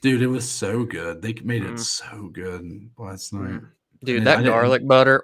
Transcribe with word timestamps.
Dude, 0.00 0.22
it 0.22 0.26
was 0.28 0.48
so 0.50 0.84
good. 0.84 1.20
They 1.22 1.34
made 1.44 1.62
it 1.62 1.74
Mm. 1.74 1.78
so 1.78 2.28
good 2.32 2.90
last 2.98 3.32
night. 3.32 3.60
Dude, 4.02 4.22
I 4.22 4.24
that 4.24 4.36
didn't- 4.38 4.52
garlic 4.52 4.86
butter. 4.88 5.22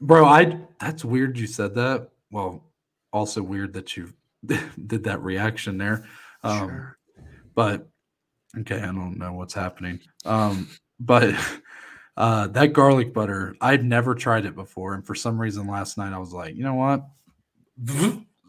Bro, 0.00 0.26
I 0.26 0.60
that's 0.80 1.04
weird 1.04 1.36
you 1.38 1.46
said 1.48 1.74
that. 1.74 2.10
Well, 2.30 2.62
also 3.12 3.42
weird 3.42 3.72
that 3.72 3.96
you 3.96 4.12
did 4.46 5.04
that 5.04 5.20
reaction 5.22 5.78
there. 5.78 6.04
Um 6.44 6.68
Sure. 6.68 6.98
but 7.56 7.88
okay, 8.60 8.80
I 8.80 8.86
don't 8.86 9.18
know 9.18 9.32
what's 9.32 9.54
happening. 9.54 9.98
Um 10.24 10.68
but 11.00 11.34
uh 12.16 12.46
that 12.48 12.72
garlic 12.72 13.12
butter, 13.12 13.56
I'd 13.60 13.84
never 13.84 14.14
tried 14.14 14.46
it 14.46 14.54
before 14.54 14.94
and 14.94 15.04
for 15.04 15.16
some 15.16 15.40
reason 15.40 15.66
last 15.66 15.98
night 15.98 16.12
I 16.12 16.18
was 16.18 16.32
like, 16.32 16.54
"You 16.54 16.62
know 16.62 16.74
what? 16.74 17.04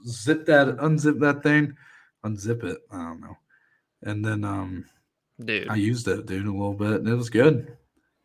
Zip 0.08 0.46
that 0.46 0.78
unzip 0.78 1.20
that 1.22 1.42
thing, 1.44 1.76
unzip 2.24 2.64
it. 2.64 2.78
I 2.92 2.98
don't 2.98 3.22
know." 3.22 3.36
And 4.04 4.24
then 4.24 4.44
um 4.44 4.86
Dude. 5.44 5.70
I 5.70 5.76
used 5.76 6.08
it, 6.08 6.26
dude, 6.26 6.46
a 6.48 6.52
little 6.52 6.74
bit 6.74 6.94
and 7.02 7.08
it 7.08 7.16
was 7.16 7.30
good. 7.30 7.76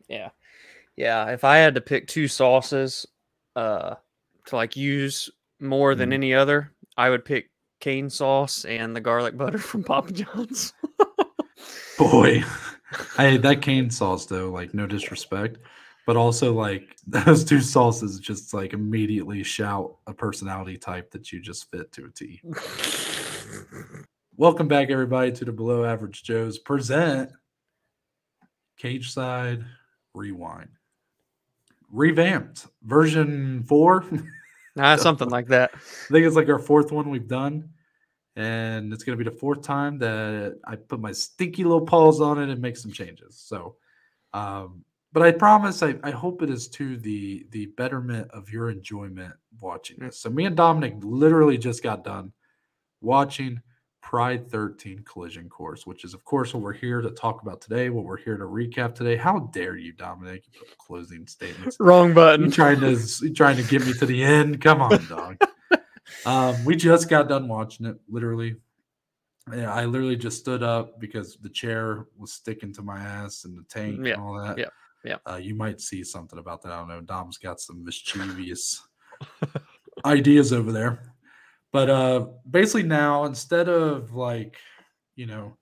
Yeah. 0.07 0.29
Yeah. 0.95 1.29
If 1.31 1.43
I 1.43 1.57
had 1.57 1.75
to 1.75 1.81
pick 1.81 2.07
two 2.07 2.27
sauces 2.27 3.05
uh 3.55 3.95
to 4.47 4.55
like 4.55 4.75
use 4.75 5.29
more 5.59 5.95
than 5.95 6.09
Mhm. 6.09 6.13
any 6.13 6.33
other, 6.33 6.71
I 6.97 7.09
would 7.09 7.25
pick 7.25 7.49
cane 7.79 8.09
sauce 8.09 8.65
and 8.65 8.95
the 8.95 9.01
garlic 9.01 9.37
butter 9.37 9.57
from 9.57 9.83
Papa 9.83 10.11
John's. 10.13 10.73
Boy, 11.97 12.43
I 13.17 13.37
that 13.37 13.61
cane 13.61 13.89
sauce 13.89 14.25
though, 14.25 14.49
like 14.51 14.73
no 14.73 14.85
disrespect, 14.87 15.57
but 16.05 16.17
also 16.17 16.53
like 16.53 16.97
those 17.07 17.43
two 17.45 17.61
sauces 17.61 18.19
just 18.19 18.53
like 18.53 18.73
immediately 18.73 19.43
shout 19.43 19.95
a 20.07 20.13
personality 20.13 20.77
type 20.77 21.11
that 21.11 21.31
you 21.31 21.39
just 21.39 21.71
fit 21.71 21.91
to 21.93 22.05
a 22.05 22.09
T. 22.11 22.41
Welcome 24.37 24.67
back, 24.67 24.89
everybody, 24.89 25.31
to 25.31 25.45
the 25.45 25.53
Below 25.53 25.85
Average 25.85 26.23
Joes 26.23 26.59
present 26.59 27.31
Cageside 28.77 29.63
Rewind, 30.13 30.67
revamped 31.89 32.67
version 32.83 33.63
four. 33.63 34.03
nah, 34.75 34.95
something 34.97 35.29
like 35.29 35.47
that. 35.47 35.71
I 35.73 36.11
think 36.11 36.25
it's 36.25 36.35
like 36.35 36.49
our 36.49 36.59
fourth 36.59 36.91
one 36.91 37.09
we've 37.09 37.29
done. 37.29 37.69
And 38.35 38.91
it's 38.91 39.05
going 39.05 39.17
to 39.17 39.23
be 39.23 39.29
the 39.29 39.37
fourth 39.37 39.61
time 39.61 39.99
that 39.99 40.59
I 40.65 40.75
put 40.75 40.99
my 40.99 41.13
stinky 41.13 41.63
little 41.63 41.85
paws 41.85 42.19
on 42.19 42.37
it 42.37 42.49
and 42.49 42.61
make 42.61 42.75
some 42.75 42.91
changes. 42.91 43.37
So, 43.39 43.77
um, 44.33 44.83
but 45.13 45.23
I 45.23 45.31
promise, 45.31 45.81
I, 45.81 45.95
I 46.03 46.11
hope 46.11 46.41
it 46.41 46.49
is 46.49 46.67
to 46.71 46.97
the 46.97 47.47
the 47.51 47.67
betterment 47.67 48.31
of 48.31 48.49
your 48.49 48.69
enjoyment 48.69 49.33
watching 49.61 49.99
this. 49.99 50.19
So, 50.19 50.29
me 50.29 50.43
and 50.43 50.57
Dominic 50.57 50.95
literally 50.99 51.57
just 51.57 51.81
got 51.81 52.03
done 52.03 52.33
watching 52.99 53.61
Pride 54.05 54.47
13 54.51 54.99
Collision 55.03 55.49
Course, 55.49 55.87
which 55.87 56.03
is, 56.03 56.13
of 56.13 56.23
course, 56.23 56.53
what 56.53 56.61
we're 56.61 56.73
here 56.73 57.01
to 57.01 57.09
talk 57.09 57.41
about 57.41 57.59
today, 57.59 57.89
what 57.89 58.05
we're 58.05 58.17
here 58.17 58.37
to 58.37 58.45
recap 58.45 58.93
today. 58.93 59.15
How 59.15 59.39
dare 59.51 59.77
you, 59.77 59.93
Dominic? 59.93 60.43
You 60.53 60.59
put 60.59 60.77
closing 60.77 61.25
statements. 61.25 61.75
Wrong 61.79 62.13
button. 62.13 62.51
trying 62.51 62.79
to 62.81 63.33
trying 63.33 63.57
to 63.57 63.63
get 63.63 63.83
me 63.83 63.93
to 63.93 64.05
the 64.05 64.23
end? 64.23 64.61
Come 64.61 64.83
on, 64.83 65.03
dog. 65.07 65.37
um, 66.27 66.63
we 66.65 66.75
just 66.75 67.09
got 67.09 67.27
done 67.27 67.47
watching 67.47 67.87
it. 67.87 67.97
Literally, 68.07 68.57
yeah, 69.51 69.73
I 69.73 69.85
literally 69.85 70.17
just 70.17 70.37
stood 70.37 70.61
up 70.61 70.99
because 70.99 71.37
the 71.41 71.49
chair 71.49 72.05
was 72.15 72.31
sticking 72.31 72.71
to 72.75 72.83
my 72.83 72.99
ass 72.99 73.43
and 73.45 73.57
the 73.57 73.63
tank 73.63 74.01
Yeah, 74.03 74.13
and 74.13 74.21
all 74.21 74.35
that. 74.39 74.59
yeah, 74.59 74.67
yeah. 75.03 75.15
Uh, 75.27 75.37
you 75.37 75.55
might 75.55 75.81
see 75.81 76.03
something 76.03 76.37
about 76.37 76.61
that. 76.61 76.71
I 76.71 76.77
don't 76.77 76.89
know. 76.89 77.01
Dom's 77.01 77.39
got 77.39 77.59
some 77.59 77.83
mischievous 77.83 78.87
ideas 80.05 80.53
over 80.53 80.71
there, 80.71 81.14
but 81.75 81.89
uh, 81.89 82.25
basically 82.49 82.83
now 82.83 83.25
instead 83.25 83.67
of 83.67 84.13
like, 84.13 84.55
you 85.17 85.25
know, 85.25 85.57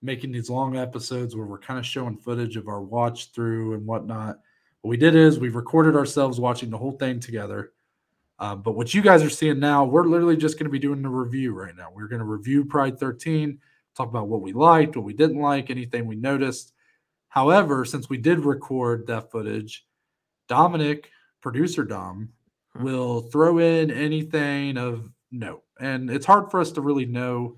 making 0.00 0.30
these 0.30 0.48
long 0.48 0.76
episodes 0.76 1.34
where 1.34 1.46
we're 1.46 1.58
kind 1.58 1.80
of 1.80 1.84
showing 1.84 2.16
footage 2.16 2.56
of 2.56 2.68
our 2.68 2.80
watch 2.80 3.32
through 3.32 3.74
and 3.74 3.84
whatnot. 3.84 4.38
What 4.82 4.90
we 4.90 4.96
did 4.96 5.16
is 5.16 5.40
we 5.40 5.48
recorded 5.48 5.96
ourselves 5.96 6.38
watching 6.38 6.70
the 6.70 6.78
whole 6.78 6.92
thing 6.92 7.18
together. 7.18 7.72
Uh, 8.38 8.54
but 8.54 8.76
what 8.76 8.94
you 8.94 9.02
guys 9.02 9.20
are 9.24 9.28
seeing 9.28 9.58
now, 9.58 9.84
we're 9.84 10.06
literally 10.06 10.36
just 10.36 10.60
going 10.60 10.66
to 10.66 10.70
be 10.70 10.78
doing 10.78 11.02
the 11.02 11.08
review 11.08 11.52
right 11.52 11.74
now. 11.76 11.88
We're 11.92 12.06
going 12.06 12.20
to 12.20 12.24
review 12.24 12.64
Pride 12.64 12.96
13, 12.96 13.58
talk 13.96 14.08
about 14.08 14.28
what 14.28 14.42
we 14.42 14.52
liked, 14.52 14.94
what 14.94 15.04
we 15.04 15.12
didn't 15.12 15.40
like, 15.40 15.70
anything 15.70 16.06
we 16.06 16.14
noticed. 16.14 16.72
However, 17.30 17.84
since 17.84 18.08
we 18.08 18.18
did 18.18 18.44
record 18.44 19.08
that 19.08 19.32
footage, 19.32 19.84
Dominic, 20.46 21.10
producer 21.40 21.82
Dom, 21.82 22.28
will 22.78 23.22
throw 23.22 23.58
in 23.58 23.90
anything 23.90 24.76
of 24.76 25.10
note. 25.30 25.62
And 25.80 26.10
it's 26.10 26.26
hard 26.26 26.50
for 26.50 26.60
us 26.60 26.70
to 26.72 26.80
really 26.80 27.06
know 27.06 27.56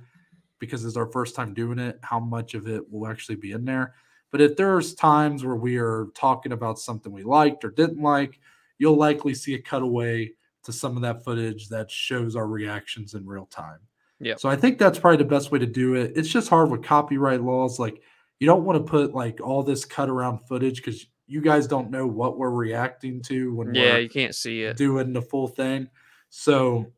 because 0.59 0.85
it's 0.85 0.97
our 0.97 1.07
first 1.11 1.35
time 1.35 1.55
doing 1.55 1.79
it, 1.79 1.99
how 2.03 2.21
much 2.21 2.55
of 2.55 2.69
it 2.69 2.83
will 2.93 3.09
actually 3.09 3.37
be 3.37 3.53
in 3.53 3.65
there. 3.65 3.95
But 4.31 4.41
if 4.41 4.57
there's 4.57 4.95
times 4.95 5.45
where 5.45 5.57
we 5.57 5.79
are 5.79 6.07
talking 6.15 6.53
about 6.53 6.79
something 6.79 7.11
we 7.13 7.23
liked 7.23 7.65
or 7.65 7.71
didn't 7.71 8.03
like, 8.03 8.39
you'll 8.79 8.97
likely 8.97 9.35
see 9.35 9.55
a 9.55 9.59
cutaway 9.63 10.31
to 10.65 10.73
some 10.73 10.97
of 10.97 11.03
that 11.03 11.25
footage 11.25 11.69
that 11.69 11.91
shows 11.91 12.37
our 12.37 12.47
reactions 12.47 13.15
in 13.15 13.27
real 13.27 13.47
time. 13.47 13.79
Yep. 14.21 14.39
So 14.39 14.49
I 14.51 14.57
think 14.57 14.79
that's 14.79 14.99
probably 14.99 15.17
the 15.17 15.25
best 15.25 15.51
way 15.51 15.59
to 15.59 15.67
do 15.67 15.95
it. 15.95 16.13
It's 16.15 16.29
just 16.29 16.51
hard 16.51 16.71
with 16.71 16.83
copyright 16.83 17.43
laws. 17.43 17.79
Like 17.79 18.03
you 18.39 18.47
don't 18.47 18.65
want 18.65 18.85
to 18.85 18.91
put 18.91 19.15
like 19.15 19.41
all 19.41 19.63
this 19.63 19.85
cut 19.87 20.11
around 20.11 20.41
footage 20.47 20.77
because 20.77 21.07
you 21.27 21.41
guys 21.41 21.67
don't 21.67 21.91
know 21.91 22.07
what 22.07 22.37
we're 22.39 22.51
reacting 22.51 23.23
to 23.23 23.55
when 23.55 23.75
Yeah, 23.75 23.95
we're 23.95 24.01
you 24.01 24.09
can't 24.11 24.35
see 24.35 24.63
it. 24.63 24.77
doing 24.77 25.13
the 25.15 25.23
full 25.23 25.49
thing. 25.49 25.89
So 26.29 26.93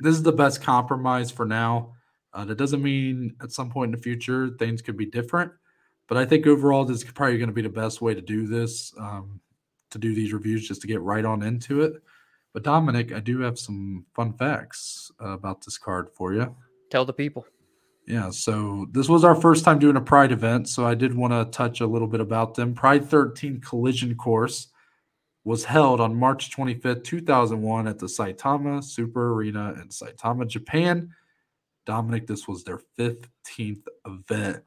this 0.00 0.14
is 0.14 0.22
the 0.22 0.32
best 0.32 0.62
compromise 0.62 1.30
for 1.30 1.46
now. 1.46 1.92
Uh, 2.32 2.44
that 2.44 2.58
doesn't 2.58 2.82
mean 2.82 3.34
at 3.42 3.52
some 3.52 3.70
point 3.70 3.88
in 3.88 3.96
the 3.96 4.02
future 4.02 4.50
things 4.58 4.82
could 4.82 4.96
be 4.96 5.06
different, 5.06 5.50
but 6.06 6.18
I 6.18 6.26
think 6.26 6.46
overall 6.46 6.84
this 6.84 6.98
is 6.98 7.04
probably 7.04 7.38
going 7.38 7.48
to 7.48 7.54
be 7.54 7.62
the 7.62 7.68
best 7.70 8.02
way 8.02 8.14
to 8.14 8.20
do 8.20 8.46
this, 8.46 8.92
um, 8.98 9.40
to 9.90 9.98
do 9.98 10.14
these 10.14 10.34
reviews, 10.34 10.68
just 10.68 10.82
to 10.82 10.86
get 10.86 11.00
right 11.00 11.24
on 11.24 11.42
into 11.42 11.80
it. 11.80 11.94
But 12.52 12.62
Dominic, 12.62 13.12
I 13.12 13.20
do 13.20 13.40
have 13.40 13.58
some 13.58 14.04
fun 14.14 14.34
facts 14.34 15.10
uh, 15.22 15.30
about 15.30 15.64
this 15.64 15.78
card 15.78 16.10
for 16.10 16.34
you. 16.34 16.54
Tell 16.90 17.04
the 17.04 17.12
people. 17.12 17.46
Yeah, 18.06 18.30
so 18.30 18.86
this 18.92 19.08
was 19.08 19.24
our 19.24 19.34
first 19.34 19.64
time 19.64 19.78
doing 19.78 19.96
a 19.96 20.00
Pride 20.00 20.30
event, 20.30 20.68
so 20.68 20.86
I 20.86 20.94
did 20.94 21.14
want 21.14 21.32
to 21.32 21.56
touch 21.56 21.80
a 21.80 21.86
little 21.86 22.06
bit 22.06 22.20
about 22.20 22.54
them. 22.54 22.72
Pride 22.72 23.04
13 23.04 23.60
Collision 23.60 24.14
Course 24.14 24.68
was 25.46 25.64
held 25.64 26.00
on 26.00 26.12
March 26.12 26.50
25th, 26.50 27.04
2001 27.04 27.86
at 27.86 28.00
the 28.00 28.06
Saitama 28.06 28.82
Super 28.82 29.32
Arena 29.32 29.74
in 29.80 29.88
Saitama, 29.90 30.44
Japan. 30.44 31.08
Dominic, 31.86 32.26
this 32.26 32.48
was 32.48 32.64
their 32.64 32.80
15th 32.98 33.84
event. 34.04 34.64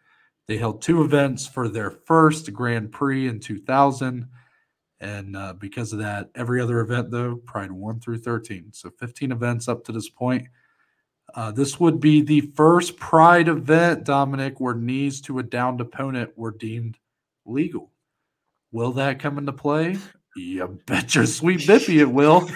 They 0.48 0.56
held 0.56 0.82
two 0.82 1.04
events 1.04 1.46
for 1.46 1.68
their 1.68 1.92
first 1.92 2.54
Grand 2.54 2.94
Prix 2.94 3.28
in 3.28 3.42
2000. 3.42 4.30
And 5.02 5.36
uh, 5.36 5.54
because 5.60 5.92
of 5.92 6.00
that, 6.00 6.30
every 6.34 6.62
other 6.62 6.80
event, 6.80 7.12
though, 7.12 7.36
Pride 7.36 7.74
1 7.74 8.00
through 8.00 8.20
13. 8.20 8.72
So 8.72 8.90
15 8.90 9.34
events 9.34 9.68
up 9.68 9.84
to 9.84 9.92
this 9.92 10.08
point. 10.08 10.48
Uh, 11.36 11.52
this 11.52 11.78
would 11.82 12.00
be 12.00 12.22
the 12.22 12.40
first 12.56 12.96
Pride 12.96 13.50
event, 13.50 14.06
Dominic, 14.06 14.62
where 14.62 14.76
knees 14.76 15.20
to 15.22 15.40
a 15.40 15.44
downed 15.44 15.82
opponent 15.82 16.32
were 16.38 16.52
deemed 16.52 16.98
legal. 17.46 17.92
Will 18.72 18.94
that 18.94 19.20
come 19.20 19.38
into 19.38 19.52
play? 19.52 19.98
You 20.36 20.80
bet 20.86 21.16
your 21.16 21.26
sweet 21.26 21.62
bippy 21.62 22.00
it 22.00 22.06
will. 22.06 22.50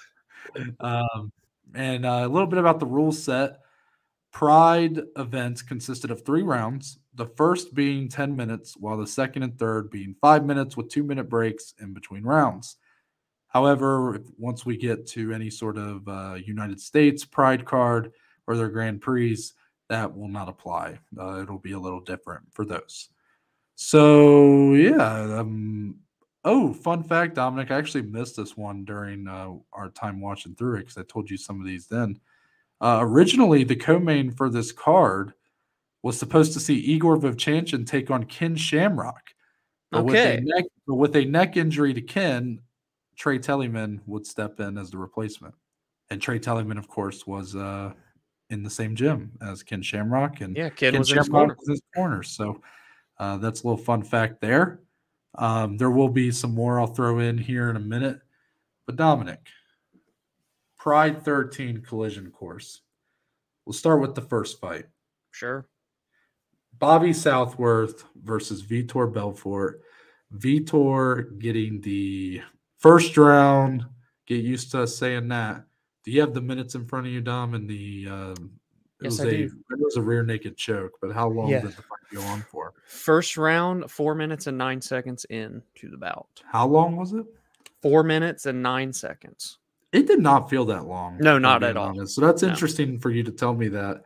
um, 0.80 1.32
and 1.74 2.06
uh, 2.06 2.22
a 2.24 2.28
little 2.28 2.46
bit 2.46 2.58
about 2.58 2.80
the 2.80 2.86
rule 2.86 3.12
set. 3.12 3.58
Pride 4.32 5.02
events 5.16 5.60
consisted 5.60 6.10
of 6.10 6.24
three 6.24 6.42
rounds, 6.42 6.98
the 7.14 7.26
first 7.26 7.74
being 7.74 8.08
10 8.08 8.34
minutes, 8.34 8.74
while 8.78 8.96
the 8.96 9.06
second 9.06 9.42
and 9.42 9.58
third 9.58 9.90
being 9.90 10.16
five 10.22 10.44
minutes 10.44 10.74
with 10.76 10.88
two 10.88 11.02
minute 11.02 11.28
breaks 11.28 11.74
in 11.80 11.92
between 11.92 12.22
rounds. 12.22 12.76
However, 13.48 14.16
if, 14.16 14.22
once 14.38 14.64
we 14.64 14.78
get 14.78 15.06
to 15.08 15.34
any 15.34 15.50
sort 15.50 15.76
of 15.76 16.08
uh, 16.08 16.36
United 16.46 16.80
States 16.80 17.26
Pride 17.26 17.66
card 17.66 18.12
or 18.46 18.56
their 18.56 18.70
Grand 18.70 19.02
Prix, 19.02 19.36
that 19.90 20.16
will 20.16 20.28
not 20.28 20.48
apply. 20.48 20.98
Uh, 21.18 21.42
it'll 21.42 21.58
be 21.58 21.72
a 21.72 21.78
little 21.78 22.00
different 22.00 22.44
for 22.52 22.64
those. 22.64 23.10
So, 23.74 24.72
yeah. 24.72 25.40
Um, 25.40 25.96
oh, 26.44 26.72
fun 26.72 27.02
fact, 27.02 27.34
Dominic, 27.34 27.70
I 27.70 27.78
actually 27.78 28.02
missed 28.02 28.36
this 28.36 28.56
one 28.56 28.84
during 28.84 29.28
uh, 29.28 29.50
our 29.72 29.90
time 29.90 30.20
watching 30.20 30.54
through 30.54 30.76
it 30.76 30.80
because 30.80 30.98
I 30.98 31.02
told 31.02 31.30
you 31.30 31.36
some 31.36 31.60
of 31.60 31.66
these 31.66 31.86
then. 31.86 32.18
Uh, 32.80 32.98
originally, 33.00 33.64
the 33.64 33.76
co-main 33.76 34.30
for 34.32 34.50
this 34.50 34.72
card 34.72 35.34
was 36.02 36.18
supposed 36.18 36.52
to 36.54 36.60
see 36.60 36.74
Igor 36.74 37.16
Vovchanchyn 37.16 37.86
take 37.86 38.10
on 38.10 38.24
Ken 38.24 38.56
Shamrock. 38.56 39.22
But 39.92 40.04
with, 40.04 40.16
a 40.16 40.40
neck, 40.40 40.64
but 40.86 40.94
with 40.94 41.14
a 41.16 41.24
neck 41.24 41.56
injury 41.56 41.94
to 41.94 42.00
Ken, 42.00 42.60
Tra 43.16 43.38
Telligman 43.38 44.00
would 44.06 44.26
step 44.26 44.58
in 44.58 44.78
as 44.78 44.90
the 44.90 44.98
replacement. 44.98 45.54
And 46.10 46.20
Tra 46.20 46.40
Telligman, 46.40 46.78
of 46.78 46.88
course, 46.88 47.26
was 47.26 47.54
uh, 47.54 47.92
in 48.50 48.62
the 48.62 48.70
same 48.70 48.96
gym 48.96 49.32
as 49.42 49.62
Ken 49.62 49.82
Shamrock. 49.82 50.40
And 50.40 50.56
Yeah, 50.56 50.70
kid 50.70 50.92
Ken 50.92 50.98
was 50.98 51.12
in 51.12 51.18
his 51.18 51.26
Shamrock 51.26 51.40
corner. 51.40 51.56
was 51.58 51.68
his 51.68 51.82
corner. 51.94 52.22
So 52.22 52.62
uh, 53.18 53.36
that's 53.36 53.62
a 53.62 53.66
little 53.68 53.82
fun 53.82 54.02
fact 54.02 54.40
there. 54.40 54.80
Um, 55.34 55.76
there 55.78 55.90
will 55.90 56.08
be 56.08 56.30
some 56.30 56.54
more 56.54 56.80
I'll 56.80 56.86
throw 56.86 57.18
in 57.18 57.38
here 57.38 57.70
in 57.70 57.76
a 57.76 57.80
minute. 57.80 58.20
But 58.86 58.96
Dominic, 58.96 59.46
Pride 60.78 61.24
13 61.24 61.82
collision 61.82 62.30
course. 62.30 62.80
We'll 63.64 63.72
start 63.72 64.00
with 64.00 64.14
the 64.14 64.22
first 64.22 64.60
fight. 64.60 64.86
Sure. 65.30 65.68
Bobby 66.78 67.12
Southworth 67.12 68.04
versus 68.20 68.64
Vitor 68.64 69.12
Belfort. 69.12 69.82
Vitor 70.34 71.38
getting 71.38 71.80
the 71.80 72.42
first 72.78 73.16
round. 73.16 73.84
Get 74.26 74.44
used 74.44 74.72
to 74.72 74.82
us 74.82 74.96
saying 74.96 75.28
that. 75.28 75.64
Do 76.04 76.10
you 76.10 76.20
have 76.20 76.34
the 76.34 76.40
minutes 76.40 76.74
in 76.74 76.86
front 76.86 77.06
of 77.06 77.12
you, 77.12 77.20
Dom? 77.20 77.54
And 77.54 77.68
the 77.68 78.08
um, 78.10 78.50
it 79.02 79.06
Yes, 79.06 79.18
was 79.18 79.20
I 79.26 79.28
a 79.28 79.30
do. 79.30 79.50
it 79.70 79.78
was 79.80 79.96
a 79.96 80.02
rear 80.02 80.22
naked 80.22 80.56
choke, 80.56 80.92
but 81.00 81.12
how 81.12 81.28
long 81.28 81.50
Yeah. 81.50 81.60
did 81.62 81.70
the 81.76 81.82
fight 81.82 81.98
go 82.14 82.22
on 82.22 82.42
for? 82.42 82.72
First 82.86 83.36
round, 83.36 83.90
four 83.90 84.14
minutes 84.14 84.46
and 84.46 84.56
nine 84.56 84.80
seconds 84.80 85.24
in 85.30 85.62
to 85.76 85.88
the 85.88 85.96
bout. 85.96 86.42
How 86.44 86.66
long 86.66 86.96
was 86.96 87.12
it? 87.12 87.26
Four 87.80 88.02
minutes 88.04 88.46
and 88.46 88.62
nine 88.62 88.92
seconds. 88.92 89.58
It 89.92 90.06
did 90.06 90.20
not 90.20 90.48
feel 90.48 90.64
that 90.66 90.86
long. 90.86 91.18
No, 91.18 91.38
not 91.38 91.62
at 91.62 91.76
all. 91.76 92.06
So 92.06 92.20
that's 92.20 92.42
No. 92.42 92.48
interesting 92.48 92.98
for 92.98 93.10
you 93.10 93.22
to 93.24 93.32
tell 93.32 93.54
me 93.54 93.68
that. 93.68 94.04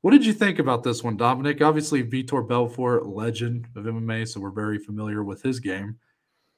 What 0.00 0.12
did 0.12 0.24
you 0.24 0.32
think 0.32 0.58
about 0.58 0.82
this 0.82 1.02
one, 1.04 1.16
Dominic? 1.16 1.60
Obviously, 1.60 2.02
Vitor 2.02 2.46
Belfort, 2.46 3.06
legend 3.06 3.66
of 3.76 3.84
MMA, 3.86 4.24
so 4.26 4.40
we're 4.40 4.50
very 4.50 4.78
familiar 4.78 5.22
with 5.24 5.42
his 5.42 5.60
game. 5.60 5.98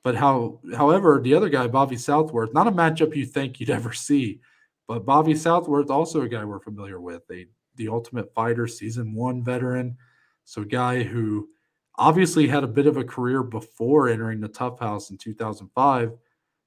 But 0.04 0.14
how, 0.14 0.60
however, 0.76 1.20
the 1.20 1.34
other 1.34 1.48
guy, 1.48 1.66
Bobby 1.66 1.96
Southworth, 1.96 2.54
not 2.54 2.66
a 2.66 2.72
matchup 2.72 3.14
you 3.16 3.26
think 3.26 3.58
you'd 3.60 3.70
ever 3.88 3.92
see, 3.92 4.40
but 4.86 5.04
Bobby 5.04 5.34
Southworth, 5.34 5.90
also 5.90 6.22
a 6.22 6.28
guy 6.28 6.44
we're 6.44 6.60
familiar 6.60 7.00
with, 7.00 7.22
a 7.30 7.46
the 7.80 7.88
Ultimate 7.88 8.32
Fighter 8.34 8.66
season 8.66 9.14
one 9.14 9.42
veteran, 9.42 9.96
so 10.44 10.62
a 10.62 10.66
guy 10.66 11.02
who 11.02 11.48
obviously 11.96 12.46
had 12.46 12.62
a 12.62 12.68
bit 12.68 12.86
of 12.86 12.98
a 12.98 13.04
career 13.04 13.42
before 13.42 14.08
entering 14.08 14.38
the 14.38 14.48
Tough 14.48 14.78
House 14.78 15.10
in 15.10 15.16
2005. 15.16 16.12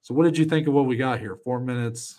So, 0.02 0.12
what 0.12 0.24
did 0.24 0.36
you 0.36 0.44
think 0.44 0.66
of 0.66 0.74
what 0.74 0.86
we 0.86 0.96
got 0.96 1.20
here? 1.20 1.36
Four 1.36 1.60
minutes, 1.60 2.18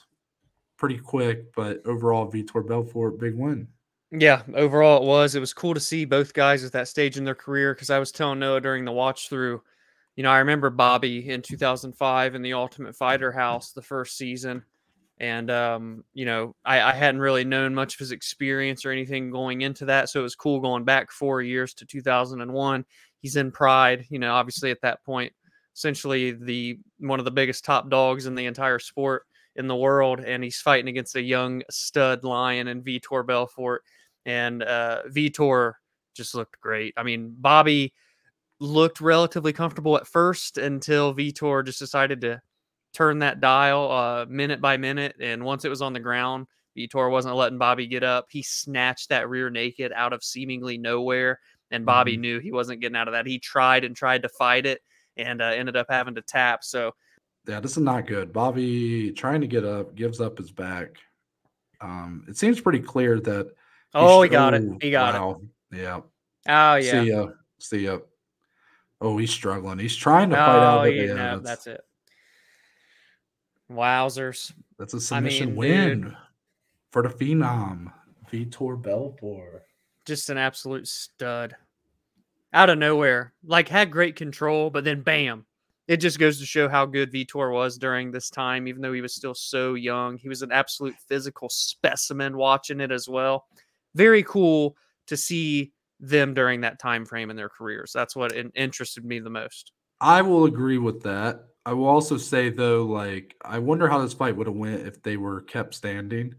pretty 0.77 0.97
quick, 0.97 1.53
but 1.53 1.86
overall, 1.86 2.31
Vitor 2.31 2.65
Belfort, 2.65 3.19
big 3.19 3.36
win. 3.36 3.68
Yeah, 4.12 4.44
overall 4.53 5.03
it 5.03 5.07
was. 5.07 5.36
It 5.36 5.42
was 5.42 5.53
cool 5.53 5.74
to 5.74 5.80
see 5.80 6.06
both 6.06 6.33
guys 6.33 6.63
at 6.63 6.71
that 6.71 6.88
stage 6.88 7.18
in 7.18 7.25
their 7.25 7.36
career 7.36 7.74
because 7.74 7.89
I 7.89 8.00
was 8.00 8.13
telling 8.13 8.39
Noah 8.39 8.62
during 8.62 8.86
the 8.86 8.94
watch 8.94 9.27
through, 9.27 9.62
you 10.15 10.24
know, 10.24 10.31
I 10.31 10.38
remember 10.38 10.69
Bobby 10.69 11.30
in 11.30 11.42
2005 11.42 12.33
in 12.33 12.42
the 12.42 12.53
Ultimate 12.53 12.95
Fighter 12.95 13.33
House 13.33 13.74
the 13.74 13.81
first 13.81 14.18
season. 14.18 14.63
And, 15.19 15.50
um, 15.50 16.03
you 16.13 16.25
know, 16.25 16.56
I, 16.65 16.81
I 16.81 16.94
hadn't 16.94 17.21
really 17.21 17.45
known 17.45 17.73
much 17.73 17.94
of 17.94 18.00
his 18.00 18.12
experience 18.12 18.85
or 18.85 18.91
anything 18.91 19.31
going 19.31 19.62
into 19.62 19.85
that. 19.85 20.09
So 20.09 20.19
it 20.19 20.23
was 20.23 20.35
cool 20.35 20.59
going 20.59 20.83
back 20.83 21.12
four 21.12 21.41
years 21.41 21.73
to 21.75 21.85
2001. 21.85 22.85
He's 23.21 23.38
in 23.38 23.51
Pride, 23.51 24.06
you 24.09 24.19
know, 24.19 24.33
obviously 24.33 24.71
at 24.71 24.81
that 24.81 25.03
point, 25.06 25.31
essentially 25.73 26.31
the 26.31 26.79
one 27.00 27.19
of 27.19 27.25
the 27.25 27.31
biggest 27.31 27.63
top 27.63 27.89
dogs 27.89 28.25
in 28.25 28.35
the 28.35 28.45
entire 28.45 28.79
sport 28.79 29.23
in 29.56 29.67
the 29.67 29.75
world. 29.75 30.19
And 30.19 30.44
he's 30.44 30.59
fighting 30.59 30.89
against 30.89 31.15
a 31.15 31.21
young 31.21 31.63
stud 31.69 32.23
lion 32.25 32.68
in 32.68 32.83
Vitor 32.83 33.25
Belfort 33.25 33.83
and 34.25 34.63
uh, 34.63 35.03
Vitor 35.09 35.73
just 36.15 36.35
looked 36.35 36.59
great. 36.59 36.94
I 36.97 37.03
mean, 37.03 37.35
Bobby 37.38 37.94
looked 38.59 39.01
relatively 39.01 39.53
comfortable 39.53 39.97
at 39.97 40.07
first 40.07 40.57
until 40.57 41.13
Vitor 41.13 41.65
just 41.65 41.79
decided 41.79 42.21
to 42.21 42.41
turn 42.95 43.19
that 43.19 43.42
dial 43.42 43.92
uh, 43.92 44.25
minute 44.27 44.62
by 44.62 44.77
minute, 44.77 45.15
and 45.19 45.44
once 45.44 45.65
it 45.65 45.69
was 45.69 45.81
on 45.81 45.94
the 45.94 46.00
ground, 46.00 46.47
Vitor 46.77 47.12
wasn't 47.12 47.36
letting 47.36 47.57
Bobby 47.57 47.88
get 47.88 48.03
up. 48.03 48.27
He 48.30 48.42
snatched 48.42 49.09
that 49.09 49.30
rear 49.30 49.50
naked 49.50 49.92
out 49.94 50.13
of 50.13 50.24
seemingly 50.24 50.77
nowhere, 50.77 51.39
and 51.71 51.86
Bobby 51.86 52.18
knew 52.18 52.39
he 52.39 52.51
wasn't 52.51 52.81
getting 52.81 52.95
out 52.95 53.07
of 53.07 53.13
that. 53.13 53.27
He 53.27 53.39
tried 53.39 53.83
and 53.83 53.95
tried 53.95 54.24
to 54.24 54.30
fight 54.30 54.65
it, 54.65 54.81
and 55.18 55.42
uh, 55.42 55.45
ended 55.45 55.75
up 55.75 55.88
having 55.89 56.15
to 56.15 56.21
tap. 56.21 56.63
So 56.63 56.94
Yeah, 57.47 57.59
this 57.59 57.71
is 57.71 57.83
not 57.83 58.07
good. 58.07 58.33
Bobby 58.33 59.12
trying 59.12 59.42
to 59.42 59.47
get 59.47 59.65
up, 59.65 59.95
gives 59.95 60.21
up 60.21 60.38
his 60.38 60.51
back. 60.51 60.97
Um, 61.81 62.25
it 62.27 62.38
seems 62.38 62.62
pretty 62.62 62.80
clear 62.80 63.19
that. 63.19 63.51
oh, 63.94 64.21
he 64.21 64.30
got 64.30 64.53
it. 64.53 64.63
He 64.81 64.92
got 64.92 65.15
it. 65.15 65.19
wow. 65.19 65.42
Yeah. 65.71 66.01
Oh 66.47 66.75
yeah. 66.75 66.92
See 67.03 67.09
ya. 67.09 67.27
See 67.59 67.80
ya. 67.80 67.97
Oh, 69.01 69.18
he's 69.18 69.31
struggling. 69.31 69.77
He's 69.77 69.95
trying 69.95 70.30
to 70.30 70.36
fight 70.38 70.45
out 70.45 70.80
Oh 70.80 70.83
of 70.83 70.95
yeah, 70.95 71.03
Yeah, 71.03 71.13
no, 71.13 71.39
that's 71.39 71.68
it. 71.68 71.81
Wowzers. 73.71 74.51
that's 74.77 74.94
a 74.94 74.97
I 75.15 75.19
mean, 75.19 75.31
submission 75.31 75.47
dude. 75.50 75.57
win 75.57 76.17
for 76.91 77.01
the 77.01 77.09
Phenom, 77.09 77.91
Vitor 78.31 78.81
Belfort. 78.81 79.63
just 80.06 80.29
an 80.29 80.38
absolute 80.38 80.88
stud 80.88 81.56
out 82.53 82.69
of 82.69 82.77
nowhere 82.77 83.33
like 83.44 83.67
had 83.67 83.91
great 83.91 84.15
control 84.15 84.69
but 84.69 84.83
then 84.83 85.01
bam 85.01 85.45
it 85.88 85.97
just 85.97 86.17
goes 86.19 86.39
to 86.39 86.45
show 86.45 86.67
how 86.69 86.85
good 86.85 87.12
Vitor 87.12 87.53
was 87.53 87.77
during 87.77 88.12
this 88.12 88.29
time 88.29 88.67
even 88.67 88.81
though 88.81 88.94
he 88.94 89.01
was 89.01 89.13
still 89.13 89.35
so 89.35 89.73
young 89.73 90.18
he 90.18 90.29
was 90.29 90.41
an 90.41 90.51
absolute 90.51 90.95
physical 91.07 91.50
specimen 91.50 92.38
watching 92.38 92.79
it 92.79 92.91
as 92.91 93.09
well 93.09 93.45
very 93.95 94.23
cool 94.23 94.75
to 95.07 95.18
see 95.18 95.71
them 96.00 96.33
during 96.33 96.61
that 96.61 96.79
time 96.79 97.06
frame 97.06 97.29
in 97.29 97.35
their 97.35 97.50
careers 97.50 97.91
that's 97.94 98.15
what 98.15 98.33
interested 98.56 99.03
me 99.03 99.19
the 99.19 99.29
most 99.29 99.71
I 100.01 100.21
will 100.21 100.44
agree 100.45 100.77
with 100.77 101.01
that. 101.03 101.45
I 101.65 101.73
will 101.73 101.88
also 101.88 102.17
say 102.17 102.50
though, 102.50 102.85
like 102.85 103.35
I 103.44 103.59
wonder 103.59 103.88
how 103.88 104.00
this 104.01 104.13
fight 104.13 104.35
would 104.35 104.47
have 104.47 104.56
went 104.56 104.85
if 104.88 105.01
they 105.01 105.17
were 105.17 105.41
kept 105.41 105.73
standing. 105.73 106.35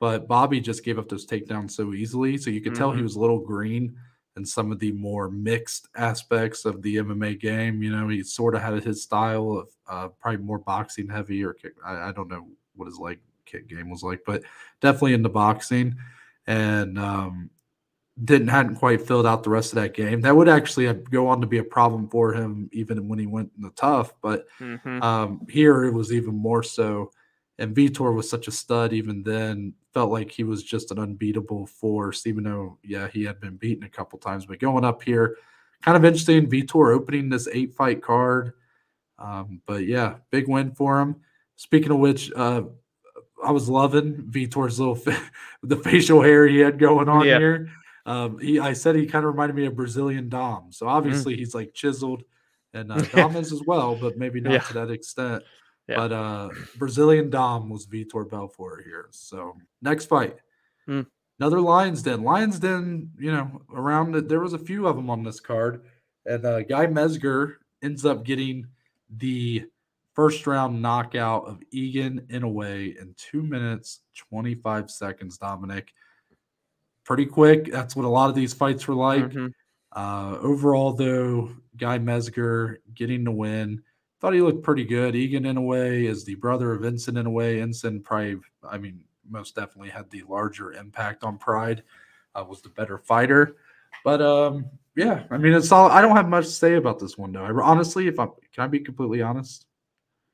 But 0.00 0.26
Bobby 0.28 0.60
just 0.60 0.84
gave 0.84 0.98
up 0.98 1.08
those 1.08 1.26
takedowns 1.26 1.70
so 1.72 1.94
easily, 1.94 2.36
so 2.36 2.50
you 2.50 2.60
could 2.60 2.74
tell 2.74 2.92
he 2.92 3.00
Mhm. 3.00 3.04
was 3.04 3.16
a 3.16 3.20
little 3.20 3.38
green 3.40 3.96
in 4.36 4.44
some 4.44 4.72
of 4.72 4.80
the 4.80 4.90
more 4.92 5.30
mixed 5.30 5.88
aspects 5.94 6.64
of 6.64 6.82
the 6.82 6.96
MMA 6.96 7.34
game. 7.40 7.82
You 7.82 7.92
know, 7.92 8.08
he 8.08 8.22
sort 8.24 8.56
of 8.56 8.62
had 8.62 8.82
his 8.82 9.02
style 9.02 9.52
of 9.52 9.68
uh, 9.88 10.08
probably 10.20 10.42
more 10.44 10.58
boxing 10.58 11.08
heavy 11.08 11.44
or 11.44 11.54
kick. 11.54 11.74
I, 11.84 12.08
I 12.08 12.12
don't 12.12 12.28
know 12.28 12.48
what 12.74 12.86
his 12.86 12.98
like 12.98 13.20
kick 13.46 13.68
game 13.68 13.88
was 13.88 14.02
like, 14.02 14.22
but 14.26 14.42
definitely 14.80 15.14
into 15.14 15.28
boxing. 15.28 15.94
And 16.46 16.98
um, 16.98 17.50
didn't 18.22 18.48
hadn't 18.48 18.76
quite 18.76 19.02
filled 19.04 19.26
out 19.26 19.42
the 19.42 19.50
rest 19.50 19.72
of 19.72 19.76
that 19.76 19.92
game. 19.94 20.20
That 20.20 20.36
would 20.36 20.48
actually 20.48 20.86
have- 20.86 21.10
go 21.10 21.26
on 21.26 21.40
to 21.40 21.46
be 21.48 21.58
a 21.58 21.64
problem 21.64 22.08
for 22.08 22.32
him 22.32 22.68
even 22.72 23.08
when 23.08 23.18
he 23.18 23.26
went 23.26 23.50
in 23.56 23.62
the 23.64 23.70
tough. 23.70 24.14
But 24.22 24.46
Mhm. 24.60 25.02
um, 25.02 25.46
here 25.48 25.84
it 25.84 25.92
was 25.92 26.12
even 26.12 26.34
more 26.34 26.62
so. 26.62 27.10
And 27.58 27.74
Vitor 27.74 28.14
was 28.14 28.30
such 28.30 28.46
a 28.46 28.52
stud 28.52 28.92
even 28.92 29.22
then. 29.24 29.74
Felt 29.92 30.12
like 30.12 30.30
he 30.30 30.44
was 30.44 30.62
just 30.62 30.90
an 30.92 30.98
unbeatable 30.98 31.66
force, 31.66 32.26
even 32.26 32.44
though 32.44 32.78
yeah 32.84 33.08
he 33.08 33.24
had 33.24 33.40
been 33.40 33.56
beaten 33.56 33.84
a 33.84 33.88
couple 33.88 34.18
times. 34.18 34.46
But 34.46 34.60
going 34.60 34.84
up 34.84 35.02
here, 35.02 35.36
kind 35.82 35.96
of 35.96 36.04
interesting. 36.04 36.46
Vitor 36.48 36.94
opening 36.94 37.28
this 37.28 37.48
eight 37.52 37.74
fight 37.74 38.00
card. 38.00 38.52
Um, 39.18 39.60
but 39.66 39.86
yeah, 39.86 40.16
big 40.30 40.48
win 40.48 40.70
for 40.72 41.00
him. 41.00 41.16
Speaking 41.56 41.90
of 41.92 41.98
which, 41.98 42.32
uh, 42.34 42.62
I 43.44 43.50
was 43.52 43.68
loving 43.68 44.14
Vitor's 44.30 44.78
little 44.78 44.94
fa- 44.96 45.16
the 45.62 45.76
facial 45.76 46.22
hair 46.22 46.46
he 46.46 46.58
had 46.58 46.78
going 46.78 47.08
on 47.08 47.26
Yeah. 47.26 47.38
here. 47.38 47.70
Um, 48.06 48.38
he, 48.38 48.58
I 48.60 48.72
said 48.74 48.96
he 48.96 49.06
kind 49.06 49.24
of 49.24 49.32
reminded 49.32 49.56
me 49.56 49.66
of 49.66 49.74
Brazilian 49.76 50.28
Dom. 50.28 50.64
Mm. 50.68 50.74
So 50.74 50.86
obviously 50.88 51.36
he's 51.36 51.54
like 51.54 51.72
chiseled, 51.74 52.22
and 52.74 52.92
uh, 52.92 53.00
Dom 53.12 53.36
is 53.36 53.52
as 53.52 53.62
well, 53.66 53.96
but 53.96 54.18
maybe 54.18 54.40
not 54.40 54.52
Yeah. 54.52 54.58
to 54.60 54.72
that 54.74 54.90
extent. 54.90 55.42
Yeah. 55.88 55.96
But 55.96 56.12
uh, 56.12 56.48
Brazilian 56.76 57.30
Dom 57.30 57.68
was 57.68 57.86
Vitor 57.86 58.28
Belfort 58.28 58.84
here. 58.84 59.08
So 59.10 59.56
next 59.82 60.06
fight, 60.06 60.36
Mm. 60.88 61.06
another 61.40 61.60
Lions 61.60 62.02
Den. 62.02 62.22
Lions 62.22 62.58
Den, 62.58 63.10
you 63.18 63.32
know, 63.32 63.62
around 63.72 64.14
it, 64.16 64.28
there 64.28 64.40
was 64.40 64.52
a 64.52 64.58
few 64.58 64.86
of 64.86 64.96
them 64.96 65.08
on 65.08 65.22
this 65.22 65.40
card, 65.40 65.82
and 66.26 66.44
uh, 66.44 66.60
Guy 66.62 66.86
Mezger 66.86 67.54
ends 67.82 68.04
up 68.04 68.24
getting 68.24 68.66
the 69.16 69.64
first 70.14 70.46
round 70.46 70.80
knockout 70.80 71.46
of 71.46 71.60
Egan 71.70 72.20
Inoue 72.30 72.96
in 73.00 73.14
two 73.16 73.42
minutes 73.42 74.00
twenty 74.14 74.54
five 74.54 74.90
seconds. 74.90 75.38
Dominic, 75.38 75.92
pretty 77.04 77.26
quick. 77.26 77.70
That's 77.70 77.94
what 77.94 78.04
a 78.04 78.08
lot 78.08 78.28
of 78.30 78.34
these 78.34 78.52
fights 78.54 78.86
were 78.88 78.94
like. 78.94 79.24
Mhm. 79.24 79.52
Uh, 79.92 80.38
overall, 80.40 80.92
though, 80.92 81.50
Guy 81.76 81.98
Mezger 81.98 82.78
getting 82.94 83.24
the 83.24 83.30
win. 83.30 83.82
Thought 84.20 84.34
he 84.34 84.40
looked 84.40 84.62
pretty 84.62 84.84
good. 84.84 85.14
Egan 85.14 85.44
Inoue 85.44 86.04
is 86.08 86.24
the 86.24 86.34
brother 86.36 86.72
of 86.72 86.84
Ensign 86.84 87.16
in 87.18 87.26
a 87.26 87.30
way. 87.30 87.58
Enson 87.58 88.02
probably, 88.02 88.38
I 88.68 88.78
mean, 88.78 89.00
most 89.28 89.54
definitely 89.54 89.90
had 89.90 90.10
the 90.10 90.22
larger 90.28 90.72
impact 90.72 91.24
on 91.24 91.38
Pride. 91.38 91.82
Uh, 92.34 92.44
was 92.48 92.60
the 92.62 92.68
better 92.70 92.98
fighter, 92.98 93.54
but 94.02 94.20
um, 94.20 94.66
yeah, 94.96 95.22
I 95.30 95.36
mean, 95.36 95.52
it's 95.52 95.70
all. 95.70 95.88
I 95.88 96.02
don't 96.02 96.16
have 96.16 96.28
much 96.28 96.46
to 96.46 96.50
say 96.50 96.74
about 96.74 96.98
this 96.98 97.16
one 97.16 97.30
though. 97.30 97.44
I, 97.44 97.52
honestly, 97.62 98.08
if 98.08 98.18
I 98.18 98.26
can 98.52 98.64
I 98.64 98.66
be 98.66 98.80
completely 98.80 99.22
honest, 99.22 99.66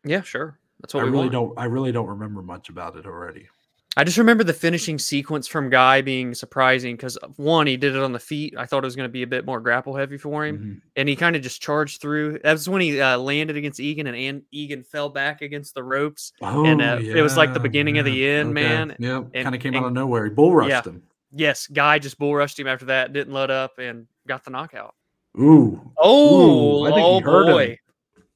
yeah 0.02 0.22
sure 0.22 0.58
that's 0.80 0.94
I 0.94 0.98
what 0.98 1.04
we 1.04 1.10
really 1.10 1.22
want. 1.24 1.32
don't. 1.32 1.58
I 1.58 1.66
really 1.66 1.92
don't 1.92 2.06
remember 2.06 2.40
much 2.40 2.70
about 2.70 2.96
it 2.96 3.04
already. 3.04 3.48
I 3.96 4.04
just 4.04 4.18
remember 4.18 4.44
the 4.44 4.52
finishing 4.54 5.00
sequence 5.00 5.48
from 5.48 5.68
Guy 5.68 6.00
being 6.00 6.32
surprising 6.32 6.94
because 6.94 7.18
one, 7.36 7.66
he 7.66 7.76
did 7.76 7.96
it 7.96 8.02
on 8.02 8.12
the 8.12 8.20
feet. 8.20 8.54
I 8.56 8.64
thought 8.64 8.84
it 8.84 8.86
was 8.86 8.94
going 8.94 9.08
to 9.08 9.12
be 9.12 9.22
a 9.24 9.26
bit 9.26 9.44
more 9.44 9.58
grapple 9.60 9.96
heavy 9.96 10.16
for 10.16 10.46
him, 10.46 10.58
Mhm. 10.58 10.90
and 10.94 11.08
he 11.08 11.16
kind 11.16 11.34
of 11.34 11.42
just 11.42 11.60
charged 11.60 12.00
through. 12.00 12.38
That 12.44 12.52
was 12.52 12.68
when 12.68 12.80
he 12.82 13.00
uh, 13.00 13.18
landed 13.18 13.56
against 13.56 13.80
Egan, 13.80 14.06
and 14.06 14.16
An- 14.16 14.44
Egan 14.52 14.84
fell 14.84 15.08
back 15.08 15.42
against 15.42 15.74
the 15.74 15.82
ropes. 15.82 16.32
Oh, 16.40 16.64
And, 16.64 16.80
uh, 16.80 16.98
it 17.02 17.20
was 17.20 17.36
like 17.36 17.52
the 17.52 17.58
yeah, 17.58 17.62
beginning 17.62 17.98
of 17.98 18.04
the 18.04 18.12
yeah, 18.12 18.28
end, 18.28 18.54
man, 18.54 18.94
Yeah, 19.00 19.24
kind 19.34 19.54
of 19.56 19.60
came 19.60 19.74
and- 19.74 19.84
out 19.84 19.88
of 19.88 19.92
nowhere. 19.92 20.24
He 20.24 20.30
bull 20.30 20.54
rushed 20.54 20.70
Yeah. 20.70 20.82
him. 20.82 21.02
Yes, 21.34 21.66
Guy 21.66 21.98
just 21.98 22.16
bull 22.18 22.34
rushed 22.34 22.58
him 22.60 22.68
after 22.68 22.86
that, 22.86 23.12
didn't 23.12 23.32
let 23.34 23.50
up, 23.50 23.78
and 23.78 24.06
got 24.26 24.44
the 24.44 24.50
knockout. 24.50 24.94
Ooh, 25.38 25.80
Oh, 25.96 26.84
I 26.84 26.88
think 26.90 26.98
he 26.98 27.04
oh 27.04 27.20
hurt 27.20 27.46
him. 27.48 27.52
boy! 27.54 27.78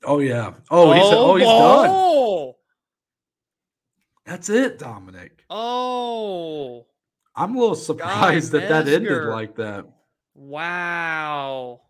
Oh 0.04 0.18
yeah. 0.18 0.52
Oh, 0.70 0.92
he 0.92 1.00
said, 1.00 1.14
"Oh, 1.16 1.34
he's 1.36 1.44
done." 1.46 1.88
oh, 1.90 2.56
That's 4.26 4.48
it, 4.48 4.78
Dominic. 4.78 5.33
Oh, 5.50 6.86
I'm 7.36 7.54
a 7.56 7.58
little 7.58 7.74
surprised 7.74 8.52
that 8.52 8.68
that 8.68 8.88
ended 8.88 9.24
like 9.24 9.56
that. 9.56 9.86
Wow. 10.34 11.80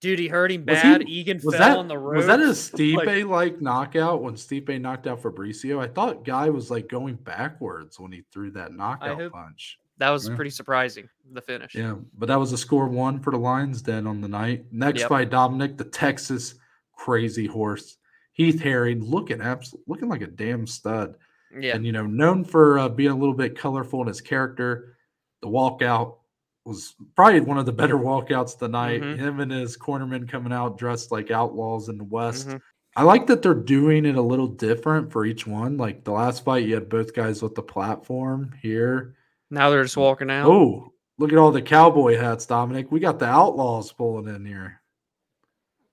Dude, 0.00 0.18
he 0.20 0.28
hurt 0.28 0.52
him 0.52 0.64
Was 0.66 0.80
bad. 0.80 1.02
he- 1.02 1.20
Egan 1.20 1.40
fell 1.40 1.50
that 1.52 1.76
on 1.76 1.88
the 1.88 1.98
road. 1.98 2.18
was 2.18 2.26
that 2.26 2.38
a 2.40 2.42
Stipe 2.52 3.28
like, 3.28 3.60
knockout 3.60 4.22
when 4.22 4.34
Stipe 4.34 4.80
knocked 4.80 5.06
out 5.08 5.20
Fabricio? 5.22 5.80
I 5.80 5.88
thought 5.88 6.24
guy 6.24 6.50
was 6.50 6.70
like 6.70 6.88
going 6.88 7.16
backwards 7.16 7.98
when 7.98 8.12
he 8.12 8.22
threw 8.32 8.52
that 8.52 8.72
knockout 8.72 9.16
hope- 9.20 9.32
punch. 9.32 9.78
That 9.98 10.10
was 10.10 10.28
Yeah. 10.28 10.36
pretty 10.36 10.52
surprising. 10.52 11.08
The 11.32 11.42
finish. 11.42 11.74
Yeah, 11.74 11.96
but 12.16 12.26
that 12.26 12.38
was 12.38 12.52
a 12.52 12.58
score 12.58 12.86
one 12.86 13.18
for 13.18 13.32
the 13.32 13.38
Lions 13.38 13.82
then 13.82 14.06
on 14.06 14.20
the 14.20 14.28
night. 14.28 14.66
Next 14.70 15.00
Yep. 15.00 15.08
fight, 15.08 15.30
Dominic, 15.30 15.76
the 15.76 15.84
Texas 15.84 16.54
crazy 16.92 17.46
horse. 17.46 17.96
Heath 18.32 18.60
Herring 18.60 19.02
looking 19.02 19.40
absolutely 19.40 19.84
looking 19.88 20.08
like 20.08 20.22
a 20.22 20.28
damn 20.28 20.68
stud. 20.68 21.16
Yeah. 21.56 21.74
And 21.76 21.86
you 21.86 21.92
know, 21.92 22.06
known 22.06 22.44
for 22.44 22.78
uh, 22.78 22.88
being 22.88 23.10
a 23.10 23.16
little 23.16 23.34
bit 23.34 23.58
colorful 23.58 24.00
in 24.02 24.08
his 24.08 24.20
character. 24.20 24.96
The 25.42 25.48
walkout 25.48 26.16
was 26.64 26.94
probably 27.16 27.40
one 27.40 27.58
of 27.58 27.66
the 27.66 27.72
better 27.82 27.96
walkouts 27.96 28.54
of 28.54 28.58
the 28.60 28.68
night. 28.68 29.00
Mhm. 29.00 29.18
Him 29.18 29.40
and 29.40 29.50
his 29.52 29.76
cornerman 29.76 30.28
coming 30.28 30.52
out 30.52 30.78
dressed 30.78 31.10
like 31.12 31.30
outlaws 31.30 31.88
in 31.88 31.96
the 31.98 32.04
West. 32.04 32.48
Mhm. 32.48 32.60
I 32.96 33.02
like 33.04 33.26
that 33.28 33.42
they're 33.42 33.54
doing 33.54 34.04
it 34.06 34.16
a 34.16 34.22
little 34.22 34.48
different 34.48 35.12
for 35.12 35.24
each 35.24 35.46
one. 35.46 35.76
Like 35.76 36.04
the 36.04 36.10
last 36.10 36.44
fight, 36.44 36.66
you 36.66 36.74
had 36.74 36.88
both 36.88 37.14
guys 37.14 37.42
with 37.42 37.54
the 37.54 37.62
platform 37.62 38.52
here. 38.60 39.14
Now 39.50 39.70
they're 39.70 39.84
just 39.84 39.96
walking 39.96 40.30
out. 40.30 40.48
Oh, 40.48 40.92
look 41.18 41.32
at 41.32 41.38
all 41.38 41.52
the 41.52 41.62
cowboy 41.62 42.16
hats, 42.16 42.44
Dominic. 42.46 42.90
We 42.90 42.98
got 43.00 43.18
the 43.20 43.26
outlaws 43.26 43.92
pulling 43.92 44.34
in 44.34 44.44
here. 44.44 44.80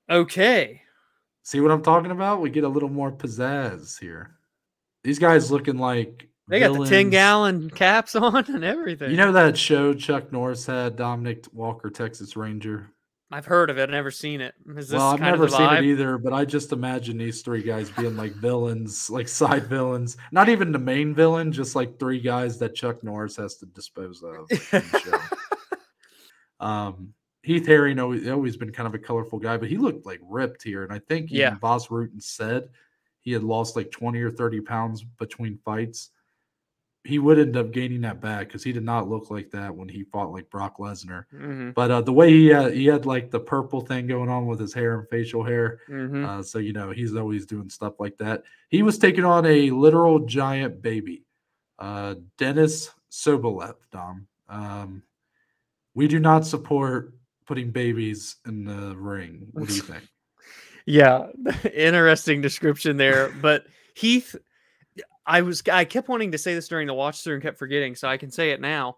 Okay. 0.10 0.82
See 1.44 1.60
what 1.60 1.72
I'm 1.72 1.84
talking 1.84 2.12
about? 2.12 2.42
We 2.42 2.50
get 2.50 2.64
a 2.64 2.70
little 2.70 2.90
more 2.90 3.12
pizzazz 3.12 4.00
here. 4.00 4.36
These 5.06 5.20
guys 5.20 5.52
looking 5.52 5.78
like 5.78 6.28
They 6.48 6.60
got 6.60 6.76
the 6.76 6.84
10 6.84 7.12
gallon 7.12 7.70
caps 7.70 8.16
on 8.16 8.44
and 8.48 8.64
everything. 8.64 9.12
You 9.12 9.18
know 9.18 9.32
that 9.34 9.56
show 9.56 9.94
Chuck 9.94 10.32
Norris 10.32 10.66
had, 10.66 10.96
Dominic 10.96 11.46
Walker, 11.54 11.92
Texas 11.92 12.36
Ranger? 12.36 12.90
I've 13.32 13.46
heard 13.46 13.70
of 13.70 13.78
it, 13.78 13.84
I've 13.84 13.90
never 13.92 14.10
seen 14.10 14.42
it. 14.42 14.56
Is 14.78 14.90
this 14.90 14.98
Well, 14.98 15.10
I've 15.14 15.20
never 15.20 15.48
seen 15.48 15.72
it 15.74 15.84
either, 15.84 16.18
but 16.18 16.34
I 16.34 16.44
just 16.44 16.72
imagine 16.72 17.18
these 17.20 17.44
three 17.44 17.62
guys 17.62 17.92
being 17.92 18.18
like 18.18 18.34
villains, 18.34 19.08
like 19.12 19.28
side 19.28 19.68
villains. 19.68 20.18
Not 20.32 20.50
even 20.50 20.72
the 20.72 20.80
main 20.80 21.14
villain, 21.14 21.52
just 21.52 21.76
like 21.76 22.00
three 22.00 22.20
guys 22.20 22.58
that 22.60 22.74
Chuck 22.74 23.04
Norris 23.04 23.36
has 23.36 23.58
to 23.58 23.68
dispose 23.68 24.24
of. 24.24 24.50
in 24.50 24.58
the 24.72 25.00
show. 26.60 26.66
Um, 26.66 27.14
Heath 27.44 27.68
Herring 27.68 28.00
always, 28.00 28.28
always 28.28 28.58
been 28.58 28.72
kind 28.72 28.88
of 28.88 28.96
a 28.96 29.00
colorful 29.00 29.38
guy, 29.38 29.58
but 29.58 29.70
he 29.70 29.78
looked 29.78 30.06
like 30.06 30.20
ripped 30.24 30.64
here. 30.64 30.84
And 30.84 30.92
I 30.92 30.98
think 31.00 31.30
Yeah. 31.30 31.56
Bas 31.62 31.88
Rutten 31.88 32.22
said 32.24 32.70
he 33.26 33.32
had 33.34 33.44
lost 33.44 33.76
like 33.76 33.92
20 33.92 34.22
or 34.22 34.32
30 34.32 34.62
pounds 34.62 35.04
between 35.04 35.58
fights. 35.66 36.12
He 37.04 37.20
would 37.20 37.38
end 37.38 37.56
up 37.58 37.72
gaining 37.72 38.02
that 38.02 38.20
back 38.22 38.48
because 38.48 38.64
he 38.64 38.72
did 38.72 38.84
not 38.84 39.08
look 39.10 39.30
like 39.30 39.52
that 39.52 39.76
when 39.76 39.88
he 39.90 40.04
fought 40.06 40.32
like 40.32 40.50
Brock 40.50 40.78
Lesnar. 40.78 41.26
Mhm, 41.36 41.74
But 41.76 41.92
uh, 41.92 42.02
the 42.02 42.14
way 42.14 42.32
he 42.32 42.48
had, 42.48 42.74
he 42.74 42.86
had 42.88 43.06
like 43.06 43.30
the 43.30 43.40
purple 43.40 43.82
thing 43.82 44.08
going 44.08 44.30
on 44.30 44.48
with 44.48 44.60
his 44.60 44.74
hair 44.74 44.98
and 45.00 45.08
facial 45.10 45.44
hair. 45.44 45.80
mhm. 45.90 46.26
Uh, 46.26 46.42
so, 46.42 46.58
you 46.58 46.74
know, 46.74 46.90
he's 46.92 47.16
always 47.16 47.46
doing 47.46 47.70
stuff 47.70 48.00
like 48.00 48.18
that. 48.18 48.44
He 48.70 48.82
was 48.82 48.98
taking 48.98 49.24
on 49.26 49.46
a 49.46 49.70
literal 49.70 50.20
giant 50.26 50.82
baby, 50.82 51.26
uh, 51.78 52.16
Denis 52.38 52.90
Sobolev, 53.12 53.76
Dom. 53.92 54.28
Um, 54.50 55.04
we 55.94 56.08
do 56.08 56.20
not 56.20 56.46
support 56.46 57.14
putting 57.46 57.70
babies 57.70 58.38
in 58.48 58.66
the 58.66 58.96
ring. 58.98 59.48
What 59.52 59.68
do 59.70 59.76
you 59.76 59.82
think? 59.94 60.04
Yeah, 60.86 61.28
interesting 61.74 62.42
description 62.42 62.98
there. 62.98 63.30
But 63.42 63.66
Heath, 63.96 64.36
I 65.26 65.42
was 65.42 65.64
I 65.72 65.86
kept 65.86 66.08
wanting 66.08 66.32
to 66.32 66.38
say 66.38 66.54
this 66.54 66.68
during 66.68 66.88
the 66.88 66.94
watch 66.94 67.24
through 67.24 67.36
and 67.36 67.44
kept 67.44 67.58
forgetting, 67.58 67.96
so 67.96 68.08
I 68.08 68.18
can 68.18 68.32
say 68.32 68.52
it 68.52 68.62
now. 68.62 68.98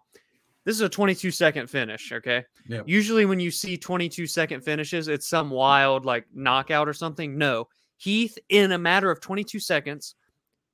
This 0.64 0.74
is 0.74 0.82
a 0.82 0.88
22 0.88 1.30
second 1.30 1.68
finish. 1.70 2.12
Okay. 2.12 2.44
Yep. 2.68 2.84
Usually, 2.86 3.24
when 3.24 3.40
you 3.40 3.50
see 3.50 3.78
22 3.78 4.26
second 4.26 4.60
finishes, 4.62 5.08
it's 5.08 5.26
some 5.28 5.48
wild 5.50 6.04
like 6.04 6.26
knockout 6.34 6.88
or 6.88 6.92
something. 6.92 7.38
No, 7.38 7.68
Heath, 7.96 8.36
in 8.50 8.72
a 8.72 8.78
matter 8.78 9.10
of 9.10 9.20
22 9.22 9.58
seconds, 9.58 10.14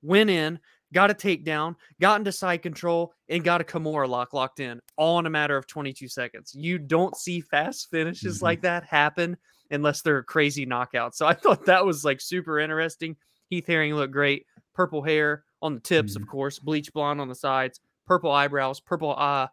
went 0.03 0.31
in, 0.31 0.59
got 0.93 1.13
a 1.13 1.15
takedown, 1.15 1.77
got 2.01 2.19
into 2.19 2.33
side 2.33 2.63
control, 2.63 3.13
and 3.29 3.45
got 3.45 3.61
a 3.61 3.65
Kimura 3.65 4.09
lock 4.09 4.33
locked 4.33 4.59
in, 4.59 4.81
all 4.97 5.21
in 5.21 5.27
a 5.27 5.31
matter 5.31 5.57
of 5.57 5.69
22 5.69 6.09
seconds. 6.09 6.53
You 6.57 6.79
don't 6.79 7.17
see 7.17 7.41
fast 7.41 7.89
finishes 7.91 8.41
Mhm. 8.41 8.43
like 8.43 8.63
that 8.63 8.83
happen 8.85 9.37
unless 9.75 10.03
they're 10.03 10.23
crazy 10.23 10.65
knockouts. 10.67 11.15
So 11.15 11.27
I 11.27 11.35
thought 11.35 11.67
that 11.67 11.85
was 11.85 12.05
like 12.05 12.21
super 12.21 12.59
interesting. 12.59 13.17
Heath 13.51 13.67
Herring 13.67 13.95
looked 13.95 14.13
great. 14.13 14.47
Purple 14.75 15.03
hair 15.03 15.45
on 15.63 15.75
the 15.75 15.81
tips, 15.81 16.17
of 16.17 16.27
course, 16.27 16.59
bleach 16.59 16.93
blonde 16.93 17.21
on 17.21 17.29
the 17.29 17.35
sides, 17.35 17.81
purple 18.07 18.31
eyebrows, 18.31 18.81
purple 18.81 19.15
uh 19.17 19.47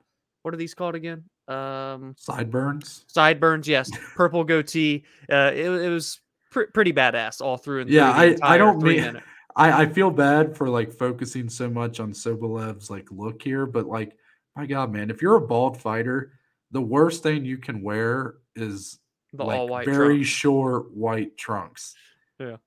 what 0.43 0.53
are 0.53 0.57
these 0.57 0.73
called 0.73 0.95
again? 0.95 1.23
Um 1.47 2.15
Sideburns? 2.17 3.05
sideburns, 3.07 3.67
yes. 3.67 3.89
Purple 4.15 4.43
goatee. 4.43 5.03
Uh 5.31 5.51
it, 5.53 5.69
it 5.69 5.89
was 5.89 6.19
pr- 6.51 6.71
pretty 6.73 6.93
badass 6.93 7.41
all 7.41 7.57
through 7.57 7.81
and 7.81 7.89
Yeah, 7.89 8.13
through 8.13 8.37
I- 8.41 8.53
I 8.55 8.57
don't 8.57 8.81
mean- 8.81 9.01
minute. 9.01 9.23
I, 9.55 9.81
I 9.83 9.85
feel 9.85 10.09
bad 10.09 10.55
for 10.55 10.69
like 10.69 10.93
focusing 10.93 11.49
so 11.49 11.69
much 11.69 11.99
on 11.99 12.13
Sobolev's 12.13 12.89
like 12.89 13.11
look 13.11 13.41
here, 13.41 13.65
but 13.65 13.85
like, 13.85 14.15
my 14.55 14.65
God, 14.65 14.93
man, 14.93 15.09
if 15.09 15.21
you're 15.21 15.35
a 15.35 15.41
bald 15.45 15.77
fighter, 15.81 16.31
the 16.71 16.79
worst 16.81 17.21
thing 17.21 17.43
you 17.43 17.57
can 17.57 17.81
wear 17.81 18.35
is 18.55 18.97
The 19.33 19.45
like 19.45 19.59
all 19.59 19.67
white 19.67 19.85
very 19.85 20.15
trunk. 20.17 20.25
short 20.27 20.91
white 20.91 21.37
trunks. 21.37 21.95
Yeah. 22.39 22.57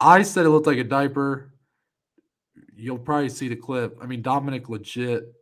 I 0.00 0.22
said 0.22 0.44
it 0.46 0.50
looked 0.50 0.66
like 0.66 0.78
a 0.78 0.84
diaper. 0.84 1.52
You'll 2.76 2.98
probably 2.98 3.28
see 3.28 3.48
the 3.48 3.56
clip. 3.56 3.98
I 4.02 4.06
mean, 4.06 4.22
Dominic 4.22 4.68
legit 4.68 5.32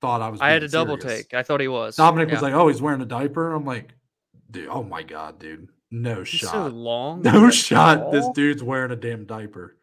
thought 0.00 0.22
I 0.22 0.28
was. 0.28 0.40
I 0.40 0.50
had 0.50 0.58
a 0.62 0.68
being 0.68 0.70
double 0.70 0.96
take. 0.98 1.34
I 1.34 1.42
thought 1.42 1.60
he 1.60 1.68
was. 1.68 1.96
Dominic 1.96 2.28
Yeah. 2.28 2.34
was 2.36 2.42
like, 2.42 2.54
"Oh, 2.54 2.68
he's 2.68 2.80
wearing 2.80 3.00
a 3.02 3.06
diaper." 3.06 3.52
I'm 3.52 3.64
like, 3.66 3.94
"Dude, 4.50 4.68
oh 4.68 4.82
my 4.82 5.02
god, 5.02 5.38
dude, 5.38 5.68
no 5.90 6.22
He's 6.22 6.40
so 6.40 6.46
shot, 6.46 6.72
long. 6.72 7.22
no 7.22 7.50
shot. 7.50 8.10
This 8.12 8.26
dude's 8.34 8.62
wearing 8.62 8.90
a 8.92 8.96
damn 8.96 9.24
diaper." 9.26 9.76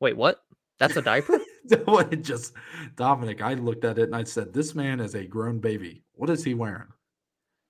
Wait, 0.00 0.16
what? 0.16 0.42
That's 0.78 0.96
a 0.96 1.02
diaper? 1.02 1.38
It 1.68 2.22
just 2.22 2.52
Dominic. 2.94 3.42
I 3.42 3.54
looked 3.54 3.84
at 3.84 3.98
it 3.98 4.04
and 4.04 4.14
I 4.14 4.22
said, 4.22 4.52
"This 4.52 4.74
man 4.76 5.00
is 5.00 5.14
a 5.16 5.24
grown 5.26 5.58
baby. 5.58 6.04
What 6.14 6.30
is 6.30 6.44
he 6.44 6.54
wearing?" 6.54 6.92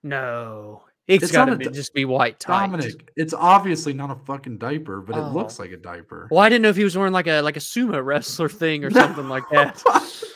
no. 0.02 0.82
It's, 1.08 1.30
got 1.30 1.48
not 1.48 1.60
to 1.60 1.70
just 1.70 1.94
be 1.94 2.04
white 2.04 2.40
tight. 2.40 2.66
Dominic, 2.66 3.12
it's 3.14 3.32
obviously 3.32 3.92
not 3.92 4.10
a 4.10 4.16
fucking 4.24 4.58
diaper, 4.58 5.00
but 5.00 5.16
it 5.16 5.20
oh. 5.20 5.30
looks 5.30 5.60
Oh. 5.60 5.62
like 5.62 5.70
a 5.70 5.76
diaper. 5.76 6.26
Well, 6.32 6.40
I 6.40 6.48
didn't 6.48 6.62
know 6.62 6.68
if 6.68 6.76
he 6.76 6.82
was 6.82 6.98
wearing 6.98 7.12
like 7.12 7.28
a 7.28 7.40
like 7.42 7.56
a 7.56 7.60
sumo 7.60 8.04
wrestler 8.04 8.48
thing 8.48 8.84
or 8.84 8.90
something 8.90 9.28
like 9.28 9.44
that. 9.50 9.82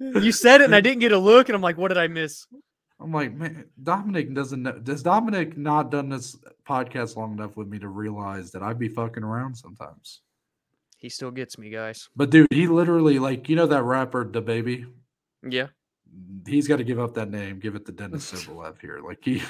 You 0.00 0.32
said 0.32 0.62
it 0.62 0.64
and 0.64 0.74
I 0.74 0.80
didn't 0.80 1.00
get 1.00 1.12
a 1.12 1.18
look, 1.18 1.50
and 1.50 1.56
I'm 1.56 1.60
like, 1.60 1.76
what 1.76 1.88
did 1.88 1.98
I 1.98 2.08
miss? 2.08 2.46
I'm 2.98 3.12
like, 3.12 3.34
man, 3.34 3.66
Dominic 3.82 4.34
doesn't 4.34 4.62
know. 4.62 4.72
Does 4.72 5.02
Dominic 5.02 5.56
not 5.58 5.90
done 5.90 6.08
this 6.08 6.38
podcast 6.66 7.16
long 7.16 7.32
enough 7.32 7.56
with 7.56 7.68
me 7.68 7.78
to 7.78 7.88
realize 7.88 8.50
that 8.52 8.62
I'd 8.62 8.78
be 8.78 8.88
fucking 8.88 9.22
around 9.22 9.54
sometimes? 9.54 10.22
He 10.96 11.08
still 11.08 11.30
gets 11.30 11.58
me, 11.58 11.70
guys. 11.70 12.08
But 12.16 12.30
dude, 12.30 12.48
he 12.50 12.66
literally 12.66 13.18
like 13.18 13.48
you 13.48 13.56
know 13.56 13.66
that 13.66 13.82
rapper, 13.82 14.24
the 14.24 14.40
baby. 14.40 14.86
Yeah. 15.46 15.68
He's 16.46 16.66
got 16.68 16.76
to 16.76 16.84
give 16.84 16.98
up 16.98 17.14
that 17.14 17.30
name, 17.30 17.58
give 17.60 17.74
it 17.76 17.86
to 17.86 17.92
Denis 17.92 18.30
Sobolev 18.32 18.80
here. 18.80 19.00
Like 19.04 19.18
he, 19.22 19.42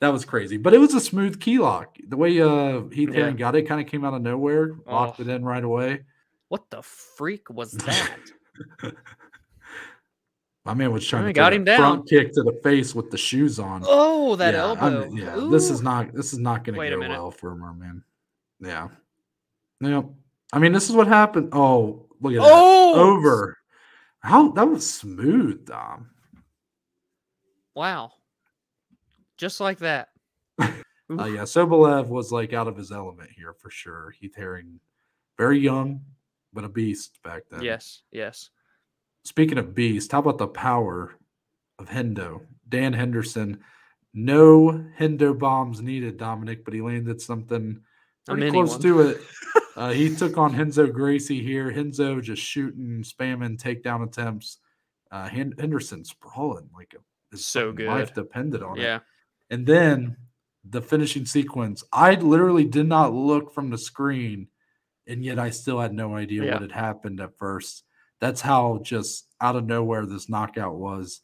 that 0.00 0.08
was 0.12 0.24
crazy. 0.24 0.56
But 0.56 0.74
it 0.74 0.78
was 0.78 0.94
a 0.94 1.00
smooth 1.00 1.40
key 1.40 1.58
lock. 1.58 1.96
The 2.06 2.16
way 2.16 2.40
uh 2.40 2.82
Heath 2.92 3.10
Yeah. 3.12 3.30
Got 3.32 3.56
it, 3.56 3.62
kind 3.62 3.80
of 3.80 3.86
came 3.86 4.04
out 4.04 4.14
of 4.14 4.22
nowhere, 4.22 4.72
locked 4.86 5.20
Oh. 5.20 5.22
it 5.22 5.28
in 5.28 5.44
right 5.44 5.64
away. 5.64 6.04
What 6.48 6.70
the 6.70 6.82
freak 6.82 7.50
was 7.50 7.72
that? 7.72 8.16
My 10.64 10.74
man 10.74 10.92
was 10.92 11.06
trying 11.06 11.24
I 11.24 11.28
to 11.28 11.32
got 11.32 11.52
him 11.54 11.64
that 11.64 11.78
front 11.78 12.08
kick 12.08 12.32
to 12.34 12.42
the 12.42 12.58
face 12.62 12.94
with 12.94 13.10
the 13.10 13.16
shoes 13.16 13.58
on. 13.58 13.82
oh, 13.86 14.36
that 14.36 14.52
yeah, 14.54 14.66
I'm- 14.66 14.78
elbow. 14.94 15.14
yeah, 15.14 15.48
this 15.50 15.70
is 15.70 15.80
not 15.82 16.12
this 16.14 16.32
is 16.32 16.38
not 16.38 16.64
going 16.64 16.78
to 16.78 16.96
go 16.96 17.08
well 17.08 17.30
for 17.30 17.52
him, 17.52 17.78
man. 17.78 18.02
Yeah, 18.60 18.88
yeah. 19.80 20.02
I 20.52 20.58
mean, 20.58 20.72
this 20.72 20.90
is 20.90 20.96
what 20.96 21.06
happened. 21.06 21.50
Oh, 21.52 22.06
look 22.20 22.32
at 22.34 22.40
Oh! 22.42 22.94
that 22.94 23.00
over. 23.00 23.57
How 24.20 24.50
that 24.52 24.68
was 24.68 24.88
smooth, 24.88 25.66
Dom. 25.66 26.10
Wow. 27.74 28.12
Just 29.36 29.60
like 29.60 29.78
that. 29.78 30.08
Uh, 31.10 31.24
yeah, 31.24 31.40
Sobolev 31.40 32.08
was 32.08 32.30
like 32.30 32.52
out 32.52 32.68
of 32.68 32.76
his 32.76 32.92
element 32.92 33.30
here 33.34 33.54
for 33.54 33.70
sure. 33.70 34.10
Heath 34.10 34.34
Herring, 34.36 34.78
very 35.38 35.58
young, 35.58 36.02
but 36.52 36.64
a 36.64 36.68
beast 36.68 37.18
back 37.24 37.44
then. 37.50 37.62
Yes. 37.62 38.02
Yes. 38.12 38.50
Speaking 39.24 39.56
of 39.56 39.74
beast, 39.74 40.12
how 40.12 40.18
about 40.18 40.36
the 40.36 40.46
power 40.46 41.16
of 41.78 41.88
Hendo? 41.88 42.42
Dan 42.68 42.92
Henderson. 42.92 43.60
No 44.12 44.84
Hendo 44.98 45.38
bombs 45.38 45.80
needed, 45.80 46.18
Dominic, 46.18 46.62
but 46.62 46.74
he 46.74 46.82
landed 46.82 47.22
something 47.22 47.80
pretty 48.28 48.40
mini 48.40 48.52
close 48.52 48.70
one. 48.72 48.80
to 48.82 49.00
it. 49.00 49.20
Uh, 49.76 49.92
he 49.92 50.14
took 50.14 50.36
on 50.36 50.52
Henzo 50.52 50.92
Gracie 50.92 51.40
here. 51.40 51.70
Henzo 51.72 52.20
just 52.20 52.42
shooting, 52.42 53.02
spamming 53.04 53.56
takedown 53.62 54.04
attempts. 54.06 54.58
Uh, 55.12 55.28
Hen- 55.28 55.54
Henderson 55.56 56.04
sprawling 56.04 56.68
like 56.74 56.94
a, 56.94 56.98
his 57.30 57.46
So 57.46 57.70
fucking 57.70 57.86
life 57.86 58.12
depended 58.12 58.60
on 58.64 58.76
it. 58.78 58.82
Yeah. 58.82 58.98
And 59.50 59.64
then 59.64 60.16
the 60.68 60.82
finishing 60.82 61.24
sequence. 61.26 61.84
I 61.92 62.16
literally 62.16 62.64
did 62.64 62.88
not 62.88 63.14
look 63.14 63.54
from 63.54 63.70
the 63.70 63.78
screen, 63.78 64.48
and 65.06 65.24
yet 65.24 65.38
I 65.38 65.50
still 65.50 65.78
had 65.78 65.94
no 65.94 66.16
idea 66.16 66.44
Yeah. 66.44 66.54
what 66.54 66.62
had 66.62 66.72
happened 66.72 67.20
at 67.20 67.38
first. 67.38 67.84
That's 68.20 68.40
how 68.40 68.80
just 68.82 69.28
out 69.40 69.54
of 69.54 69.64
nowhere 69.64 70.06
this 70.06 70.28
knockout 70.28 70.74
was. 70.74 71.20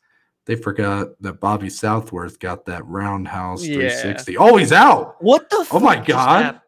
They 0.46 0.54
forgot 0.54 1.08
that 1.23 1.40
Bobby 1.40 1.70
Southworth 1.70 2.38
got 2.38 2.66
that 2.66 2.87
roundhouse 2.87 3.64
Yeah. 3.64 3.75
360. 3.76 4.37
Oh, 4.38 4.56
he's 4.56 4.73
out. 4.73 5.16
What 5.20 5.50
the? 5.50 5.66
Oh 5.73 5.80
my 5.80 5.96
fuck 5.96 6.06
just 6.06 6.16
God. 6.16 6.61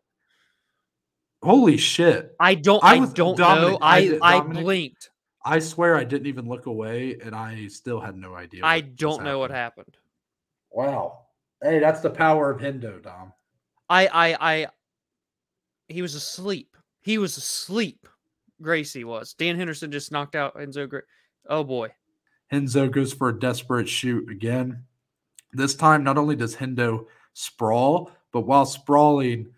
Happened? 1.47 1.61
Holy 1.61 1.77
shit. 1.77 2.35
I 2.41 2.55
don't. 2.55 2.83
I 2.85 2.97
I, 2.97 3.01
was- 3.01 3.13
don't 3.13 3.37
Dominic, 3.37 3.73
know. 3.73 3.79
I 3.87 3.97
I 3.97 4.01
did- 4.09 4.19
I, 4.23 4.41
blinked. 4.41 5.11
I 5.45 5.59
swear 5.61 5.97
I 5.97 6.03
didn't 6.05 6.27
even 6.27 6.49
look 6.49 6.67
away 6.67 7.19
and 7.23 7.33
I 7.35 7.69
still 7.69 8.01
had 8.01 8.17
no 8.17 8.35
idea. 8.35 8.63
I 8.65 8.81
don't 8.81 9.23
know 9.23 9.39
what 9.39 9.51
happened. 9.53 9.87
happened. 9.87 9.97
Wow. 10.73 11.21
Hey, 11.63 11.79
that's 11.79 12.01
the 12.01 12.11
power 12.11 12.51
of 12.51 12.61
Hendo, 12.61 13.01
Dom. 13.03 13.33
I 13.89 14.07
I 14.09 14.37
I. 14.41 14.67
He 15.89 16.03
was 16.03 16.15
asleep. 16.17 16.77
He 17.03 17.19
was 17.19 17.37
asleep. 17.37 18.09
Gracie 18.61 19.05
was. 19.05 19.35
Dan 19.35 19.57
Henderson 19.57 19.93
just 19.93 20.11
knocked 20.11 20.35
out 20.35 20.57
Enzo. 20.57 20.89
Gra- 20.89 21.03
oh 21.49 21.63
boy. 21.63 21.91
Henzo 22.53 22.91
goes 22.91 23.13
for 23.13 23.29
a 23.29 23.39
desperate 23.39 23.89
shoot 23.89 24.29
again. 24.31 24.83
This 25.53 25.75
time, 25.77 26.03
not 26.03 26.19
only 26.19 26.35
does 26.37 26.57
Hendo 26.57 27.07
sprawl, 27.35 28.11
but 28.33 28.41
while 28.43 28.67
sprawling, 28.67 29.49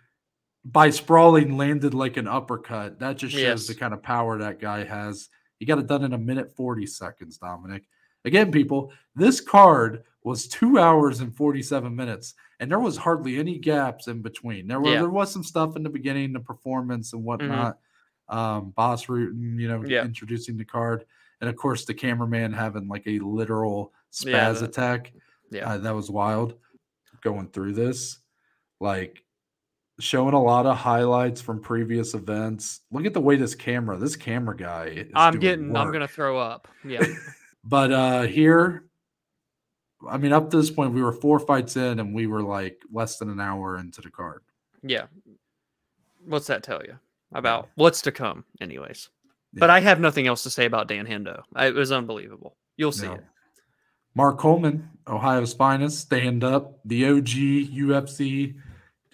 by 0.65 0.91
sprawling, 0.91 1.57
landed 1.57 1.95
like 1.95 2.17
an 2.17 2.29
uppercut. 2.29 2.99
That 2.99 3.17
just 3.19 3.33
shows 3.35 3.43
Yes. 3.43 3.67
the 3.67 3.75
kind 3.75 3.95
of 3.95 4.03
power 4.03 4.39
that 4.39 4.61
guy 4.61 4.85
has. 4.85 5.29
He 5.59 5.67
got 5.67 5.79
it 5.79 5.87
done 5.87 6.05
in 6.05 6.13
a 6.13 6.19
minute 6.19 6.55
40 6.57 6.87
seconds, 6.87 7.39
Dominic. 7.39 7.85
Again, 8.25 8.51
people, 8.53 8.93
this 9.15 9.41
card 9.41 10.03
was 10.25 10.47
two 10.49 10.79
hours 10.79 11.21
and 11.21 11.35
47 11.35 11.95
minutes, 11.95 12.35
and 12.61 12.71
there 12.71 12.81
was 12.81 12.97
hardly 12.97 13.39
any 13.39 13.59
gaps 13.59 14.09
in 14.09 14.21
between. 14.21 14.67
There 14.67 14.81
were 14.81 14.91
Yeah. 14.91 15.01
there 15.01 15.09
was 15.11 15.33
some 15.33 15.45
stuff 15.45 15.77
in 15.77 15.83
the 15.83 15.89
beginning, 15.91 16.33
the 16.33 16.41
performance 16.41 17.13
and 17.13 17.25
whatnot. 17.25 17.79
Um, 18.29 18.73
Bas 18.77 19.07
Rutten, 19.07 19.59
you 19.59 19.69
know, 19.69 19.83
Yeah. 19.85 20.05
introducing 20.05 20.59
the 20.59 20.65
card 20.65 21.05
and 21.41 21.49
of 21.49 21.57
course 21.57 21.85
the 21.87 21.95
cameraman 21.95 22.53
having 22.53 22.89
like 22.89 23.07
a 23.07 23.21
literal 23.21 23.95
Yeah, 24.25 24.51
spaz 24.51 24.59
the- 24.59 24.67
attack. 24.67 25.13
yeah. 25.51 25.71
uh, 25.73 25.79
that 25.79 25.95
was 25.95 26.11
wild. 26.11 26.59
Going 27.23 27.49
through 27.49 27.73
this, 27.73 28.19
like 28.81 29.25
showing 30.01 30.35
a 30.35 30.43
lot 30.43 30.67
of 30.67 30.77
highlights 30.77 31.41
from 31.41 31.61
previous 31.61 32.15
events. 32.15 32.81
Look 32.91 33.05
at 33.07 33.15
the 33.15 33.21
way 33.21 33.37
this 33.37 33.55
camera, 33.55 33.97
this 33.99 34.17
camera 34.17 34.57
guy. 34.57 34.85
Is 34.87 35.11
I'm 35.15 35.33
doing 35.35 35.41
getting. 35.41 35.77
I'm 35.77 35.93
gonna 35.93 36.09
throw 36.09 36.39
up. 36.39 36.69
Yeah. 36.85 37.05
But 37.65 37.93
uh 37.93 38.23
here, 38.23 38.85
I 40.09 40.17
mean, 40.17 40.33
up 40.33 40.51
to 40.51 40.57
this 40.57 40.71
point, 40.71 40.95
we 40.95 41.03
were 41.03 41.13
four 41.13 41.39
fights 41.41 41.77
in, 41.77 41.99
and 42.01 42.15
we 42.15 42.27
were 42.27 42.43
like 42.43 42.81
less 42.91 43.19
than 43.19 43.29
an 43.29 43.41
hour 43.41 43.77
into 43.79 44.01
the 44.01 44.11
card. 44.11 44.43
yeah. 44.83 45.07
What's 46.25 46.47
that 46.47 46.63
tell 46.63 46.83
you 46.85 46.99
about 47.33 47.69
what's 47.75 48.01
to 48.03 48.13
come? 48.13 48.45
Anyways. 48.61 49.09
But 49.55 49.71
I 49.71 49.81
have 49.81 49.99
nothing 49.99 50.27
else 50.27 50.43
to 50.45 50.51
say 50.51 50.67
about 50.67 50.89
Dan 50.89 51.07
Hendo. 51.07 51.43
It 51.57 51.75
was 51.75 51.91
unbelievable. 51.91 52.57
You'll 52.77 52.93
see 52.93 53.07
No. 53.07 53.15
it. 53.15 53.25
Mark 54.15 54.39
Coleman, 54.39 54.89
Ohio's 55.07 55.55
finest, 55.55 55.99
stand 56.01 56.45
up, 56.45 56.79
the 56.85 57.07
OG 57.07 57.29
UFC 57.73 58.55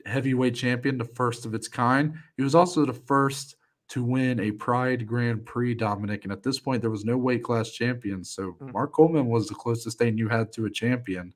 heavyweight 0.06 0.54
champion, 0.54 0.98
the 0.98 1.04
first 1.04 1.46
of 1.46 1.54
its 1.54 1.68
kind. 1.68 2.14
He 2.36 2.42
was 2.42 2.54
also 2.54 2.84
the 2.84 2.92
first 2.92 3.56
to 3.88 4.02
win 4.02 4.40
a 4.40 4.50
Pride 4.50 5.06
Grand 5.06 5.44
Prix, 5.44 5.74
Dominic. 5.74 6.24
And 6.24 6.32
at 6.32 6.42
this 6.42 6.58
point, 6.58 6.80
there 6.80 6.90
was 6.90 7.04
no 7.04 7.16
weight 7.16 7.42
class 7.42 7.70
champion. 7.70 8.24
So 8.24 8.56
Mm. 8.60 8.72
Mark 8.72 8.92
Coleman 8.92 9.26
was 9.26 9.48
the 9.48 9.54
closest 9.54 9.98
thing 9.98 10.16
you 10.16 10.28
had 10.28 10.52
to 10.52 10.66
a 10.66 10.70
champion 10.70 11.34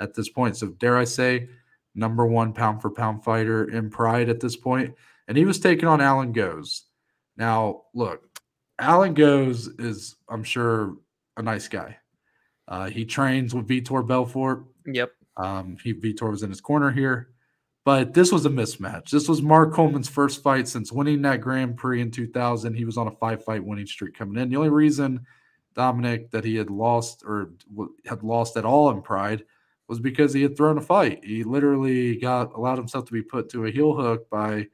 at 0.00 0.14
this 0.14 0.28
point. 0.28 0.56
So 0.56 0.68
dare 0.68 0.98
I 0.98 1.04
say, 1.04 1.48
number 1.94 2.26
one 2.26 2.52
pound 2.52 2.82
for 2.82 2.90
pound 2.90 3.22
fighter 3.22 3.70
in 3.70 3.90
Pride 3.90 4.28
at 4.28 4.40
this 4.40 4.56
point. 4.56 4.94
And 5.28 5.36
he 5.38 5.44
was 5.44 5.60
taking 5.60 5.88
on 5.88 6.00
Allan 6.00 6.32
Goes. 6.32 6.82
Now, 7.36 7.82
look, 7.94 8.28
Allan 8.78 9.14
Goes 9.14 9.68
is, 9.78 10.16
I'm 10.28 10.42
sure, 10.42 10.96
a 11.36 11.42
nice 11.42 11.68
guy. 11.68 11.96
Uh, 12.66 12.88
he 12.88 13.04
trains 13.04 13.54
with 13.54 13.68
Vitor 13.68 14.06
Belfort. 14.06 14.64
Yep. 14.86 15.12
Um, 15.36 15.76
he 15.82 15.94
Vitor 15.94 16.30
was 16.30 16.42
in 16.42 16.50
his 16.50 16.60
corner 16.60 16.90
here, 16.90 17.33
but 17.84 18.14
this 18.14 18.32
was 18.32 18.46
a 18.46 18.50
mismatch. 18.50 19.10
This 19.10 19.28
was 19.28 19.42
Mark 19.42 19.72
Coleman's 19.72 20.08
first 20.08 20.42
fight 20.42 20.66
since 20.68 20.90
winning 20.92 21.22
that 21.22 21.40
Grand 21.40 21.76
Prix 21.76 22.00
in 22.00 22.10
2000. 22.10 22.74
He 22.74 22.84
was 22.84 22.96
on 22.96 23.08
a 23.08 23.12
five 23.12 23.44
fight 23.44 23.64
winning 23.64 23.86
streak 23.86 24.14
coming 24.16 24.40
in. 24.42 24.48
The 24.48 24.56
only 24.56 24.70
reason 24.70 25.26
Dominic 25.74 26.30
that 26.30 26.44
he 26.44 26.56
had 26.56 26.70
lost 26.70 27.22
or 27.26 27.50
had 28.06 28.22
lost 28.22 28.56
at 28.56 28.64
all 28.64 28.90
in 28.90 29.02
Pride 29.02 29.44
was 29.88 30.00
because 30.00 30.32
he 30.32 30.40
had 30.42 30.56
thrown 30.56 30.78
a 30.78 30.80
fight. 30.80 31.22
He 31.24 31.44
literally 31.44 32.16
got 32.16 32.54
allowed 32.54 32.78
himself 32.78 33.04
to 33.06 33.12
be 33.12 33.22
put 33.22 33.50
to 33.50 33.66
a 33.66 33.70
heel 33.70 33.92
hook 33.94 34.30
by 34.30 34.66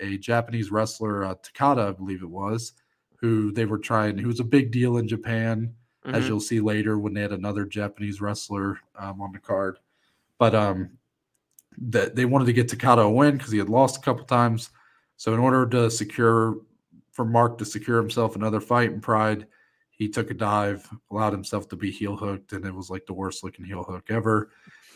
a 0.00 0.18
Japanese 0.18 0.70
wrestler, 0.70 1.24
uh, 1.24 1.34
Takada, 1.36 1.88
I 1.88 1.92
believe 1.92 2.22
it 2.22 2.28
was, 2.28 2.72
who 3.16 3.52
they 3.52 3.64
were 3.64 3.78
trying. 3.78 4.18
Who 4.18 4.28
was 4.28 4.40
a 4.40 4.44
big 4.44 4.70
deal 4.70 4.98
in 4.98 5.08
Japan 5.08 5.74
as 6.04 6.24
Mhm. 6.24 6.28
you'll 6.28 6.40
see 6.40 6.60
later 6.60 6.98
when 6.98 7.12
they 7.14 7.20
had 7.22 7.32
another 7.32 7.64
Japanese 7.64 8.20
wrestler 8.20 8.78
um, 8.98 9.20
on 9.20 9.32
the 9.32 9.38
card. 9.38 9.78
But 10.38 10.54
um, 10.54 10.90
that 11.80 12.14
they 12.14 12.24
wanted 12.24 12.46
to 12.46 12.52
get 12.52 12.68
Takada 12.68 13.04
a 13.04 13.10
win 13.10 13.36
because 13.36 13.52
he 13.52 13.58
had 13.58 13.68
lost 13.68 13.96
a 13.96 14.00
couple 14.00 14.24
times. 14.24 14.70
So 15.16 15.34
in 15.34 15.40
order 15.40 15.66
to 15.66 15.90
secure 15.90 16.58
for 17.12 17.24
Mark 17.24 17.58
to 17.58 17.64
secure 17.64 17.98
himself 17.98 18.36
another 18.36 18.60
fight 18.60 18.92
in 18.92 19.00
Pride, 19.00 19.46
he 19.90 20.08
took 20.08 20.30
a 20.30 20.34
dive, 20.34 20.88
allowed 21.10 21.32
himself 21.32 21.68
to 21.68 21.76
be 21.76 21.90
heel 21.90 22.16
hooked, 22.16 22.52
and 22.52 22.64
it 22.64 22.74
was 22.74 22.88
like 22.90 23.06
the 23.06 23.12
worst 23.12 23.44
looking 23.44 23.64
heel 23.64 23.82
hook 23.82 24.06
ever. 24.08 24.50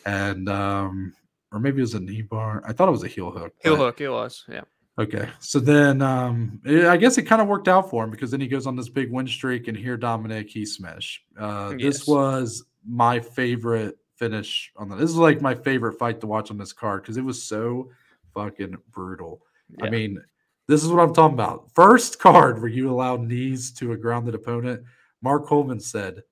And 0.06 0.48
um, 0.48 1.14
or 1.52 1.58
maybe 1.60 1.78
it 1.78 1.82
was 1.82 1.94
a 1.94 2.00
knee 2.00 2.22
bar. 2.22 2.62
I 2.66 2.72
thought 2.72 2.88
it 2.88 2.92
was 2.92 3.04
a 3.04 3.08
heel 3.08 3.30
hook. 3.30 3.54
Heel 3.62 3.76
hook. 3.76 4.00
It 4.00 4.08
was. 4.08 4.44
Yeah. 4.48 4.62
Okay. 4.98 5.28
So 5.40 5.58
then 5.58 6.02
um 6.02 6.60
eh, 6.66 6.88
I 6.88 6.96
guess 6.96 7.18
it 7.18 7.22
kind 7.22 7.42
of 7.42 7.48
worked 7.48 7.68
out 7.68 7.90
for 7.90 8.04
him 8.04 8.10
because 8.10 8.30
then 8.30 8.40
he 8.40 8.46
goes 8.46 8.66
on 8.66 8.76
this 8.76 8.88
big 8.88 9.10
win 9.10 9.26
streak 9.26 9.66
and 9.66 9.76
here 9.76 9.96
Dominic 9.96 10.48
he 10.50 10.64
smash. 10.64 11.22
Uh 11.38 11.74
Yes. 11.76 11.80
this 11.98 12.06
was 12.06 12.64
my 12.86 13.18
favorite 13.18 13.98
finish 14.28 14.72
on 14.76 14.88
the 14.88 14.96
this 14.96 15.10
is 15.10 15.16
like 15.16 15.40
my 15.42 15.54
favorite 15.54 15.98
fight 15.98 16.20
to 16.20 16.26
watch 16.26 16.50
on 16.50 16.56
this 16.58 16.72
card 16.72 17.02
because 17.02 17.16
it 17.16 17.24
was 17.24 17.42
so 17.42 17.90
fucking 18.32 18.76
brutal. 18.90 19.42
I 19.82 19.90
mean, 19.90 20.22
this 20.66 20.82
is 20.82 20.90
what 20.90 21.00
I'm 21.02 21.12
talking 21.14 21.34
about. 21.34 21.70
First 21.74 22.18
card 22.18 22.58
where 22.60 22.70
you 22.70 22.90
allow 22.90 23.16
knees 23.16 23.70
to 23.74 23.92
a 23.92 23.96
grounded 23.96 24.34
opponent. 24.34 24.82
Mark 25.22 25.46
Coleman 25.46 25.80
said, 25.80 26.22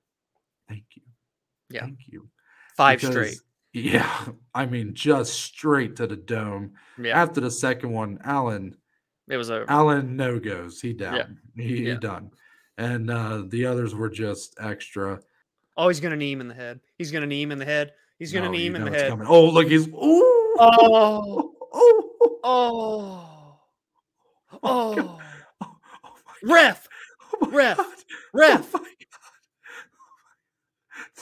Thank 0.67 0.83
you. 0.95 1.03
Yeah. 1.69 1.81
Thank 1.81 1.99
you. 2.07 2.27
Five 2.77 2.99
Because- 2.99 3.13
straight. 3.13 3.37
Yeah. 3.73 4.25
I 4.53 4.65
mean, 4.67 4.93
just 4.93 5.33
straight 5.33 5.95
to 5.95 6.05
the 6.07 6.15
dome. 6.15 6.73
Yeah. 6.99 7.19
After 7.21 7.41
the 7.41 7.49
second 7.51 7.91
one, 7.91 8.19
Allan 8.23 8.75
It 9.27 9.37
was 9.37 9.49
over. 9.51 9.65
Allan 9.69 10.15
no 10.15 10.39
goes. 10.39 10.79
He 10.81 10.93
down. 10.93 11.39
He, 11.55 11.63
he 11.77 11.87
Yeah. 11.87 11.95
done. 11.95 12.31
And 12.77 13.09
uh 13.11 13.43
the 13.47 13.65
others 13.67 13.93
were 13.95 14.09
just 14.09 14.55
extra. 14.59 15.21
Oh, 15.75 15.87
he's 15.87 15.99
gonna 15.99 16.15
knee 16.15 16.31
him 16.31 16.41
in 16.41 16.47
the 16.47 16.53
head. 16.53 16.79
He's 16.97 17.11
gonna 17.11 17.25
knee 17.27 17.41
him 17.41 17.51
in 17.51 17.59
the 17.59 17.65
head. 17.65 17.93
He's 18.19 18.31
gonna 18.31 18.45
No, 18.45 18.51
knee 18.51 18.67
him 18.67 18.75
in 18.75 18.85
the 18.85 18.91
head. 18.91 19.09
coming. 19.09 19.27
Oh, 19.27 19.45
look, 19.49 19.67
he's 19.67 19.87
ooh. 19.87 20.55
Oh. 20.59 21.53
oh, 21.73 22.09
Oh. 22.45 23.59
Oh. 24.53 24.59
Oh, 24.63 25.19
oh 25.63 26.15
Ref. 26.43 26.87
Oh 27.41 27.49
Ref. 27.49 27.77
God. 27.77 27.85
Ref. 28.33 28.75
Oh. 28.75 28.85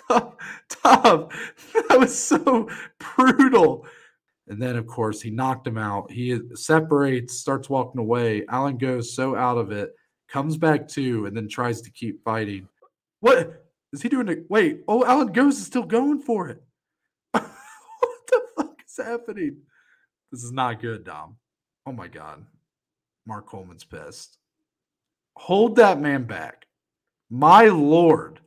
Tom, 0.10 0.34
Tom, 0.70 1.30
that 1.90 2.00
was 2.00 2.18
so 2.18 2.68
brutal. 3.00 3.86
And 4.48 4.62
then, 4.62 4.76
of 4.76 4.86
course, 4.88 5.22
he 5.22 5.30
knocked 5.30 5.66
him 5.66 5.78
out. 5.78 6.12
He 6.12 6.38
separates, 6.56 7.40
starts 7.40 7.70
walking 7.70 8.02
away. 8.02 8.46
Allan 8.50 8.78
Goes 8.78 9.14
so 9.16 9.36
out 9.36 9.58
of 9.58 9.72
it, 9.72 9.96
comes 10.28 10.58
back 10.58 10.88
to, 10.90 11.26
and 11.28 11.38
then 11.38 11.48
tries 11.48 11.82
to 11.82 11.92
keep 11.92 12.22
fighting. 12.24 12.68
What 13.22 13.61
is 13.94 14.02
he 14.02 14.10
doing? 14.10 14.28
it? 14.28 14.46
wait, 14.50 14.84
oh, 14.88 15.06
Allan 15.06 15.32
Goes 15.32 15.58
is 15.58 15.66
still 15.66 15.84
going 15.84 16.22
for 16.22 16.50
it. 16.50 16.64
what 17.32 17.44
the 18.28 18.42
fuck 18.58 18.82
is 18.86 18.98
happening? 18.98 19.58
This 20.32 20.44
is 20.44 20.52
not 20.52 20.82
good, 20.82 21.04
Dom. 21.04 21.38
Oh 21.86 21.92
my 21.92 22.08
God. 22.08 22.46
Mark 23.26 23.48
Coleman's 23.48 23.84
pissed. 23.84 24.38
Hold 25.38 25.76
that 25.78 26.00
man 26.00 26.24
back. 26.24 26.66
My 27.30 27.66
lord. 27.66 28.40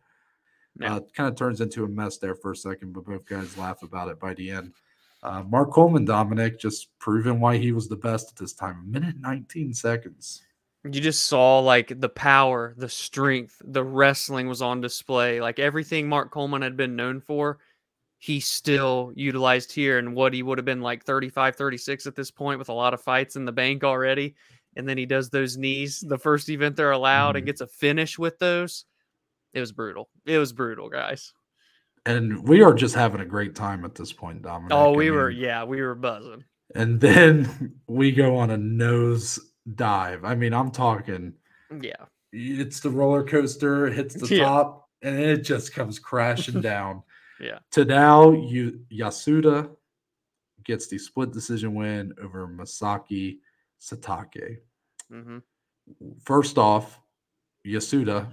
Yeah. 0.81 0.97
Uh, 0.97 1.01
kind 1.15 1.29
of 1.29 1.37
turns 1.37 1.61
into 1.61 1.85
a 1.85 1.89
mess 1.89 2.19
there 2.19 2.35
for 2.35 2.53
a 2.53 2.57
second, 2.57 2.93
but 2.93 3.05
both 3.05 3.27
guys 3.27 3.57
laugh 3.57 3.83
about 3.83 4.09
it 4.09 4.19
by 4.19 4.35
the 4.35 4.51
end. 4.51 4.73
Uh, 5.23 5.43
Mark 5.43 5.71
Coleman, 5.71 6.05
Dominic, 6.05 6.59
just 6.59 6.89
proving 6.99 7.41
why 7.41 7.57
he 7.57 7.73
was 7.73 7.89
the 7.89 7.97
best 7.97 8.31
at 8.31 8.37
this 8.37 8.53
time. 8.53 8.83
A 8.83 8.91
minute 8.91 9.17
19 9.19 9.73
seconds. 9.73 10.43
You 10.85 11.01
just 11.01 11.27
saw 11.27 11.61
like 11.61 11.99
the 11.99 12.11
power, 12.11 12.75
the 12.77 12.89
strength, 12.89 13.61
the 13.65 13.83
wrestling 13.83 14.49
was 14.49 14.61
on 14.61 14.81
display. 14.83 15.41
Like 15.41 15.59
everything 15.59 16.09
Mark 16.09 16.31
Coleman 16.31 16.61
had 16.61 16.77
been 16.77 16.95
known 16.95 17.21
for, 17.21 17.59
he 18.19 18.39
still 18.39 19.13
utilized 19.15 19.73
here 19.73 19.99
and 19.99 20.15
what 20.15 20.35
he 20.35 20.43
would 20.43 20.59
have 20.59 20.65
been 20.65 20.83
like 20.83 21.05
35, 21.05 21.57
36 21.57 22.07
at 22.07 22.15
this 22.15 22.31
point 22.31 22.59
with 22.59 22.69
a 22.69 22.75
lot 22.75 22.93
of 22.95 23.01
fights 23.01 23.37
in 23.37 23.45
the 23.47 23.53
bank 23.53 23.83
already. 23.83 24.35
And 24.77 24.89
then 24.89 24.99
he 24.99 25.07
does 25.07 25.31
those 25.31 25.57
knees, 25.57 26.01
the 26.01 26.19
first 26.19 26.49
event 26.51 26.77
they're 26.77 26.91
allowed, 26.91 27.37
and 27.37 27.45
Mhm. 27.45 27.47
gets 27.47 27.61
a 27.61 27.67
finish 27.67 28.19
with 28.19 28.39
those. 28.39 28.85
It 29.55 29.61
was 29.61 29.73
brutal. 29.73 30.11
It 30.27 30.39
was 30.39 30.53
brutal, 30.53 30.89
guys. 30.91 31.33
And 32.07 32.47
we 32.47 32.63
are 32.63 32.75
just 32.75 32.95
having 32.95 33.21
a 33.23 33.27
great 33.27 33.55
time 33.55 33.85
at 33.85 33.95
this 33.95 34.13
point, 34.13 34.43
Dominic. 34.43 34.73
Oh, 34.73 34.93
I 34.93 34.97
we 34.97 35.11
were, 35.11 35.31
yeah, 35.31 35.65
we 35.65 35.81
were 35.81 35.95
buzzing. 35.95 36.45
And 36.75 37.01
then 37.01 37.81
we 37.87 38.13
go 38.13 38.37
on 38.37 38.51
a 38.51 38.59
nose 38.59 39.39
dive. 39.75 40.25
I 40.25 40.35
mean, 40.35 40.53
I'm 40.53 40.71
talking 40.71 41.33
Yeah. 41.81 42.05
it's 42.33 42.81
the 42.81 42.91
roller 42.91 43.25
coaster, 43.25 43.87
hits 43.89 44.15
the 44.15 44.27
Yeah. 44.37 44.45
top, 44.45 44.89
and 45.03 45.19
it 45.19 45.39
just 45.43 45.73
comes 45.73 45.99
crashing 45.99 46.61
down. 46.61 47.03
Yeah. 47.41 47.59
Tadao 47.73 48.49
Yu- 48.51 48.85
Yasuda 48.93 49.75
gets 50.65 50.87
the 50.87 50.99
split 50.99 51.33
decision 51.33 51.75
win 51.75 52.15
over 52.23 52.47
Masaaki 52.49 53.39
Satake. 53.81 54.59
hmm 55.11 55.39
First 56.23 56.57
off, 56.59 57.01
Yasuda 57.67 58.27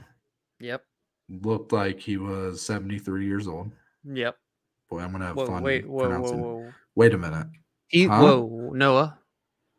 Yep. 0.60 0.86
looked 1.30 1.72
like 1.74 2.00
he 2.00 2.18
was 2.18 2.62
73 2.62 3.26
years 3.26 3.48
old. 3.48 3.72
Yep. 4.06 4.38
Boy, 4.90 5.00
I'm 5.00 5.12
gonna 5.12 5.28
have 5.28 5.36
Whoa, 5.36 5.46
fun 5.48 5.64
wait, 5.64 5.88
whoa, 5.88 6.10
whoa, 6.20 6.22
whoa. 6.38 6.74
Wait 6.96 7.14
a 7.14 7.18
minute. 7.18 7.48
He, 7.88 8.06
Huh? 8.06 8.20
whoa, 8.22 8.72
Noah, 8.74 9.20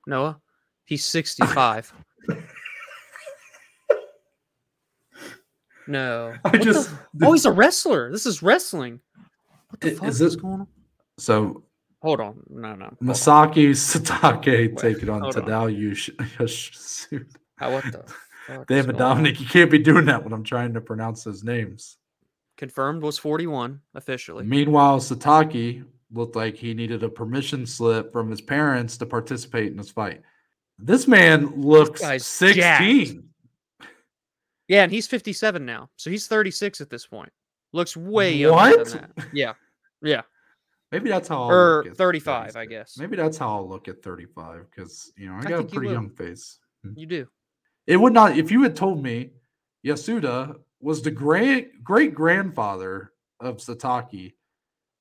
Noah, 0.06 0.40
he's 0.84 1.04
65. 1.04 1.92
no. 5.86 6.34
I 6.44 6.48
What 6.48 6.52
the 6.52 6.58
just 6.64 6.90
f- 6.90 7.06
oh, 7.22 7.32
he's 7.32 7.44
a 7.44 7.52
wrestler. 7.52 8.10
This 8.10 8.26
is 8.26 8.42
wrestling. 8.42 9.00
What 9.68 9.80
the 9.80 9.90
fuck 9.92 10.08
is 10.08 10.20
is, 10.20 10.36
going 10.36 10.60
on? 10.60 10.66
so 11.18 11.64
Hold 12.02 12.20
on. 12.20 12.42
No, 12.50 12.74
no. 12.74 12.84
hold 12.86 12.98
on. 13.00 13.06
Masaaki 13.08 13.70
Satake 13.70 14.76
taking 14.76 15.08
on. 15.08 15.22
Tadao. 15.22 15.70
How, 17.56 17.72
what 17.72 17.84
the 17.84 18.04
fuck? 18.46 18.66
Damn 18.66 18.90
it, 18.90 18.98
Dominic, 18.98 19.36
on? 19.36 19.42
you 19.42 19.48
can't 19.48 19.70
be 19.70 19.78
doing 19.78 20.04
that 20.06 20.24
when 20.24 20.32
I'm 20.32 20.42
trying 20.42 20.74
to 20.74 20.80
pronounce 20.80 21.22
those 21.22 21.44
names. 21.44 21.96
Confirmed 22.56 23.02
was 23.02 23.18
41 23.18 23.80
officially. 23.94 24.44
Meanwhile, 24.44 24.98
Satake 24.98 25.84
looked 26.12 26.34
like 26.36 26.56
he 26.56 26.74
needed 26.74 27.02
a 27.04 27.08
permission 27.08 27.64
slip 27.66 28.12
from 28.12 28.30
his 28.30 28.40
parents 28.40 28.96
to 28.98 29.06
participate 29.06 29.70
in 29.70 29.76
this 29.78 29.90
fight. 29.90 30.22
This 30.78 31.06
man 31.06 31.60
looks 31.60 32.00
guy's 32.00 32.26
16. 32.26 33.22
Yeah, 34.68 34.82
and 34.84 34.92
he's 34.92 35.06
57 35.06 35.64
now. 35.64 35.90
So 35.96 36.10
he's 36.10 36.26
36 36.26 36.80
at 36.80 36.90
this 36.90 37.06
point. 37.06 37.30
Looks 37.72 37.96
way 37.96 38.32
younger 38.34 38.54
What? 38.54 38.88
than 38.88 39.10
that. 39.16 39.26
Yeah. 39.32 39.54
Yeah. 40.02 40.22
Maybe 40.90 41.08
that's 41.08 41.28
how 41.28 41.44
I'll 41.44 41.50
Or 41.50 41.76
look 41.78 41.86
at 41.92 41.96
35, 41.96 42.56
I 42.56 42.66
guess. 42.66 42.98
Maybe 42.98 43.16
that's 43.16 43.38
how 43.38 43.48
I'll 43.56 43.68
look 43.68 43.88
at 43.88 44.02
35 44.02 44.66
because 44.70 45.10
you 45.16 45.26
know 45.26 45.34
I 45.34 45.38
I 45.38 45.42
got 45.42 45.52
a 45.52 45.56
think 45.58 45.72
you 45.72 45.78
pretty 45.78 45.92
young 45.94 46.10
face. 46.10 46.58
Hmm. 46.84 46.92
You 46.96 47.06
do. 47.06 47.28
It 47.86 47.96
would 47.96 48.12
not 48.12 48.36
if 48.36 48.50
you 48.50 48.62
had 48.62 48.76
told 48.76 49.02
me 49.02 49.30
Yasuda 49.86 50.56
was 50.80 51.00
the 51.02 51.10
great 51.10 51.82
great 51.82 52.14
grandfather 52.14 53.12
of 53.40 53.56
Satake, 53.56 54.34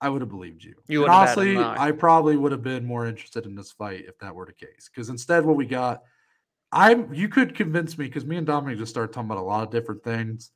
I 0.02 0.10
would 0.10 0.22
have 0.22 0.30
believed 0.30 0.64
you. 0.64 0.74
You 0.88 1.08
honestly. 1.08 1.58
I 1.58 1.92
probably 1.92 2.36
would 2.36 2.52
have 2.52 2.64
been 2.64 2.86
more 2.86 3.06
interested 3.06 3.46
in 3.46 3.56
this 3.56 3.72
fight 3.72 4.06
if 4.08 4.18
that 4.20 4.34
were 4.34 4.48
the 4.48 4.54
case. 4.54 4.90
Because 4.94 5.10
instead, 5.10 5.46
what 5.46 5.56
we 5.56 5.66
got, 5.66 6.02
I'm 6.72 7.14
you 7.14 7.30
could 7.30 7.54
convince 7.54 7.98
me 7.98 8.06
because 8.06 8.26
me 8.26 8.38
and 8.38 8.48
Dominic 8.48 8.80
just 8.80 8.92
started 8.92 9.14
talking 9.14 9.30
about 9.30 9.42
a 9.42 9.46
lot 9.46 9.64
of 9.64 9.72
different 9.72 10.04
things. 10.04 10.52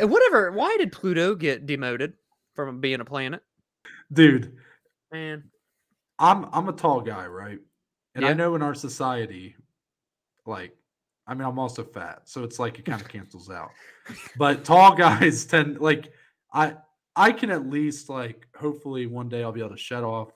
Uh, 0.00 0.08
Whatever. 0.08 0.50
Why 0.52 0.76
did 0.78 0.90
Pluto 0.90 1.34
get 1.34 1.66
demoted 1.66 2.14
from 2.54 2.80
being 2.80 3.00
a 3.00 3.04
planet? 3.04 3.42
Dude, 4.12 4.56
Man. 5.12 5.44
I'm 6.18 6.46
I'm 6.52 6.68
a 6.68 6.72
tall 6.72 7.00
guy, 7.00 7.26
right? 7.26 7.58
And 8.14 8.26
I 8.26 8.32
know 8.32 8.54
in 8.54 8.62
our 8.62 8.74
society, 8.74 9.56
like, 10.44 10.76
I 11.26 11.34
mean, 11.34 11.46
I'm 11.46 11.58
also 11.58 11.82
fat, 11.82 12.22
so 12.24 12.44
it's 12.44 12.58
like 12.58 12.78
it 12.78 12.84
kind 12.84 13.00
of 13.00 13.08
cancels 13.08 13.50
out. 13.50 13.70
But 14.36 14.64
tall 14.64 14.94
guys 14.96 15.44
tend 15.44 15.80
like 15.80 16.12
I 16.52 16.76
I 17.16 17.32
can 17.32 17.50
at 17.50 17.68
least 17.68 18.08
like 18.08 18.46
hopefully 18.56 19.06
one 19.06 19.28
day 19.28 19.42
I'll 19.42 19.52
be 19.52 19.60
able 19.60 19.70
to 19.70 19.76
shut 19.76 20.02
off 20.04 20.30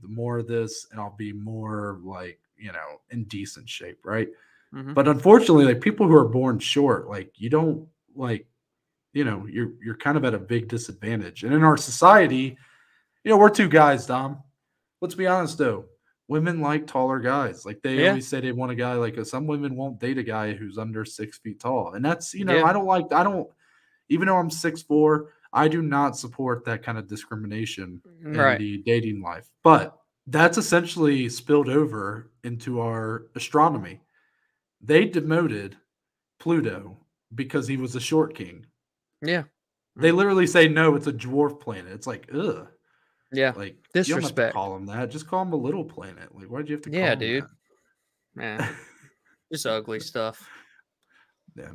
the 0.00 0.08
more 0.08 0.38
of 0.38 0.46
this 0.46 0.86
and 0.90 1.00
I'll 1.00 1.16
be 1.18 1.32
more 1.32 1.98
like 2.02 2.38
you 2.56 2.72
know 2.72 3.00
in 3.10 3.24
decent 3.24 3.68
shape, 3.68 3.98
right? 4.04 4.28
Mhm. 4.74 4.94
But 4.94 5.08
unfortunately, 5.08 5.64
like 5.64 5.80
people 5.80 6.06
who 6.06 6.14
are 6.16 6.28
born 6.28 6.58
short, 6.58 7.08
like 7.08 7.32
you 7.40 7.50
don't 7.50 7.88
like, 8.14 8.46
you 9.12 9.24
know, 9.24 9.46
you're 9.46 9.72
you're 9.82 9.96
kind 9.96 10.16
of 10.16 10.24
at 10.24 10.34
a 10.34 10.38
big 10.38 10.68
disadvantage. 10.68 11.44
And 11.44 11.52
in 11.54 11.62
our 11.62 11.76
society, 11.76 12.56
you 13.24 13.30
know, 13.30 13.36
we're 13.38 13.48
two 13.50 13.68
guys, 13.68 14.06
Dom. 14.06 14.42
Let's 15.00 15.14
be 15.14 15.26
honest 15.26 15.58
though. 15.58 15.86
Women 16.28 16.60
like 16.60 16.86
taller 16.86 17.18
guys. 17.20 17.64
Like 17.64 17.80
they 17.82 18.02
Yeah. 18.02 18.08
always 18.10 18.28
say 18.28 18.40
they 18.40 18.52
want 18.52 18.70
a 18.72 18.74
guy 18.74 18.94
like 18.94 19.24
some 19.24 19.46
women 19.46 19.74
won't 19.76 19.98
date 19.98 20.18
a 20.18 20.22
guy 20.22 20.52
who's 20.52 20.76
under 20.78 21.04
six 21.04 21.38
feet 21.38 21.60
tall. 21.60 21.94
And 21.94 22.04
that's 22.04 22.34
you 22.34 22.44
know, 22.44 22.56
Yeah. 22.56 22.64
I 22.64 22.72
don't 22.72 22.86
like 22.86 23.12
I 23.12 23.22
don't 23.24 23.48
even 24.10 24.26
though 24.28 24.36
I'm 24.36 24.50
six 24.50 24.82
four, 24.82 25.32
I 25.52 25.68
do 25.68 25.80
not 25.82 26.16
support 26.16 26.64
that 26.66 26.82
kind 26.82 26.98
of 26.98 27.08
discrimination 27.08 28.02
mm, 28.06 28.26
in 28.26 28.36
Right. 28.38 28.58
the 28.58 28.78
dating 28.84 29.22
life. 29.22 29.48
But 29.62 29.96
that's 30.26 30.58
essentially 30.58 31.28
spilled 31.28 31.68
over 31.68 32.30
into 32.44 32.80
our 32.80 33.26
astronomy. 33.34 34.00
They 34.80 35.06
demoted 35.06 35.76
Pluto 36.38 36.98
because 37.34 37.66
he 37.66 37.76
was 37.76 37.96
a 37.96 38.00
short 38.00 38.34
king. 38.34 38.66
Yeah. 39.22 39.44
They 39.96 40.10
mm. 40.10 40.16
literally 40.16 40.46
say 40.46 40.68
no, 40.68 40.94
it's 40.94 41.06
a 41.06 41.12
dwarf 41.12 41.60
planet. 41.60 41.92
It's 41.92 42.06
like, 42.06 42.28
ugh. 42.34 42.68
Yeah. 43.32 43.52
Like 43.56 43.74
you 43.74 43.74
don't 43.74 43.74
have 43.74 43.82
to 43.92 43.98
Disrespect. 44.14 44.54
call 44.54 44.76
him 44.76 44.86
that. 44.86 45.10
Just 45.10 45.26
call 45.26 45.42
him 45.42 45.52
a 45.52 45.56
little 45.56 45.84
planet. 45.84 46.34
Like, 46.34 46.46
why'd 46.46 46.68
you 46.68 46.74
have 46.76 46.82
to 46.82 46.90
call 46.90 46.98
Yeah, 46.98 47.14
dude. 47.14 47.44
that? 47.44 47.50
Man. 48.34 48.68
Just 49.52 49.66
ugly 49.66 50.00
stuff. 50.00 50.48
Yeah. 51.56 51.72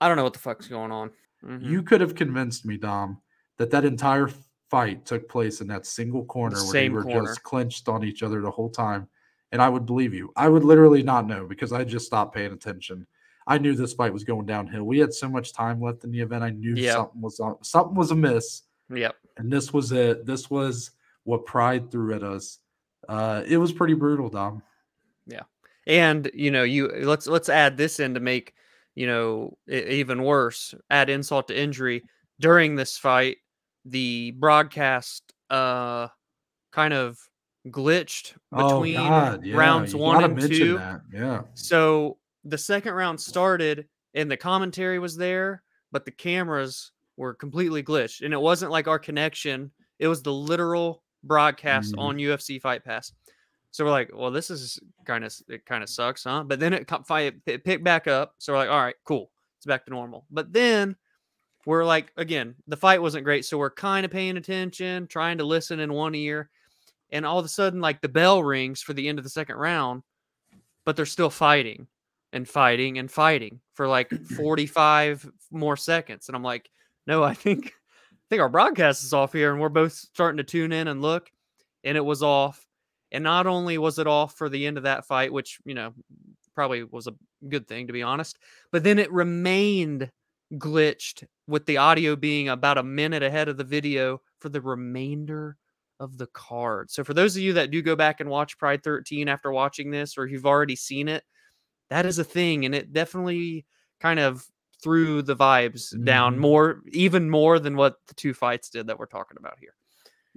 I 0.00 0.08
don't 0.08 0.16
know 0.16 0.24
what 0.24 0.32
the 0.32 0.38
fuck's 0.38 0.68
going 0.68 0.92
on. 0.92 1.10
Mhm. 1.44 1.62
You 1.64 1.82
could 1.82 2.00
have 2.00 2.14
convinced 2.14 2.64
me, 2.66 2.76
Dom, 2.76 3.20
that 3.56 3.70
that 3.70 3.84
entire 3.84 4.28
fight 4.70 5.04
took 5.04 5.28
place 5.28 5.60
in 5.60 5.66
that 5.68 5.86
single 5.86 6.24
corner 6.24 6.56
where 6.62 6.72
they 6.72 6.88
were 6.88 7.02
corner. 7.02 7.26
just 7.26 7.42
clenched 7.42 7.88
on 7.88 8.04
each 8.04 8.22
other 8.22 8.40
the 8.40 8.50
whole 8.50 8.70
time. 8.70 9.08
And 9.52 9.60
I 9.60 9.68
would 9.68 9.84
believe 9.84 10.14
you. 10.14 10.32
I 10.36 10.48
would 10.48 10.64
literally 10.64 11.02
not 11.02 11.26
know 11.26 11.44
because 11.46 11.72
I 11.72 11.82
just 11.82 12.06
stopped 12.06 12.34
paying 12.34 12.52
attention. 12.52 13.06
I 13.48 13.58
knew 13.58 13.74
this 13.74 13.94
fight 13.94 14.12
was 14.12 14.22
going 14.22 14.46
downhill. 14.46 14.84
We 14.84 15.00
had 15.00 15.12
so 15.12 15.28
much 15.28 15.52
time 15.52 15.80
left 15.80 16.04
in 16.04 16.12
the 16.12 16.20
event. 16.20 16.44
I 16.44 16.50
knew 16.50 16.74
Yeah. 16.76 16.92
something 16.92 17.20
was 17.20 17.40
on, 17.40 17.56
something 17.64 17.96
was 17.96 18.12
amiss. 18.12 18.62
Yep. 18.90 19.16
And 19.38 19.52
this 19.52 19.72
was 19.72 19.90
it. 19.90 20.24
This 20.24 20.50
was 20.50 20.92
what 21.24 21.46
pride 21.46 21.90
threw 21.90 22.14
at 22.14 22.22
us. 22.22 22.58
Uh, 23.08 23.42
it 23.46 23.56
was 23.56 23.72
pretty 23.72 23.94
brutal, 23.94 24.28
Dom. 24.28 24.62
Yeah. 25.26 25.42
And 25.86 26.30
you 26.32 26.50
know, 26.52 26.62
you 26.62 26.88
let's 26.88 27.26
let's 27.26 27.48
add 27.48 27.76
this 27.76 27.98
in 27.98 28.14
to 28.14 28.20
make 28.20 28.54
you 29.00 29.06
know 29.06 29.56
even 29.66 30.22
worse. 30.22 30.74
Add 30.90 31.08
insult 31.08 31.48
to 31.48 31.58
injury. 31.58 32.04
During 32.38 32.76
this 32.76 32.98
fight, 32.98 33.38
the 33.86 34.32
broadcast 34.32 35.32
uh 35.48 36.08
kind 36.70 36.92
of 36.92 37.18
glitched 37.68 38.34
between 38.54 38.96
oh 38.98 39.38
yeah. 39.42 39.56
rounds 39.56 39.94
you 39.94 39.98
one 39.98 40.22
and 40.22 40.38
two. 40.40 40.76
That. 40.76 41.00
Yeah. 41.12 41.42
So 41.54 42.18
the 42.44 42.58
second 42.58 42.92
round 42.92 43.18
started 43.18 43.86
and 44.14 44.30
the 44.30 44.36
commentary 44.36 44.98
was 44.98 45.16
there, 45.16 45.62
but 45.92 46.04
the 46.04 46.10
cameras 46.10 46.92
were 47.16 47.32
completely 47.34 47.82
glitched. 47.82 48.22
And 48.22 48.34
it 48.34 48.40
wasn't 48.40 48.70
like 48.70 48.86
our 48.86 48.98
connection, 48.98 49.70
it 49.98 50.08
was 50.08 50.22
the 50.22 50.32
literal 50.32 51.02
broadcast 51.24 51.94
Mhm. 51.94 51.98
on 52.00 52.16
UFC 52.18 52.58
Fight 52.60 52.84
Pass. 52.84 53.12
So 53.72 53.84
we're 53.84 53.90
like, 53.90 54.10
well, 54.14 54.30
this 54.30 54.50
is 54.50 54.80
kind 55.04 55.24
of 55.24 55.34
it 55.48 55.64
kind 55.64 55.82
of 55.82 55.88
sucks, 55.88 56.24
huh? 56.24 56.44
But 56.44 56.60
then 56.60 56.72
it, 56.74 56.90
it 57.46 57.64
picked 57.64 57.84
back 57.84 58.08
up. 58.08 58.34
So 58.38 58.52
we're 58.52 58.58
like, 58.58 58.70
all 58.70 58.82
right, 58.82 58.96
cool. 59.04 59.30
It's 59.58 59.66
back 59.66 59.84
to 59.84 59.90
normal. 59.90 60.26
But 60.30 60.52
then 60.52 60.96
we're 61.66 61.84
like, 61.84 62.12
again, 62.16 62.54
the 62.66 62.76
fight 62.76 63.02
wasn't 63.02 63.24
great. 63.24 63.44
So 63.44 63.58
we're 63.58 63.70
kind 63.70 64.04
of 64.04 64.10
paying 64.10 64.36
attention, 64.36 65.06
trying 65.06 65.38
to 65.38 65.44
listen 65.44 65.80
in 65.80 65.92
one 65.92 66.14
ear. 66.14 66.50
And 67.10 67.26
all 67.26 67.38
of 67.38 67.44
a 67.44 67.48
sudden, 67.48 67.80
like 67.80 68.00
the 68.00 68.08
bell 68.08 68.42
rings 68.42 68.82
for 68.82 68.92
the 68.92 69.08
end 69.08 69.18
of 69.18 69.24
the 69.24 69.30
second 69.30 69.56
round, 69.56 70.02
but 70.84 70.96
they're 70.96 71.06
still 71.06 71.30
fighting 71.30 71.86
and 72.32 72.48
fighting 72.48 72.98
and 72.98 73.10
fighting 73.10 73.60
for 73.74 73.86
like 73.86 74.10
45 74.36 75.30
more 75.50 75.76
seconds. 75.76 76.28
And 76.28 76.36
I'm 76.36 76.42
like, 76.42 76.70
no, 77.06 77.22
I 77.22 77.34
think 77.34 77.66
I 77.66 78.26
think 78.30 78.40
our 78.40 78.48
broadcast 78.48 79.04
is 79.04 79.12
off 79.12 79.32
here. 79.32 79.52
And 79.52 79.60
we're 79.60 79.68
both 79.68 79.92
starting 79.92 80.38
to 80.38 80.44
tune 80.44 80.72
in 80.72 80.88
and 80.88 81.02
look. 81.02 81.30
And 81.84 81.96
it 81.96 82.04
was 82.04 82.22
off. 82.22 82.66
And 83.12 83.24
not 83.24 83.46
only 83.46 83.78
was 83.78 83.98
it 83.98 84.06
off 84.06 84.34
for 84.36 84.48
the 84.48 84.66
end 84.66 84.76
of 84.76 84.84
that 84.84 85.06
fight, 85.06 85.32
which, 85.32 85.58
you 85.64 85.74
know, 85.74 85.92
probably 86.54 86.84
was 86.84 87.06
a 87.06 87.14
good 87.48 87.66
thing 87.68 87.86
to 87.86 87.92
be 87.92 88.02
honest, 88.02 88.38
but 88.72 88.84
then 88.84 88.98
it 88.98 89.10
remained 89.12 90.10
glitched 90.54 91.24
with 91.46 91.66
the 91.66 91.76
audio 91.76 92.16
being 92.16 92.48
about 92.48 92.78
a 92.78 92.82
minute 92.82 93.22
ahead 93.22 93.48
of 93.48 93.56
the 93.56 93.64
video 93.64 94.20
for 94.40 94.48
the 94.48 94.60
remainder 94.60 95.56
of 96.00 96.18
the 96.18 96.26
card. 96.28 96.90
So 96.90 97.04
for 97.04 97.14
those 97.14 97.36
of 97.36 97.42
you 97.42 97.52
that 97.54 97.70
do 97.70 97.82
go 97.82 97.94
back 97.96 98.20
and 98.20 98.30
watch 98.30 98.58
Pride 98.58 98.82
13 98.82 99.28
after 99.28 99.52
watching 99.52 99.90
this, 99.90 100.16
or 100.18 100.26
you've 100.26 100.46
already 100.46 100.76
seen 100.76 101.08
it, 101.08 101.24
that 101.90 102.06
is 102.06 102.18
a 102.18 102.24
thing, 102.24 102.64
and 102.64 102.74
it 102.74 102.92
definitely 102.92 103.66
kind 104.00 104.20
of 104.20 104.46
threw 104.82 105.22
the 105.22 105.36
vibes 105.36 105.94
down 106.04 106.36
Mhm. 106.36 106.38
more, 106.38 106.82
even 106.92 107.30
more 107.30 107.58
than 107.58 107.76
what 107.76 107.96
the 108.08 108.14
two 108.14 108.34
fights 108.34 108.70
did 108.70 108.86
that 108.86 108.98
we're 108.98 109.06
talking 109.06 109.36
about 109.38 109.58
here. 109.58 109.74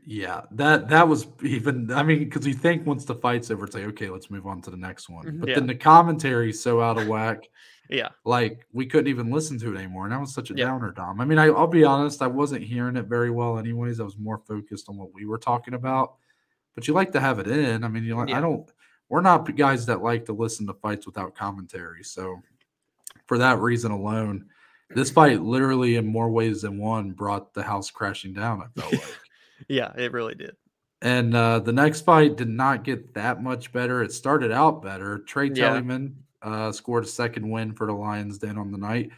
Yeah, 0.06 0.42
that 0.52 0.90
that 0.90 1.08
was 1.08 1.28
even. 1.44 1.92
I 1.92 2.04
mean, 2.04 2.20
because 2.20 2.46
you 2.46 2.54
think 2.54 2.86
once 2.86 3.06
the 3.06 3.16
fight's 3.16 3.50
over, 3.52 3.66
it's 3.66 3.76
like 3.76 3.86
okay, 3.86 4.10
let's 4.10 4.30
move 4.30 4.46
on 4.46 4.62
to 4.64 4.72
the 4.72 4.78
next 4.78 5.10
one. 5.10 5.26
Mhm, 5.26 5.40
But 5.40 5.50
yeah. 5.50 5.56
then 5.56 5.68
the 5.68 5.76
commentary's 5.76 6.62
so 6.62 6.82
out 6.82 6.98
of 6.98 7.08
whack, 7.08 7.48
Yeah, 7.90 8.10
like 8.26 8.66
we 8.74 8.86
couldn't 8.86 9.08
even 9.08 9.32
listen 9.32 9.58
to 9.60 9.74
it 9.74 9.78
anymore, 9.78 10.04
and 10.06 10.12
that 10.14 10.20
was 10.20 10.34
such 10.34 10.52
a 10.52 10.56
Yeah. 10.56 10.66
downer, 10.66 10.92
Dom. 10.92 11.22
I 11.22 11.26
mean, 11.26 11.38
I, 11.38 11.46
I'll 11.48 11.68
be 11.68 11.84
honest, 11.86 12.22
I 12.22 12.28
wasn't 12.28 12.64
hearing 12.64 12.98
it 12.98 13.06
very 13.06 13.30
well, 13.30 13.58
anyways. 13.58 14.00
I 14.00 14.04
was 14.04 14.18
more 14.18 14.40
focused 14.40 14.90
on 14.90 14.98
what 14.98 15.14
we 15.14 15.26
were 15.26 15.38
talking 15.38 15.74
about. 15.74 16.16
But 16.76 16.88
you 16.88 16.94
like 16.96 17.12
to 17.14 17.20
have 17.22 17.40
it 17.40 17.48
in. 17.48 17.84
I 17.84 17.88
mean, 17.88 18.04
you 18.04 18.16
like. 18.16 18.30
Yeah. 18.30 18.40
I 18.40 18.42
don't. 18.42 18.70
We're 19.10 19.22
not 19.22 19.56
guys 19.56 19.86
that 19.86 20.02
like 20.02 20.26
to 20.26 20.34
listen 20.34 20.66
to 20.68 20.74
fights 20.74 21.06
without 21.06 21.36
commentary. 21.36 22.04
So, 22.04 22.42
for 23.28 23.38
that 23.38 23.60
reason 23.60 23.92
alone, 23.92 24.48
This 24.90 25.12
fight, 25.12 25.42
literally 25.42 25.96
in 25.96 26.06
more 26.08 26.30
ways 26.30 26.64
than 26.64 26.78
one, 26.78 27.12
brought 27.12 27.54
the 27.54 27.64
house 27.64 27.90
crashing 27.92 28.34
down. 28.34 28.62
I 28.64 28.80
felt 28.80 28.92
like. 28.92 29.20
Yeah, 29.68 29.92
it 29.96 30.12
really 30.12 30.36
did. 30.36 30.56
And 31.02 31.36
uh, 31.36 31.60
the 31.60 31.74
next 31.74 32.02
fight 32.02 32.38
did 32.38 32.48
not 32.48 32.84
get 32.84 33.14
that 33.14 33.44
much 33.44 33.74
better. 33.74 34.04
It 34.04 34.12
started 34.14 34.52
out 34.52 34.82
better. 34.82 35.20
Tra 35.20 35.48
Yeah. 35.48 35.70
Telligman 35.70 36.14
uh, 36.42 36.72
scored 36.72 37.04
a 37.04 37.08
second 37.08 37.50
win 37.50 37.74
for 37.74 37.88
the 37.88 37.94
Lions 37.94 38.38
Den 38.38 38.58
on 38.58 38.72
the 38.72 38.78
night. 38.78 39.10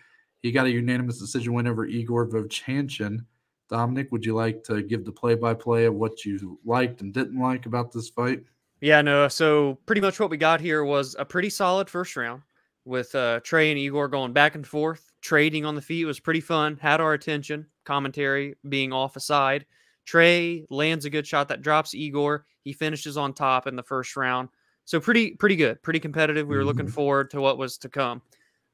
He 0.42 0.52
got 0.52 0.66
a 0.66 0.72
unanimous 0.72 1.20
decision 1.20 1.54
win 1.54 1.68
over 1.68 1.86
Igor 1.86 2.28
Vovchanchyn. 2.28 3.26
Dominic, 3.70 4.12
would 4.12 4.26
you 4.26 4.36
like 4.36 4.64
to 4.64 4.84
give 4.84 5.06
the 5.06 5.12
play-by-play 5.12 5.86
of 5.86 5.96
what 5.96 6.24
you 6.24 6.60
liked 6.66 7.02
and 7.02 7.14
didn't 7.14 7.40
like 7.40 7.66
about 7.66 7.92
this 7.92 8.10
fight? 8.10 8.44
Yeah, 8.82 9.02
no. 9.02 9.28
So 9.28 9.80
pretty 9.86 10.02
much 10.02 10.20
what 10.20 10.30
we 10.30 10.38
got 10.38 10.62
here 10.62 10.84
was 10.84 11.16
a 11.18 11.26
pretty 11.26 11.50
solid 11.50 11.90
first 11.90 12.16
round 12.16 12.44
with 12.84 13.14
uh, 13.16 13.40
Tra 13.44 13.64
and 13.64 13.80
Igor 13.80 14.08
going 14.08 14.34
back 14.34 14.54
and 14.54 14.66
forth, 14.66 15.12
trading 15.22 15.66
on 15.66 15.74
the 15.74 15.82
feet. 15.82 16.04
It 16.04 16.06
was 16.06 16.20
pretty 16.20 16.42
fun. 16.42 16.78
Had 16.80 17.02
our 17.02 17.14
attention. 17.14 17.66
Commentary 17.84 18.56
being 18.70 18.94
off 18.94 19.16
aside. 19.16 19.66
Tra 20.06 20.60
lands 20.70 21.06
a 21.06 21.10
good 21.10 21.28
shot 21.28 21.48
that 21.50 21.62
drops 21.62 21.94
Igor. 21.94 22.46
He 22.64 22.74
finishes 22.74 23.18
on 23.18 23.34
top 23.34 23.68
in 23.68 23.76
the 23.76 23.84
first 23.84 24.16
round. 24.16 24.50
So 24.86 25.00
pretty 25.00 25.32
pretty 25.32 25.56
good, 25.56 25.82
pretty 25.82 26.00
competitive. 26.00 26.48
We 26.48 26.56
were 26.56 26.66
looking 26.66 26.86
Mhm. 26.86 26.92
forward 26.94 27.32
to 27.32 27.42
what 27.42 27.58
was 27.58 27.78
to 27.80 27.90
come. 27.90 28.22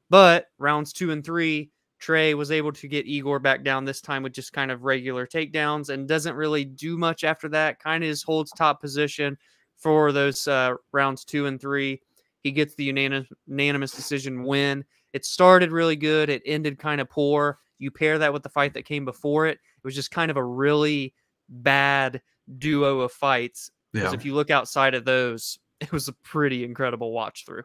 But 0.10 0.48
rounds 0.58 0.94
two 0.94 1.12
and 1.12 1.24
three, 1.24 1.72
Tra 2.00 2.36
was 2.36 2.52
able 2.52 2.72
to 2.74 2.88
get 2.88 3.06
Igor 3.06 3.40
back 3.40 3.64
down 3.64 3.86
this 3.86 4.02
time 4.02 4.24
with 4.24 4.34
just 4.34 4.52
kind 4.54 4.72
of 4.72 4.84
regular 4.84 5.26
takedowns 5.26 5.90
and 5.90 6.08
doesn't 6.08 6.36
really 6.36 6.66
do 6.66 6.98
much 6.98 7.24
after 7.24 7.48
that. 7.50 7.80
Kind 7.80 8.04
of 8.04 8.10
just 8.10 8.26
holds 8.26 8.52
top 8.52 8.82
position 8.82 9.38
for 9.78 10.12
those 10.12 10.48
uh, 10.48 10.74
rounds 10.92 11.24
two 11.24 11.46
and 11.46 11.62
three. 11.62 12.02
He 12.44 12.52
gets 12.52 12.76
the 12.76 12.86
unanimous, 12.86 13.28
unanimous 13.48 13.92
decision 13.92 14.44
win. 14.44 14.84
It 15.14 15.26
started 15.26 15.72
really 15.72 15.96
good. 15.96 16.30
It 16.30 16.42
ended 16.46 16.80
kind 16.80 17.00
of 17.00 17.10
poor. 17.10 17.60
You 17.80 17.92
pair 17.92 18.18
that 18.20 18.34
with 18.34 18.44
the 18.44 18.50
fight 18.50 18.74
that 18.74 18.86
came 18.86 19.06
before 19.06 19.46
it. 19.48 19.54
It 19.54 19.84
was 19.84 19.96
just 19.96 20.12
kind 20.12 20.32
of 20.32 20.38
a 20.38 20.44
really 20.44 21.14
bad 21.52 22.22
duo 22.58 23.02
of 23.02 23.12
fights. 23.12 23.70
Because 23.94 24.14
Yeah. 24.14 24.18
if 24.20 24.26
you 24.26 24.34
look 24.34 24.50
outside 24.50 24.96
of 24.96 25.06
those, 25.06 25.60
it 25.80 25.92
was 25.92 26.08
a 26.08 26.14
pretty 26.14 26.64
incredible 26.64 27.12
watch 27.12 27.46
through. 27.46 27.64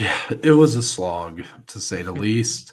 Yeah, 0.00 0.18
it 0.42 0.52
was 0.52 0.74
a 0.76 0.82
slog 0.82 1.42
to 1.66 1.80
say 1.80 2.02
the 2.02 2.12
least. 2.26 2.72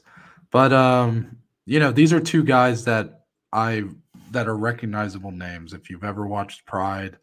But 0.51 0.71
um, 0.71 1.37
you 1.65 1.79
know, 1.79 1.91
these 1.91 2.13
are 2.13 2.19
two 2.19 2.43
guys 2.43 2.85
that 2.85 3.25
I 3.51 3.83
that 4.31 4.47
are 4.47 4.57
recognizable 4.57 5.31
names. 5.31 5.73
If 5.73 5.89
you've 5.89 6.03
ever 6.03 6.27
watched 6.27 6.65
Pride, 6.65 7.17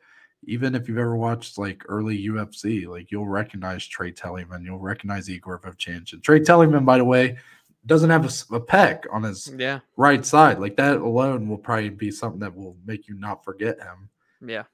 even 0.45 0.75
if 0.75 0.89
you've 0.89 0.99
ever 0.99 1.17
watched 1.17 1.57
like 1.59 1.83
early 1.89 2.27
UFC, 2.27 2.87
like 2.87 3.11
you'll 3.11 3.27
recognize 3.29 3.87
Tra 3.87 4.13
Telligman, 4.13 4.65
you'll 4.65 4.79
recognize 4.79 5.31
Igor 5.31 5.61
Vovchanchyn. 5.61 6.23
Tra 6.23 6.41
Telligman, 6.41 6.85
by 6.85 6.99
the 6.99 7.05
way, 7.05 7.39
doesn't 7.87 8.11
have 8.11 8.31
a 8.53 8.61
peck 8.61 9.05
on 9.13 9.23
his 9.23 9.53
Yeah. 9.57 9.81
right 9.97 10.25
side. 10.27 10.59
Like 10.59 10.77
that 10.77 10.97
alone 10.99 11.49
will 11.49 11.59
probably 11.59 11.89
be 11.91 12.11
something 12.11 12.41
that 12.41 12.55
will 12.55 12.77
make 12.85 13.07
you 13.09 13.15
not 13.15 13.45
forget 13.45 13.79
him 13.81 14.11
Yeah. 14.41 14.65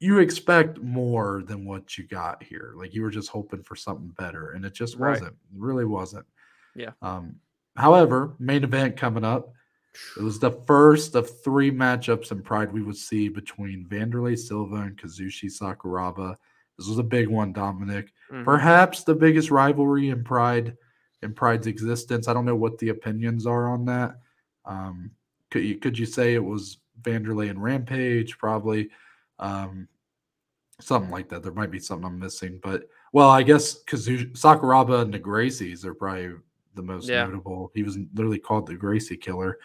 you 0.00 0.18
expect 0.18 0.78
more 0.80 1.42
than 1.46 1.64
what 1.64 1.96
you 1.96 2.04
got 2.06 2.42
here. 2.42 2.72
Like 2.76 2.94
you 2.94 3.02
were 3.02 3.10
just 3.10 3.30
hoping 3.30 3.62
for 3.62 3.76
something 3.76 4.08
better, 4.18 4.50
and 4.52 4.64
it 4.64 4.72
just 4.74 4.98
wasn't. 4.98 5.32
It 5.32 5.56
really 5.56 5.84
wasn't. 5.84 6.26
Yeah. 6.74 6.92
Um, 7.02 7.36
however, 7.76 8.34
main 8.38 8.64
event 8.64 8.96
coming 8.96 9.24
up. 9.24 9.52
It 10.16 10.22
was 10.22 10.38
the 10.38 10.52
first 10.66 11.14
of 11.16 11.42
three 11.42 11.72
matchups 11.72 12.30
in 12.30 12.42
Pride 12.42 12.72
we 12.72 12.82
would 12.82 12.96
see 12.96 13.28
between 13.28 13.86
Wanderlei 13.88 14.38
Silva 14.38 14.76
and 14.76 14.96
Kazushi 14.96 15.46
Sakuraba. 15.50 16.36
This 16.76 16.86
was 16.86 16.98
a 16.98 17.02
big 17.02 17.26
one, 17.28 17.52
Dominic. 17.52 18.12
Mhm. 18.30 18.44
Perhaps 18.44 19.02
the 19.02 19.14
biggest 19.16 19.50
rivalry 19.50 20.10
in 20.10 20.22
Pride 20.22 20.76
in 21.22 21.34
Pride's 21.34 21.66
existence. 21.66 22.28
I 22.28 22.32
don't 22.32 22.44
know 22.44 22.56
what 22.56 22.78
the 22.78 22.90
opinions 22.90 23.46
are 23.46 23.68
on 23.68 23.84
that. 23.86 24.18
Um, 24.64 25.10
could 25.50 25.64
you 25.64 25.76
could 25.76 25.98
you 25.98 26.06
say 26.06 26.34
it 26.34 26.44
was 26.44 26.78
Wanderlei 27.02 27.50
and 27.50 27.62
Rampage? 27.62 28.38
Probably. 28.38 28.90
Um, 29.38 29.88
something 30.80 31.10
like 31.10 31.28
that. 31.28 31.42
There 31.42 31.52
might 31.52 31.70
be 31.70 31.80
something 31.80 32.06
I'm 32.06 32.18
missing, 32.18 32.60
but 32.62 32.88
well, 33.12 33.30
I 33.30 33.42
guess 33.42 33.82
Kazu 33.84 34.30
Sakuraba 34.32 35.02
and 35.02 35.12
the 35.12 35.18
Gracies 35.18 35.84
are 35.84 35.94
probably 35.94 36.32
the 36.74 36.82
most 36.82 37.08
Yeah. 37.08 37.24
notable. 37.24 37.72
He 37.74 37.82
was 37.82 37.98
literally 38.14 38.38
called 38.38 38.66
the 38.66 38.74
Gracie 38.74 39.16
Killer. 39.16 39.58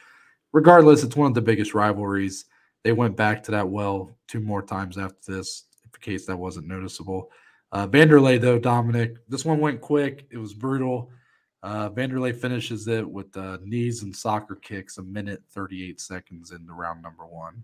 Regardless, 0.54 1.04
it's 1.04 1.16
one 1.16 1.28
of 1.28 1.34
the 1.36 1.42
biggest 1.42 1.74
rivalries. 1.74 2.46
They 2.84 2.94
went 2.94 3.16
back 3.16 3.44
to 3.44 3.52
that 3.52 3.68
well 3.68 4.16
two 4.28 4.40
more 4.40 4.62
times 4.62 4.98
after 4.98 5.34
this, 5.36 5.66
in 5.84 5.92
case 6.02 6.26
that 6.26 6.38
wasn't 6.38 6.68
noticeable. 6.68 7.32
Uh, 7.72 7.88
Wanderlei, 7.88 8.40
though, 8.40 8.60
Dominic, 8.60 9.18
this 9.28 9.46
one 9.46 9.60
went 9.60 9.82
quick. 9.82 10.28
It 10.32 10.38
was 10.38 10.54
brutal. 10.54 11.12
Uh, 11.64 11.90
Wanderlei 11.90 12.36
finishes 12.36 12.90
it 12.90 13.10
with 13.10 13.36
uh, 13.38 13.58
knees 13.64 14.04
and 14.04 14.14
soccer 14.14 14.56
kicks 14.56 14.98
a 14.98 15.04
minute 15.04 15.42
38 15.52 16.00
seconds 16.02 16.52
into 16.52 16.74
round 16.74 17.02
number 17.02 17.26
one. 17.26 17.64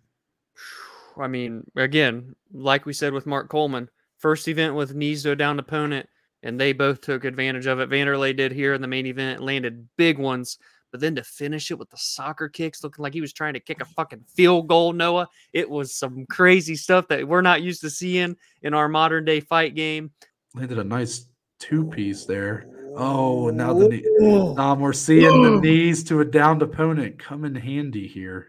I 1.18 1.28
mean, 1.28 1.70
again, 1.76 2.34
like 2.54 2.86
we 2.86 2.94
said 2.94 3.12
with 3.12 3.26
Mark 3.26 3.50
Coleman, 3.50 3.90
first 4.18 4.48
event 4.48 4.74
with 4.74 4.96
knees 4.96 5.24
to 5.24 5.32
a 5.32 5.36
down 5.36 5.60
opponent, 5.60 6.08
and 6.44 6.58
they 6.58 6.72
both 6.72 7.02
took 7.02 7.26
advantage 7.26 7.66
of 7.66 7.82
it. 7.82 7.90
Wanderlei 7.90 8.36
did 8.36 8.54
here 8.54 8.74
in 8.74 8.82
the 8.82 8.88
main 8.88 9.06
event, 9.06 9.42
landed 9.42 9.90
big 9.98 10.18
ones, 10.18 10.58
but 10.92 11.02
then 11.02 11.16
to 11.16 11.24
finish 11.24 11.70
it 11.70 11.78
with 11.78 11.90
the 11.90 11.98
soccer 11.98 12.48
kicks, 12.48 12.84
looking 12.86 13.04
like 13.04 13.14
he 13.14 13.22
was 13.22 13.34
trying 13.34 13.54
to 13.54 13.60
kick 13.60 13.82
a 13.82 13.86
fucking 13.86 14.24
field 14.34 14.70
goal, 14.70 14.94
Noah. 14.94 15.28
It 15.52 15.70
was 15.70 15.94
some 15.94 16.26
crazy 16.28 16.78
stuff 16.78 17.10
that 17.10 17.28
we're 17.28 17.42
not 17.42 17.62
used 17.62 17.82
to 17.82 17.90
seeing 17.90 18.38
in 18.62 18.74
our 18.74 18.88
modern 18.88 19.26
day 19.26 19.42
fight 19.42 19.76
game. 19.76 20.12
Landed 20.56 20.80
a 20.80 20.84
nice 20.86 21.26
two 21.60 21.86
piece 21.86 22.26
there. 22.26 22.66
Oh, 22.96 23.50
now 23.50 23.74
the 23.74 23.88
knee. 23.88 24.56
Dom, 24.56 24.80
we're 24.80 24.94
seeing 24.94 25.44
the 25.44 25.50
oh. 25.50 25.60
knees 25.60 26.04
to 26.06 26.22
a 26.22 26.26
downed 26.26 26.62
opponent 26.62 27.20
come 27.20 27.46
in 27.46 27.56
handy 27.56 28.08
here. 28.08 28.48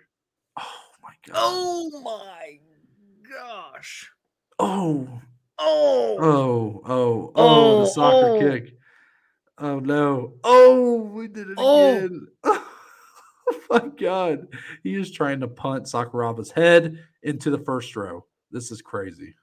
Oh 0.58 0.64
my 1.02 1.12
god. 1.26 1.36
Oh 1.36 2.00
my 2.02 2.58
gosh. 3.30 4.10
Oh, 4.58 5.20
Oh. 5.62 6.16
oh, 6.18 6.82
oh, 6.84 6.84
oh, 6.86 7.32
Oh, 7.34 7.80
the 7.80 7.86
soccer 7.86 8.28
oh. 8.30 8.40
kick. 8.40 8.74
Oh 9.58 9.78
no. 9.78 10.34
Oh, 10.42 10.96
we 10.96 11.28
did 11.28 11.50
it 11.50 11.58
Oh. 11.58 11.96
again. 11.96 12.26
oh 12.44 12.64
my 13.70 13.86
god. 14.00 14.48
He 14.82 14.94
is 14.94 15.10
trying 15.10 15.40
to 15.40 15.48
punt 15.48 15.84
Sakuraba's 15.84 16.50
head 16.50 16.98
into 17.22 17.50
the 17.50 17.58
first 17.58 17.94
row. 17.94 18.24
This 18.50 18.70
is 18.70 18.80
crazy. 18.80 19.34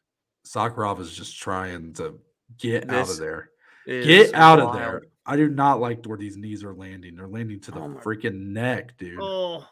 Sakuraba 0.45 1.01
is 1.01 1.15
just 1.15 1.38
trying 1.39 1.93
to 1.95 2.19
get 2.58 2.89
out 2.89 3.10
of 3.10 3.17
there. 3.17 3.51
Get 3.88 4.34
out 4.34 4.60
of 4.60 4.73
there. 4.76 5.04
I 5.26 5.36
do 5.36 5.50
not 5.50 5.80
like 5.80 6.06
where 6.06 6.17
these 6.17 6.38
knees 6.38 6.63
are 6.63 6.73
landing. 6.73 7.15
They're 7.15 7.28
landing 7.28 7.60
to 7.62 7.71
the 7.71 7.80
Oh 7.80 8.00
freaking 8.04 8.47
neck, 8.47 8.97
dude. 8.97 9.19
Oh, 9.21 9.67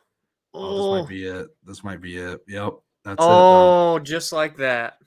Oh. 0.54 0.72
this 0.72 0.82
Oh. 0.82 1.02
might 1.02 1.10
be 1.10 1.26
it. 1.26 1.48
This 1.66 1.84
might 1.84 2.02
be 2.02 2.18
it. 2.18 2.42
Yep. 2.48 2.74
That's 3.04 3.14
it. 3.22 3.28
Oh, 3.28 4.00
just 4.00 4.32
like 4.34 4.58
that. 4.58 4.98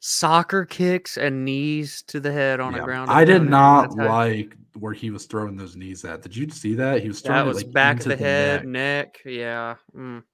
Soccer 0.00 0.64
kicks 0.64 1.16
and 1.16 1.44
knees 1.44 2.02
to 2.08 2.18
the 2.20 2.32
head 2.32 2.58
on 2.60 2.74
Yeah, 2.74 2.80
a 2.80 2.84
ground. 2.84 3.10
I 3.10 3.24
did 3.24 3.42
not 3.44 3.94
like 3.96 4.56
where 4.78 4.92
he 4.92 5.10
was 5.10 5.26
throwing 5.26 5.56
those 5.56 5.76
knees 5.76 6.04
at. 6.04 6.22
Did 6.22 6.34
you 6.36 6.48
see 6.50 6.74
that? 6.74 7.00
He 7.02 7.08
was 7.08 7.20
throwing 7.20 7.38
That 7.40 7.46
was 7.46 7.62
like 7.62 7.72
back 7.72 7.96
of 8.00 8.06
into 8.06 8.08
the 8.10 8.16
head, 8.16 8.66
neck. 8.66 9.20
neck. 9.24 9.32
Yeah. 9.32 9.76
Mm. 9.96 10.24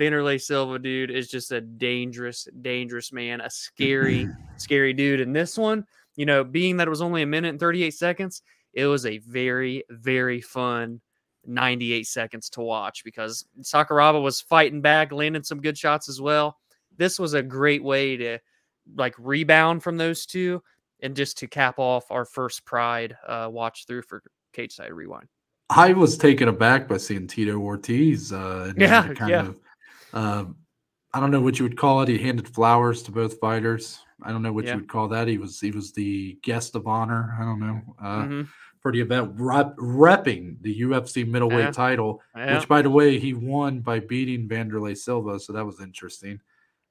Wanderlei 0.00 0.40
Silva, 0.40 0.78
dude, 0.78 1.10
is 1.10 1.28
just 1.28 1.52
a 1.52 1.60
dangerous, 1.60 2.48
dangerous 2.62 3.12
man. 3.12 3.40
A 3.40 3.50
scary, 3.50 4.28
scary 4.56 4.92
dude. 4.94 5.20
And 5.20 5.34
this 5.36 5.58
one, 5.58 5.84
you 6.20 6.26
know, 6.26 6.44
being 6.44 6.76
that 6.76 6.86
it 6.86 6.90
was 6.90 7.00
only 7.00 7.22
a 7.22 7.26
minute 7.26 7.48
and 7.48 7.58
38 7.58 7.94
seconds, 7.94 8.42
it 8.74 8.84
was 8.84 9.06
a 9.06 9.16
very, 9.20 9.84
very 9.88 10.42
fun 10.42 11.00
98 11.46 12.06
seconds 12.06 12.50
to 12.50 12.60
watch 12.60 13.04
because 13.04 13.46
Sakuraba 13.62 14.22
was 14.22 14.38
fighting 14.38 14.82
back, 14.82 15.12
landing 15.12 15.44
some 15.44 15.62
good 15.62 15.78
shots 15.78 16.10
as 16.10 16.20
well. 16.20 16.58
This 16.94 17.18
was 17.18 17.32
a 17.32 17.42
great 17.42 17.82
way 17.82 18.18
to 18.18 18.38
like 18.96 19.14
rebound 19.16 19.82
from 19.82 19.96
those 19.96 20.26
two 20.26 20.62
and 21.02 21.16
just 21.16 21.38
to 21.38 21.46
cap 21.46 21.78
off 21.78 22.10
our 22.10 22.26
first 22.26 22.66
pride 22.66 23.16
uh, 23.26 23.48
watch 23.50 23.86
through 23.86 24.02
for 24.02 24.22
Cageside 24.52 24.92
Rewind. 24.92 25.28
I 25.70 25.94
was 25.94 26.18
taken 26.18 26.48
aback 26.48 26.86
by 26.86 26.98
seeing 26.98 27.28
Tito 27.28 27.56
Ortiz. 27.56 28.30
Uh, 28.30 28.74
Yeah, 28.76 29.14
kind 29.14 29.30
yeah. 29.30 29.46
of, 29.46 29.60
um, 30.12 30.56
I 31.14 31.20
don't 31.20 31.30
know 31.30 31.40
what 31.40 31.58
you 31.58 31.62
would 31.62 31.78
call 31.78 32.02
it. 32.02 32.10
He 32.10 32.18
handed 32.18 32.46
flowers 32.46 33.02
to 33.04 33.10
both 33.10 33.40
fighters. 33.40 34.00
I 34.22 34.32
don't 34.32 34.42
know 34.42 34.52
what 34.52 34.64
Yeah. 34.64 34.72
you 34.74 34.80
would 34.80 34.88
call 34.88 35.08
that. 35.08 35.28
He 35.28 35.38
was 35.38 35.60
he 35.60 35.70
was 35.70 35.92
the 35.92 36.38
guest 36.42 36.74
of 36.74 36.86
honor. 36.86 37.36
I 37.40 37.44
don't 37.44 37.60
know 37.60 37.80
uh, 37.98 38.22
Mhm. 38.24 38.48
for 38.80 38.92
the 38.92 39.00
event, 39.00 39.32
rep, 39.36 39.76
repping 39.76 40.60
the 40.62 40.80
UFC 40.80 41.24
middleweight 41.24 41.58
Yeah. 41.66 41.70
title. 41.70 42.22
Yeah. 42.36 42.58
which 42.58 42.68
by 42.68 42.82
the 42.82 42.90
way 42.90 43.18
he 43.18 43.34
won 43.34 43.80
by 43.80 44.00
beating 44.00 44.48
Wanderlei 44.48 44.96
Silva, 44.96 45.38
so 45.38 45.52
that 45.52 45.64
was 45.66 45.80
interesting. 45.80 46.40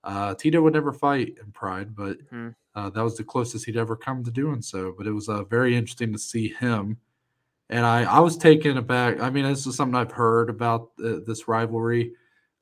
Uh, 0.03 0.33
Tito 0.35 0.61
would 0.61 0.73
never 0.73 0.93
fight 0.93 1.37
in 1.43 1.51
Pride, 1.51 1.95
but 1.95 2.17
Mhm. 2.31 2.55
uh, 2.75 2.89
that 2.91 3.03
was 3.03 3.17
the 3.17 3.23
closest 3.23 3.65
he'd 3.65 3.75
ever 3.75 3.95
come 3.95 4.23
to 4.23 4.31
doing 4.31 4.61
so. 4.61 4.93
But 4.97 5.07
it 5.07 5.11
was 5.11 5.27
uh, 5.27 5.43
very 5.43 5.75
interesting 5.75 6.13
to 6.13 6.19
see 6.19 6.47
him, 6.49 6.97
and 7.69 7.85
I 7.85 8.03
I 8.03 8.19
was 8.19 8.37
taken 8.37 8.77
aback. 8.77 9.19
I 9.19 9.29
mean, 9.29 9.43
this 9.43 9.67
is 9.67 9.75
something 9.75 9.95
I've 9.95 10.11
heard 10.13 10.49
about 10.49 10.91
uh, 11.03 11.19
this 11.25 11.47
rivalry. 11.47 12.13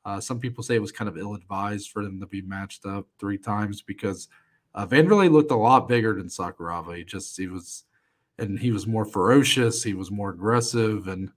Uh, 0.06 0.22
some 0.22 0.40
people 0.40 0.64
say 0.64 0.76
it 0.76 0.82
was 0.82 0.94
kind 0.94 1.10
of 1.10 1.18
ill 1.18 1.36
advised 1.36 1.92
for 1.92 2.02
them 2.02 2.18
to 2.22 2.26
be 2.26 2.42
matched 2.42 2.86
up 2.86 3.06
three 3.20 3.38
times 3.38 3.82
because 3.82 4.30
uh, 4.76 4.86
Wanderlei 4.88 5.32
looked 5.32 5.52
a 5.52 5.56
lot 5.56 5.88
bigger 5.88 6.14
than 6.14 6.28
Sakuraba. 6.28 6.96
He 6.98 7.04
just 7.04 7.38
he 7.38 7.48
was, 7.48 7.84
and 8.38 8.60
he 8.60 8.72
was 8.72 8.86
more 8.88 9.06
ferocious. 9.06 9.84
He 9.84 9.94
was 9.94 10.12
more 10.12 10.30
aggressive, 10.30 11.08
and 11.08 11.32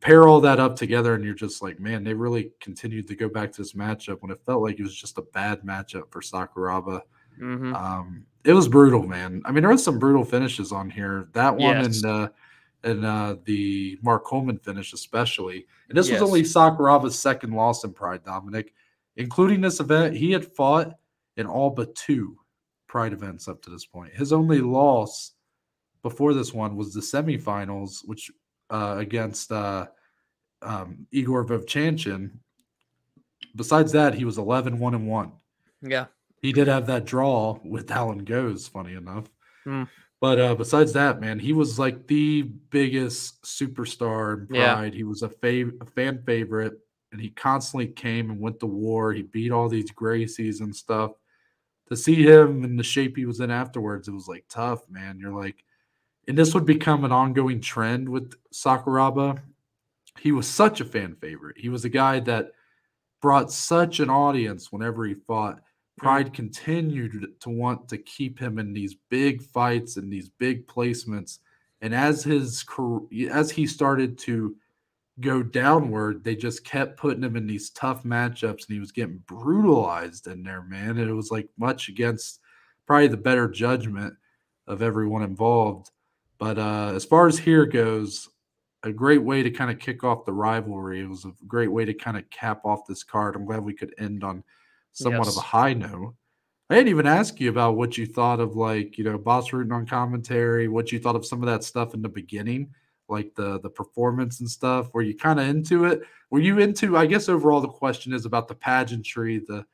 pair 0.00 0.26
all 0.26 0.40
that 0.40 0.58
up 0.60 0.74
together, 0.76 1.14
and 1.14 1.24
you're 1.24 1.32
just 1.34 1.62
like, 1.62 1.78
man, 1.78 2.02
they 2.04 2.12
really 2.12 2.50
continued 2.60 3.06
to 3.08 3.14
go 3.14 3.28
back 3.28 3.52
to 3.52 3.62
this 3.62 3.72
matchup 3.74 4.20
when 4.20 4.32
it 4.32 4.40
felt 4.44 4.60
like 4.62 4.78
it 4.78 4.82
was 4.82 4.94
just 4.94 5.16
a 5.18 5.22
bad 5.22 5.62
matchup 5.62 6.10
for 6.10 6.20
Sakuraba. 6.20 7.02
hmm 7.38 7.72
Um, 7.74 8.26
it 8.44 8.52
was 8.52 8.66
brutal, 8.66 9.04
man. 9.04 9.40
I 9.44 9.52
mean, 9.52 9.62
there 9.62 9.70
was 9.70 9.84
some 9.84 10.00
brutal 10.00 10.24
finishes 10.24 10.72
on 10.72 10.90
here. 10.90 11.28
That 11.32 11.54
one 11.56 11.76
Yes. 11.76 12.02
and 12.02 12.06
uh, 12.06 12.28
and 12.84 13.04
uh, 13.04 13.36
the 13.44 13.96
Mark 14.02 14.24
Coleman 14.24 14.58
finish, 14.58 14.92
especially. 14.92 15.66
And 15.88 15.96
this 15.96 16.08
Yes. 16.08 16.20
was 16.20 16.28
only 16.28 16.42
Sakuraba's 16.42 17.16
second 17.16 17.52
loss 17.52 17.84
in 17.84 17.92
Pride, 17.92 18.24
Dominic, 18.24 18.74
including 19.16 19.60
this 19.60 19.78
event. 19.78 20.16
He 20.16 20.32
had 20.32 20.44
fought 20.44 20.98
in 21.36 21.46
all 21.46 21.70
but 21.70 21.94
two 21.94 22.36
Pride 22.88 23.14
events 23.14 23.48
up 23.48 23.62
to 23.62 23.70
this 23.70 23.86
point. 23.86 24.12
His 24.12 24.34
only 24.34 24.60
loss 24.60 25.32
before 26.02 26.34
this 26.34 26.52
one 26.52 26.76
was 26.76 26.92
the 26.92 27.00
semifinals, 27.00 28.00
which 28.04 28.30
uh, 28.68 28.96
against 28.98 29.50
uh, 29.50 29.86
um, 30.60 31.06
Igor 31.10 31.46
Vovchanchyn. 31.46 32.30
Besides 33.56 33.92
that, 33.92 34.12
he 34.14 34.24
was 34.26 34.36
11 34.36 34.78
1 34.78 34.94
and 34.94 35.06
1. 35.08 35.32
Yeah. 35.82 36.06
He 36.42 36.52
did 36.52 36.68
have 36.68 36.86
that 36.88 37.06
draw 37.06 37.58
with 37.64 37.90
Allan 37.90 38.24
Goes, 38.24 38.66
funny 38.68 38.94
enough. 38.94 39.24
Hmm. 39.64 39.84
But 40.20 40.38
uh, 40.38 40.54
besides 40.54 40.92
that, 40.92 41.20
man, 41.20 41.38
he 41.38 41.52
was 41.52 41.78
like 41.78 42.06
the 42.06 42.42
biggest 42.42 43.42
superstar 43.42 44.48
in 44.50 44.54
Yeah. 44.54 44.74
Pride. 44.74 44.94
He 44.94 45.04
was 45.04 45.22
a, 45.22 45.28
fav- 45.28 45.80
a 45.80 45.86
fan 45.86 46.22
favorite, 46.26 46.74
and 47.10 47.20
he 47.20 47.30
constantly 47.30 47.88
came 47.88 48.30
and 48.30 48.38
went 48.38 48.60
to 48.60 48.66
war. 48.66 49.12
He 49.12 49.22
beat 49.22 49.50
all 49.50 49.68
these 49.68 49.90
Gracies 49.90 50.60
and 50.60 50.74
stuff. 50.76 51.12
To 51.92 51.96
see 51.96 52.22
him 52.22 52.64
in 52.64 52.76
the 52.76 52.82
shape 52.82 53.18
he 53.18 53.26
was 53.26 53.40
in 53.40 53.50
afterwards, 53.50 54.08
it 54.08 54.12
was 54.12 54.26
like 54.26 54.46
tough, 54.48 54.80
man. 54.88 55.18
You're 55.20 55.38
like, 55.38 55.62
and 56.26 56.38
this 56.38 56.54
would 56.54 56.64
become 56.64 57.04
an 57.04 57.12
ongoing 57.12 57.60
trend 57.60 58.08
with 58.08 58.32
Sakuraba. 58.50 59.42
He 60.18 60.32
was 60.32 60.48
such 60.48 60.80
a 60.80 60.86
fan 60.86 61.16
favorite. 61.20 61.58
He 61.58 61.68
was 61.68 61.84
a 61.84 61.90
guy 61.90 62.18
that 62.20 62.52
brought 63.20 63.52
such 63.52 64.00
an 64.00 64.08
audience 64.08 64.72
whenever 64.72 65.04
he 65.04 65.12
fought. 65.12 65.60
Pride 65.98 66.32
continued 66.32 67.38
to 67.40 67.50
want 67.50 67.90
to 67.90 67.98
keep 67.98 68.38
him 68.38 68.58
in 68.58 68.72
these 68.72 68.96
big 69.10 69.42
fights 69.42 69.98
and 69.98 70.10
these 70.10 70.30
big 70.30 70.66
placements. 70.66 71.40
And 71.82 71.94
as 71.94 72.24
his 72.24 72.62
car- 72.62 73.02
as 73.30 73.50
he 73.50 73.66
started 73.66 74.16
to 74.20 74.56
go 75.20 75.42
downward, 75.42 76.24
they 76.24 76.34
just 76.34 76.64
kept 76.64 76.98
putting 76.98 77.22
him 77.22 77.36
in 77.36 77.46
these 77.46 77.70
tough 77.70 78.02
matchups, 78.04 78.66
and 78.66 78.74
he 78.74 78.80
was 78.80 78.92
getting 78.92 79.22
brutalized 79.26 80.26
in 80.26 80.42
there, 80.42 80.62
man. 80.62 80.98
And 80.98 81.10
it 81.10 81.14
was 81.14 81.30
like 81.30 81.48
much 81.58 81.88
against 81.88 82.40
probably 82.86 83.08
the 83.08 83.16
better 83.16 83.48
judgment 83.48 84.14
of 84.66 84.82
everyone 84.82 85.22
involved. 85.22 85.90
But 86.38 86.58
uh, 86.58 86.92
as 86.94 87.04
far 87.04 87.26
as 87.26 87.38
here 87.38 87.66
goes, 87.66 88.28
a 88.82 88.92
great 88.92 89.22
way 89.22 89.42
to 89.42 89.50
kind 89.50 89.70
of 89.70 89.78
kick 89.78 90.02
off 90.02 90.24
the 90.24 90.32
rivalry. 90.32 91.00
It 91.00 91.08
was 91.08 91.24
a 91.24 91.32
great 91.46 91.70
way 91.70 91.84
to 91.84 91.94
kind 91.94 92.16
of 92.16 92.28
cap 92.30 92.64
off 92.64 92.86
this 92.86 93.04
card. 93.04 93.36
I'm 93.36 93.44
glad 93.44 93.62
we 93.62 93.74
could 93.74 93.94
end 93.98 94.24
on 94.24 94.42
somewhat 94.92 95.28
of 95.28 95.36
a 95.36 95.40
high 95.40 95.72
note. 95.72 96.14
I 96.68 96.76
didn't 96.76 96.88
even 96.88 97.06
ask 97.06 97.38
you 97.38 97.50
about 97.50 97.76
what 97.76 97.98
you 97.98 98.06
thought 98.06 98.40
of 98.40 98.56
like, 98.56 98.96
you 98.96 99.04
know, 99.04 99.18
Bas 99.18 99.50
Rutten 99.50 99.72
on 99.72 99.86
commentary, 99.86 100.68
what 100.68 100.90
you 100.90 100.98
thought 100.98 101.16
of 101.16 101.26
some 101.26 101.42
of 101.42 101.46
that 101.46 101.64
stuff 101.64 101.94
in 101.94 102.02
the 102.02 102.08
beginning, 102.08 102.70
like 103.12 103.34
the 103.36 103.60
the 103.60 103.70
performance 103.70 104.40
and 104.40 104.50
stuff. 104.50 104.92
Were 104.92 105.02
you 105.02 105.16
kind 105.16 105.38
of 105.38 105.46
into 105.46 105.84
it? 105.84 106.02
Were 106.30 106.40
you 106.40 106.58
into 106.58 106.96
I 106.96 107.06
guess 107.06 107.28
overall 107.28 107.60
the 107.60 107.68
question 107.68 108.12
is 108.12 108.24
about 108.24 108.48
the 108.48 108.54
pageantry, 108.54 109.38
the 109.46 109.64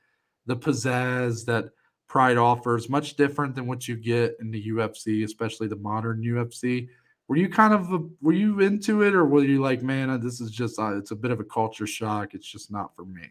the 0.46 0.56
pizzazz 0.56 1.44
that 1.46 1.70
Pride 2.08 2.38
offers, 2.38 2.88
much 2.88 3.16
different 3.16 3.54
than 3.54 3.66
what 3.66 3.86
you 3.86 3.94
get 3.94 4.36
in 4.40 4.50
the 4.50 4.68
UFC, 4.68 5.24
especially 5.24 5.68
the 5.68 5.76
modern 5.76 6.22
UFC. 6.22 6.88
Were 7.28 7.36
you 7.36 7.50
kind 7.50 7.74
of 7.74 7.92
a, 7.92 7.98
were 8.22 8.32
you 8.32 8.60
into 8.60 9.02
it, 9.02 9.14
or 9.14 9.26
were 9.26 9.44
you 9.44 9.60
like, 9.60 9.82
man, 9.82 10.18
this 10.20 10.40
is 10.40 10.50
just 10.50 10.78
uh, 10.78 10.96
it's 10.96 11.10
a 11.10 11.16
bit 11.16 11.30
of 11.30 11.38
a 11.38 11.44
culture 11.44 11.86
shock. 11.86 12.32
It's 12.32 12.50
just 12.50 12.72
not 12.72 12.96
for 12.96 13.04
me. 13.04 13.28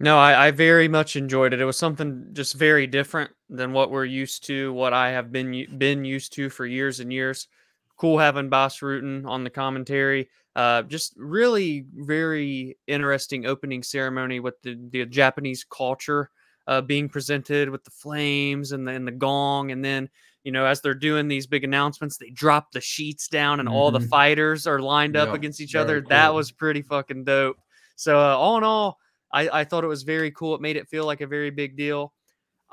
No, 0.00 0.18
I, 0.18 0.48
I 0.48 0.50
very 0.50 0.88
much 0.88 1.14
enjoyed 1.14 1.54
it. 1.54 1.60
It 1.60 1.64
was 1.64 1.78
something 1.78 2.30
just 2.32 2.54
very 2.54 2.88
different 2.88 3.30
than 3.48 3.72
what 3.72 3.92
we're 3.92 4.04
used 4.04 4.44
to, 4.46 4.72
what 4.72 4.92
I 4.92 5.10
have 5.10 5.30
been 5.30 5.78
been 5.78 6.04
used 6.04 6.32
to 6.34 6.50
for 6.50 6.66
years 6.66 6.98
and 6.98 7.12
years. 7.12 7.46
Cool 7.96 8.18
having 8.18 8.48
Bas 8.50 8.78
Rutten 8.80 9.26
on 9.26 9.44
the 9.44 9.50
commentary. 9.50 10.28
Uh, 10.54 10.82
just 10.82 11.14
really 11.16 11.84
very 11.94 12.78
interesting 12.86 13.46
opening 13.46 13.82
ceremony 13.82 14.40
with 14.40 14.54
the, 14.62 14.78
the 14.90 15.04
Japanese 15.06 15.64
culture 15.68 16.30
uh, 16.66 16.80
being 16.80 17.08
presented 17.08 17.68
with 17.70 17.84
the 17.84 17.90
flames 17.90 18.72
and 18.72 18.86
the, 18.88 18.92
and 18.92 19.06
the 19.06 19.12
gong, 19.12 19.70
and 19.70 19.84
then 19.84 20.08
you 20.44 20.52
know 20.52 20.64
as 20.66 20.80
they're 20.80 20.94
doing 20.94 21.28
these 21.28 21.46
big 21.46 21.64
announcements, 21.64 22.16
they 22.16 22.30
drop 22.30 22.72
the 22.72 22.80
sheets 22.80 23.28
down 23.28 23.60
and 23.60 23.68
all 23.68 23.90
the 23.90 24.00
Mhm. 24.00 24.08
fighters 24.08 24.66
are 24.66 24.80
lined 24.80 25.16
up 25.16 25.32
against 25.34 25.60
each 25.60 25.74
other. 25.74 26.00
That 26.08 26.34
was 26.34 26.50
pretty 26.52 26.82
fucking 26.82 27.24
dope. 27.24 27.58
So 27.96 28.18
uh, 28.18 28.36
all 28.36 28.58
in 28.58 28.64
all, 28.64 28.98
I, 29.32 29.48
I 29.60 29.64
thought 29.64 29.84
it 29.84 29.88
was 29.88 30.02
very 30.02 30.30
cool. 30.32 30.54
It 30.54 30.60
made 30.60 30.76
it 30.76 30.88
feel 30.88 31.04
like 31.06 31.20
a 31.20 31.26
very 31.26 31.50
big 31.50 31.76
deal. 31.76 32.12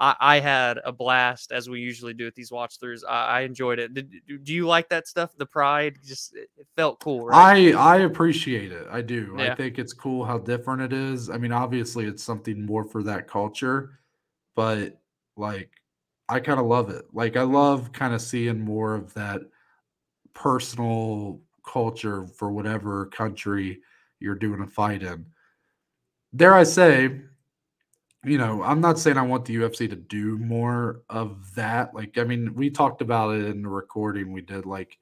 I, 0.04 0.16
I 0.20 0.40
had 0.42 0.82
a 0.84 0.92
blast 0.92 1.54
as 1.54 1.70
we 1.70 1.80
usually 1.80 2.14
do 2.14 2.28
at 2.28 2.36
these 2.36 2.52
watch 2.52 2.78
throughs. 2.78 3.04
I, 3.08 3.26
I 3.26 3.42
enjoyed 3.42 3.80
it. 3.80 3.94
Did, 3.94 4.12
do- 4.44 4.54
you 4.54 4.68
like 4.68 4.90
that 4.90 5.08
stuff? 5.08 5.32
The 5.38 5.46
pride, 5.46 6.00
just 6.06 6.36
it, 6.36 6.50
felt 6.76 7.00
cool, 7.00 7.26
right? 7.28 7.74
I 7.74 7.96
I 7.96 7.98
appreciate 8.00 8.74
it. 8.74 8.86
I 8.92 9.02
do. 9.02 9.38
I 9.40 9.56
think 9.56 9.80
it's 9.80 9.94
cool 9.94 10.26
how 10.26 10.40
different 10.40 10.82
it 10.82 10.92
is. 10.92 11.30
I 11.30 11.38
mean, 11.38 11.54
obviously 11.54 12.04
it's 12.06 12.22
something 12.22 12.66
more 12.66 12.84
for 12.84 13.02
that 13.04 13.30
culture, 13.30 14.00
but 14.56 15.00
like 15.38 15.72
I 16.28 16.42
kind 16.42 16.60
of 16.60 16.66
love 16.66 16.90
it. 16.90 17.06
Like 17.14 17.38
I 17.38 17.44
love 17.44 17.94
kind 17.94 18.14
of 18.14 18.22
seeing 18.22 18.60
more 18.60 18.96
of 18.96 19.14
that 19.14 19.42
personal 20.34 21.40
culture 21.66 22.28
for 22.28 22.52
whatever 22.52 23.06
country 23.06 23.80
you're 24.20 24.36
doing 24.36 24.62
a 24.62 24.68
fight 24.68 25.02
in. 25.02 25.26
Dare 26.36 26.56
I 26.56 26.64
say, 26.64 27.22
you 28.26 28.38
know, 28.38 28.64
I'm 28.64 28.80
not 28.80 29.00
saying 29.00 29.18
I 29.18 29.22
want 29.24 29.46
the 29.46 29.56
UFC 29.56 29.90
to 29.90 29.96
do 29.96 30.38
more 30.38 31.02
of 31.10 31.54
that. 31.56 31.94
Like, 31.94 32.18
I 32.18 32.24
mean, 32.24 32.54
we 32.56 32.70
talked 32.70 33.02
about 33.02 33.36
it 33.36 33.46
in 33.46 33.62
the 33.64 33.70
recording 33.70 34.32
we 34.32 34.42
did. 34.42 34.66
Like, 34.66 34.98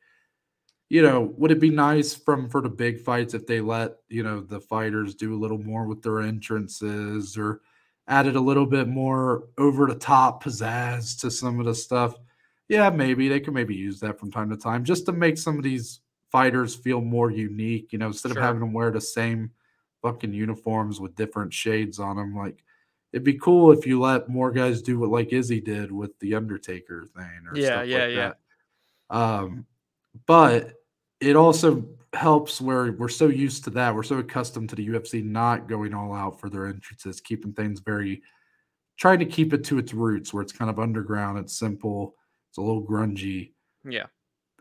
you 0.89 1.01
know, 1.03 1.33
would 1.37 1.51
it 1.51 1.59
be 1.59 1.69
nice 1.69 2.15
from 2.15 2.49
for 2.49 2.61
the 2.61 2.69
big 2.69 2.99
fights 2.99 3.33
if 3.33 3.45
they 3.45 3.61
let 3.61 3.97
you 4.09 4.23
know 4.23 4.41
the 4.41 4.59
fighters 4.59 5.15
do 5.15 5.35
a 5.35 5.39
little 5.39 5.59
more 5.59 5.85
with 5.85 6.01
their 6.01 6.19
entrances 6.21 7.37
or 7.37 7.61
added 8.07 8.35
a 8.35 8.41
little 8.41 8.65
bit 8.65 8.87
more 8.87 9.47
over 9.57 9.85
the 9.87 9.95
top 9.95 10.43
pizzazz 10.43 11.19
to 11.21 11.29
some 11.31 11.59
of 11.59 11.65
the 11.67 11.75
stuff? 11.75 12.15
Yeah, 12.69 12.89
maybe 12.89 13.27
they 13.27 13.39
could 13.39 13.53
maybe 13.53 13.75
use 13.75 13.99
that 13.99 14.19
from 14.19 14.31
time 14.31 14.49
to 14.49 14.57
time 14.57 14.83
just 14.83 15.05
to 15.05 15.11
make 15.11 15.37
some 15.37 15.57
of 15.57 15.63
these 15.63 15.99
fighters 16.31 16.75
feel 16.75 17.01
more 17.01 17.29
unique. 17.29 17.93
You 17.93 17.99
know, 17.99 18.07
instead 18.07 18.29
Sure. 18.31 18.39
of 18.39 18.43
having 18.45 18.61
them 18.61 18.73
wear 18.73 18.89
the 18.91 19.01
same 19.01 19.51
fucking 20.01 20.33
uniforms 20.33 20.99
with 20.99 21.15
different 21.15 21.53
shades 21.53 21.99
on 21.99 22.15
them, 22.15 22.35
like. 22.35 22.63
It'd 23.13 23.23
be 23.23 23.37
cool 23.37 23.71
if 23.71 23.85
you 23.85 23.99
let 23.99 24.29
more 24.29 24.51
guys 24.51 24.81
do 24.81 24.99
what 24.99 25.09
like 25.09 25.33
Izzy 25.33 25.59
did 25.59 25.91
with 25.91 26.17
the 26.19 26.35
Undertaker 26.35 27.05
thing 27.15 27.43
or 27.49 27.57
Yeah, 27.57 27.67
stuff 27.67 27.87
yeah, 27.87 27.97
like 27.97 28.15
yeah. 28.15 28.31
that. 29.09 29.15
Um, 29.15 29.65
but 30.25 30.73
it 31.19 31.35
also 31.35 31.85
helps 32.13 32.61
where 32.61 32.91
we're 32.93 33.09
so 33.09 33.27
used 33.27 33.63
to 33.65 33.69
that. 33.71 33.93
We're 33.93 34.03
so 34.03 34.17
accustomed 34.17 34.69
to 34.69 34.75
the 34.75 34.87
UFC 34.87 35.23
not 35.23 35.67
going 35.67 35.93
all 35.93 36.13
out 36.13 36.39
for 36.39 36.49
their 36.49 36.67
entrances, 36.67 37.21
keeping 37.21 37.53
things 37.53 37.79
very 37.79 38.21
trying 38.97 39.19
to 39.19 39.25
keep 39.25 39.53
it 39.53 39.63
to 39.65 39.77
its 39.77 39.93
roots 39.93 40.33
where 40.33 40.43
it's 40.43 40.51
kind 40.51 40.69
of 40.69 40.79
underground, 40.79 41.39
it's 41.39 41.57
simple, 41.57 42.15
it's 42.49 42.59
a 42.59 42.61
little 42.61 42.85
grungy. 42.85 43.51
Yeah. 43.83 44.05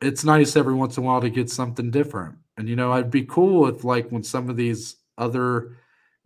It's 0.01 0.25
nice 0.25 0.57
every 0.57 0.75
once 0.75 0.97
in 0.97 1.03
a 1.03 1.07
while 1.07 1.21
to 1.21 1.29
get 1.29 1.51
something 1.51 1.91
different. 1.91 2.37
And 2.57 2.69
you 2.69 2.75
know, 2.75 2.93
I'd 2.93 3.11
be 3.11 3.25
cool 3.25 3.69
if 3.69 3.85
like 3.85 4.09
when 4.11 4.23
some 4.23 4.49
of 4.49 4.57
these 4.57 4.97
other 5.19 5.77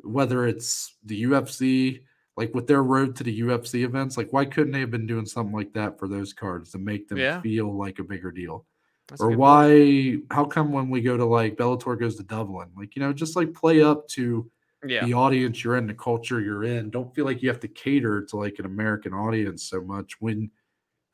whether 0.05 0.47
it's 0.47 0.97
the 1.05 1.25
UFC, 1.25 2.03
like 2.37 2.53
with 2.55 2.67
their 2.67 2.83
road 2.83 3.15
to 3.17 3.25
the 3.25 3.41
UFC 3.41 3.85
events, 3.85 4.17
like 4.17 4.33
why 4.33 4.45
couldn't 4.45 4.73
they 4.73 4.81
have 4.81 4.91
been 4.91 5.07
doing 5.07 5.27
something 5.27 5.55
like 5.55 5.73
that 5.75 5.99
for 5.99 6.09
those 6.09 6.33
cards 6.33 6.71
to 6.73 6.79
make 6.79 7.09
them 7.09 7.19
Yeah. 7.19 7.41
feel 7.41 7.77
like 7.77 7.99
a 7.99 8.05
bigger 8.05 8.31
deal? 8.33 8.67
That's 9.09 9.21
or 9.21 9.29
good 9.29 9.39
point. 9.39 9.41
why 9.41 10.17
how 10.35 10.45
come 10.47 10.73
when 10.73 10.89
we 10.91 11.01
go 11.01 11.17
to 11.17 11.25
like 11.25 11.57
Bellator 11.57 11.99
goes 11.99 12.17
to 12.17 12.23
Dublin, 12.23 12.71
like 12.77 12.97
you 12.97 13.03
know, 13.03 13.13
just 13.13 13.37
like 13.37 13.53
play 13.55 13.83
up 13.83 14.09
to 14.09 14.51
Yeah. 14.87 15.05
the 15.05 15.15
audience 15.15 15.63
you're 15.63 15.77
in, 15.77 15.87
the 15.87 15.95
culture 15.95 16.41
you're 16.41 16.65
in. 16.65 16.91
Don't 16.91 17.15
feel 17.15 17.25
like 17.25 17.43
you 17.43 17.49
have 17.51 17.61
to 17.61 17.69
cater 17.69 18.23
to 18.27 18.37
like 18.37 18.59
an 18.59 18.65
American 18.67 19.13
audience 19.15 19.63
so 19.65 19.81
much 19.83 20.21
when 20.21 20.51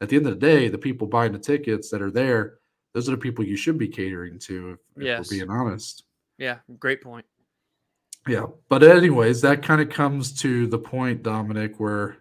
at 0.01 0.09
the 0.09 0.17
end 0.17 0.27
of 0.27 0.33
the 0.41 0.47
day, 0.47 0.69
the 0.69 0.79
people 0.79 1.07
buying 1.07 1.33
the 1.33 1.39
tickets 1.39 1.91
that 1.91 2.01
are 2.01 2.11
there, 2.11 2.59
those 2.95 3.07
are 3.09 3.13
the 3.13 3.19
people 3.19 3.45
you 3.45 3.57
should 3.57 3.77
be 3.77 3.87
catering 3.89 4.39
to 4.39 4.71
if, 4.71 4.79
if 4.97 5.31
we're 5.31 5.37
being 5.39 5.51
honest. 5.51 6.05
Yeah. 6.39 6.61
Great 6.79 7.03
point. 7.03 7.27
Yeah. 8.29 8.47
But 8.69 8.83
anyways, 8.83 9.41
that 9.43 9.63
kind 9.63 9.81
of 9.81 9.89
comes 9.91 10.39
to 10.41 10.67
the 10.67 10.79
point, 10.79 11.23
Dominic, 11.23 11.81
where 11.81 12.19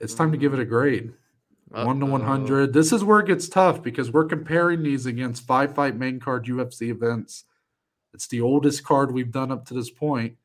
it's 0.00 0.14
time 0.14 0.32
to 0.32 0.38
give 0.38 0.52
it 0.54 0.60
a 0.60 0.64
grade. 0.64 1.12
One 1.70 2.00
to 2.00 2.06
one 2.06 2.22
hundred. 2.22 2.72
This 2.72 2.92
is 2.92 3.04
where 3.04 3.20
it 3.20 3.28
gets 3.28 3.48
tough 3.48 3.80
because 3.80 4.10
we're 4.10 4.24
comparing 4.24 4.82
these 4.82 5.06
against 5.06 5.46
five 5.46 5.72
fight 5.72 5.94
main 5.94 6.18
card 6.18 6.46
UFC 6.46 6.90
events. 6.90 7.44
It's 8.12 8.26
the 8.26 8.40
oldest 8.40 8.82
card 8.82 9.12
we've 9.12 9.30
done 9.30 9.52
up 9.52 9.66
to 9.66 9.74
this 9.74 9.88
point, 9.88 10.36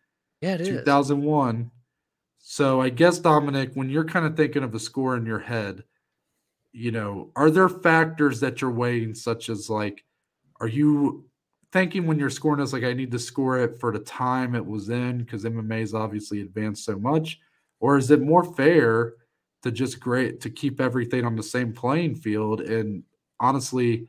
Yeah, 0.42 0.54
it 0.54 0.62
is. 0.62 0.68
2001. 0.68 1.72
So 2.38 2.80
I 2.80 2.90
guess 2.90 3.18
Dominic, 3.18 3.72
when 3.74 3.90
you're 3.90 4.06
kind 4.06 4.28
of 4.28 4.38
thinking 4.38 4.62
of 4.62 4.76
a 4.76 4.80
score 4.80 5.18
in 5.18 5.26
your 5.26 5.40
head, 5.40 5.84
you 6.72 6.92
know, 6.92 7.32
are 7.36 7.50
there 7.50 7.70
factors 7.70 8.40
that 8.42 8.62
you're 8.62 8.70
weighing, 8.70 9.16
such 9.16 9.50
as 9.50 9.68
like, 9.68 10.04
are 10.60 10.68
you 10.68 11.26
thinking 11.76 12.08
when 12.08 12.18
you're 12.18 12.30
scoring 12.30 12.64
is 12.64 12.72
like 12.72 12.86
I 12.86 12.94
need 12.94 13.12
to 13.12 13.20
score 13.20 13.60
it 13.60 13.78
for 13.82 13.92
the 13.92 14.00
time 14.00 14.56
it 14.56 14.66
was 14.66 14.88
in 14.88 15.18
because 15.18 15.44
MMA's 15.44 15.94
obviously 15.94 16.40
advanced 16.40 16.86
so 16.86 16.98
much, 16.98 17.42
or 17.82 17.98
is 17.98 18.10
it 18.12 18.22
more 18.22 18.46
fair 18.56 19.16
to 19.62 19.72
just 19.72 20.00
great 20.00 20.40
to 20.40 20.50
keep 20.50 20.80
everything 20.80 21.26
on 21.26 21.36
the 21.36 21.44
same 21.44 21.74
playing 21.74 22.16
field? 22.16 22.62
And 22.62 23.04
honestly, 23.42 24.08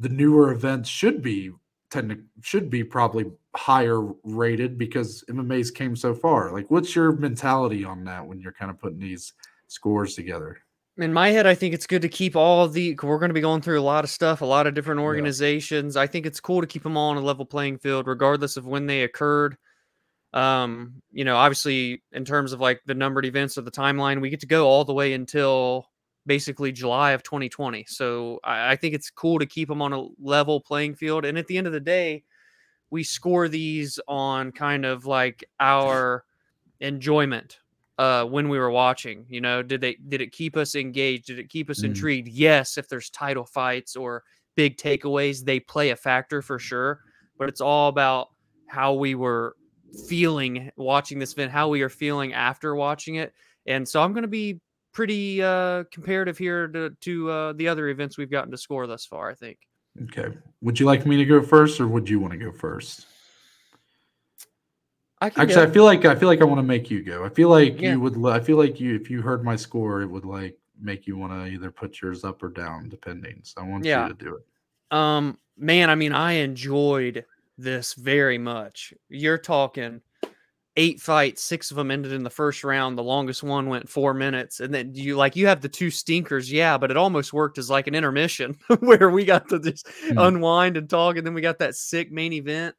the 0.00 0.08
newer 0.08 0.50
events 0.50 0.88
should 0.88 1.22
be 1.22 1.52
tend 1.92 2.10
to 2.10 2.18
should 2.42 2.70
be 2.70 2.82
probably 2.82 3.26
higher 3.54 4.00
rated 4.24 4.76
because 4.76 5.22
MMA's 5.30 5.70
came 5.70 5.94
so 5.94 6.12
far. 6.12 6.52
Like, 6.52 6.72
what's 6.72 6.96
your 6.96 7.12
mentality 7.12 7.84
on 7.84 8.02
that 8.06 8.26
when 8.26 8.40
you're 8.40 8.50
kind 8.50 8.68
of 8.68 8.80
putting 8.80 8.98
these 8.98 9.32
scores 9.68 10.16
together? 10.16 10.58
In 10.98 11.12
my 11.12 11.28
head, 11.30 11.46
I 11.46 11.54
think 11.54 11.74
it's 11.74 11.86
good 11.86 12.02
to 12.02 12.08
keep 12.08 12.36
all 12.36 12.66
the. 12.68 12.98
We're 13.02 13.18
going 13.18 13.30
to 13.30 13.34
be 13.34 13.40
going 13.40 13.62
through 13.62 13.80
a 13.80 13.82
lot 13.82 14.04
of 14.04 14.10
stuff, 14.10 14.40
a 14.40 14.46
lot 14.46 14.66
of 14.66 14.74
different 14.74 15.00
Yeah. 15.00 15.04
organizations. 15.06 15.96
I 15.96 16.06
think 16.06 16.26
it's 16.26 16.40
cool 16.40 16.60
to 16.60 16.66
keep 16.66 16.82
them 16.82 16.96
all 16.96 17.10
on 17.10 17.16
a 17.16 17.20
level 17.20 17.44
playing 17.44 17.78
field, 17.78 18.06
regardless 18.06 18.56
of 18.56 18.66
when 18.66 18.86
they 18.86 19.02
occurred. 19.02 19.56
Um, 20.32 21.02
you 21.12 21.24
know, 21.24 21.36
obviously, 21.36 22.02
in 22.12 22.24
terms 22.24 22.52
of 22.52 22.60
like 22.60 22.80
the 22.86 22.94
numbered 22.94 23.24
events 23.26 23.56
or 23.58 23.62
the 23.62 23.70
timeline, 23.70 24.20
we 24.20 24.30
get 24.30 24.40
to 24.40 24.46
go 24.46 24.66
all 24.66 24.84
the 24.84 24.92
way 24.94 25.12
until 25.14 25.90
basically 26.26 26.72
July 26.72 27.12
of 27.12 27.22
2020. 27.22 27.84
So 27.88 28.40
I, 28.44 28.72
I 28.72 28.76
think 28.76 28.94
it's 28.94 29.10
cool 29.10 29.38
to 29.38 29.46
keep 29.46 29.68
them 29.68 29.80
on 29.80 29.92
a 29.92 30.06
level 30.20 30.60
playing 30.60 30.96
field. 30.96 31.24
And 31.24 31.38
at 31.38 31.46
the 31.46 31.56
end 31.56 31.66
of 31.66 31.72
the 31.72 31.80
day, 31.80 32.24
we 32.90 33.02
score 33.02 33.48
these 33.48 33.98
on 34.08 34.52
kind 34.52 34.84
of 34.84 35.06
like 35.06 35.44
our 35.60 36.24
enjoyment 36.80 37.58
uh 37.98 38.24
when 38.24 38.48
we 38.48 38.58
were 38.58 38.70
watching 38.70 39.24
you 39.28 39.40
know 39.40 39.62
did 39.62 39.80
they 39.80 39.94
did 40.08 40.20
it 40.20 40.32
keep 40.32 40.56
us 40.56 40.74
engaged 40.74 41.26
did 41.26 41.38
it 41.38 41.48
keep 41.48 41.70
us 41.70 41.80
Mhm. 41.80 41.84
intrigued 41.86 42.28
yes 42.28 42.76
if 42.78 42.88
there's 42.88 43.10
title 43.10 43.44
fights 43.46 43.96
or 43.96 44.22
big 44.56 44.76
takeaways 44.76 45.44
they 45.44 45.60
play 45.60 45.90
a 45.90 45.96
factor 45.96 46.42
for 46.42 46.58
sure 46.58 47.00
but 47.38 47.48
it's 47.48 47.60
all 47.60 47.88
about 47.88 48.28
how 48.66 48.94
we 48.94 49.14
were 49.14 49.56
feeling 49.92 50.70
watching 50.76 51.18
this 51.18 51.32
event 51.32 51.50
how 51.52 51.68
we 51.68 51.82
are 51.82 51.88
feeling 51.88 52.32
after 52.32 52.74
watching 52.74 53.16
it 53.16 53.32
and 53.66 53.88
so 53.88 54.02
i'm 54.02 54.12
going 54.12 54.22
to 54.22 54.28
be 54.28 54.60
pretty 54.92 55.42
uh 55.42 55.84
comparative 55.92 56.38
here 56.38 56.68
to, 56.68 56.90
to 57.00 57.30
uh 57.30 57.52
the 57.54 57.68
other 57.68 57.88
events 57.88 58.16
we've 58.18 58.30
gotten 58.30 58.50
to 58.50 58.56
score 58.58 58.86
thus 58.86 59.04
far 59.06 59.30
i 59.30 59.34
think 59.34 59.58
Okay. 60.02 60.28
Would 60.60 60.78
you 60.78 60.84
like 60.84 61.06
me 61.06 61.16
to 61.16 61.24
go 61.24 61.40
first, 61.40 61.80
or 61.80 61.88
would 61.88 62.06
you 62.06 62.20
want 62.20 62.32
to 62.34 62.38
go 62.38 62.52
first? 62.52 63.06
I 65.20 65.30
can 65.30 65.42
Actually. 65.42 65.62
I 65.62 65.70
feel 65.70 65.84
like 65.84 66.04
I 66.04 66.14
feel 66.14 66.28
like 66.28 66.40
I 66.40 66.44
want 66.44 66.58
to 66.58 66.62
make 66.62 66.90
you 66.90 67.02
go. 67.02 67.24
I 67.24 67.28
feel 67.30 67.48
like 67.48 67.80
Yeah. 67.80 67.92
you 67.92 68.00
would. 68.00 68.24
I 68.26 68.40
feel 68.40 68.56
like 68.58 68.78
you, 68.80 68.94
if 68.94 69.10
you 69.10 69.22
heard 69.22 69.44
my 69.44 69.56
score, 69.56 70.02
it 70.02 70.06
would 70.06 70.24
like 70.24 70.56
make 70.80 71.06
you 71.06 71.16
want 71.16 71.32
to 71.32 71.46
either 71.46 71.70
put 71.70 72.02
yours 72.02 72.22
up 72.24 72.42
or 72.42 72.50
down, 72.50 72.88
depending. 72.88 73.40
So 73.42 73.62
I 73.62 73.64
want 73.64 73.84
Yeah. 73.84 74.06
you 74.08 74.12
to 74.14 74.24
do 74.24 74.36
it. 74.36 74.96
Um, 74.96 75.38
man, 75.56 75.88
I 75.90 75.94
mean, 75.94 76.12
I 76.12 76.32
enjoyed 76.34 77.24
this 77.56 77.94
very 77.94 78.36
much. 78.36 78.92
You're 79.08 79.38
talking 79.38 80.02
eight 80.78 81.00
fights, 81.00 81.42
six 81.42 81.70
of 81.70 81.78
them 81.78 81.90
ended 81.90 82.12
in 82.12 82.22
the 82.22 82.28
first 82.28 82.62
round. 82.62 82.98
The 82.98 83.02
longest 83.02 83.42
one 83.42 83.70
went 83.70 83.88
four 83.88 84.12
minutes, 84.12 84.60
and 84.60 84.72
then 84.74 84.94
you 84.94 85.16
like 85.16 85.34
you 85.34 85.46
have 85.46 85.62
the 85.62 85.70
two 85.70 85.90
stinkers, 85.90 86.52
yeah, 86.52 86.76
but 86.76 86.90
it 86.90 86.98
almost 86.98 87.32
worked 87.32 87.56
as 87.56 87.70
like 87.70 87.86
an 87.86 87.94
intermission 87.94 88.54
where 88.80 89.08
we 89.08 89.24
got 89.24 89.48
to 89.48 89.58
just 89.58 89.88
Hmm. 90.10 90.18
unwind 90.18 90.76
and 90.76 90.90
talk, 90.90 91.16
and 91.16 91.26
then 91.26 91.32
we 91.32 91.40
got 91.40 91.58
that 91.60 91.74
sick 91.74 92.12
main 92.12 92.34
event. 92.34 92.74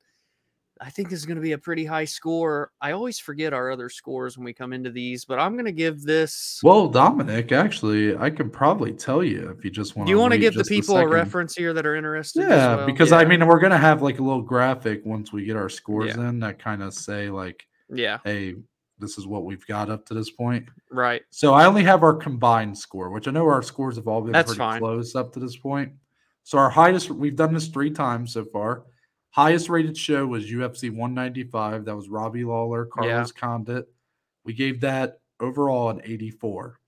I 0.82 0.90
think 0.90 1.10
this 1.10 1.20
is 1.20 1.26
going 1.26 1.38
to 1.38 1.42
be 1.42 1.54
a 1.54 1.58
pretty 1.58 1.86
high 1.86 2.06
score. 2.06 2.72
I 2.82 2.92
always 2.92 3.20
forget 3.20 3.54
our 3.54 3.72
other 3.72 3.90
scores 3.90 4.38
when 4.38 4.46
we 4.46 4.54
come 4.54 4.74
into 4.74 4.92
these, 4.92 5.26
but 5.26 5.40
I'm 5.40 5.54
going 5.54 5.66
to 5.66 5.72
give 5.72 6.04
this. 6.04 6.60
Well, 6.64 6.88
Dominic, 6.88 7.52
actually, 7.52 8.16
I 8.18 8.30
could 8.30 8.52
probably 8.54 8.94
tell 8.94 9.24
you 9.24 9.50
if 9.58 9.64
you 9.66 9.72
just 9.72 9.96
want. 9.96 10.08
Do 10.08 10.12
you 10.12 10.20
want 10.20 10.34
to 10.34 10.38
give 10.40 10.54
the 10.54 10.64
people 10.64 10.96
a, 10.96 11.00
second. 11.00 11.12
reference 11.14 11.56
here 11.56 11.74
that 11.74 11.86
are 11.86 11.96
interested? 11.96 12.44
as 12.44 12.50
Yeah, 12.50 12.76
well? 12.78 12.86
because 12.86 13.12
I 13.12 13.26
mean, 13.26 13.46
we're 13.48 13.60
gonna 13.60 13.78
have 13.78 14.02
like 14.02 14.20
a 14.20 14.24
little 14.24 14.42
graphic 14.42 15.06
once 15.06 15.32
we 15.34 15.46
get 15.46 15.56
our 15.56 15.70
scores 15.70 16.16
Yeah. 16.16 16.30
in 16.30 16.40
that 16.40 16.60
kind 16.60 16.82
of 16.84 16.94
say 16.94 17.30
like, 17.30 17.66
yeah, 17.90 18.20
hey, 18.24 18.56
this 19.00 19.18
is 19.18 19.28
what 19.28 19.46
we've 19.46 19.66
got 19.68 19.90
up 19.90 20.06
to 20.08 20.14
this 20.14 20.30
point. 20.32 20.68
right. 20.92 21.22
So 21.30 21.54
I 21.54 21.66
only 21.66 21.84
have 21.84 22.04
our 22.04 22.14
combined 22.16 22.78
score, 22.78 23.10
which 23.12 23.28
I 23.28 23.32
know 23.32 23.46
our 23.48 23.62
scores 23.62 23.96
have 23.98 24.08
all 24.08 24.22
been 24.22 24.32
That's 24.32 24.50
pretty 24.50 24.58
fine. 24.60 24.80
close 24.80 25.16
up 25.16 25.32
to 25.34 25.40
this 25.40 25.56
point. 25.56 25.92
So 26.44 26.58
our 26.58 26.70
highest, 26.70 27.12
we've 27.12 27.36
done 27.36 27.54
this 27.54 27.68
three 27.68 27.92
times 27.92 28.34
so 28.34 28.46
far. 28.46 28.84
Highest 29.38 29.70
rated 29.70 29.96
show 29.96 30.26
was 30.26 30.52
UFC 30.52 30.90
195. 30.90 31.86
That 31.86 31.96
was 31.96 32.10
Robbie 32.10 32.44
Lawler, 32.44 32.86
Yeah. 32.86 32.90
Carlos 33.04 33.32
Condit. 33.32 33.86
We 34.46 34.54
gave 34.54 34.82
that 34.82 35.20
overall 35.40 35.92
an 35.92 36.02
84. 36.04 36.80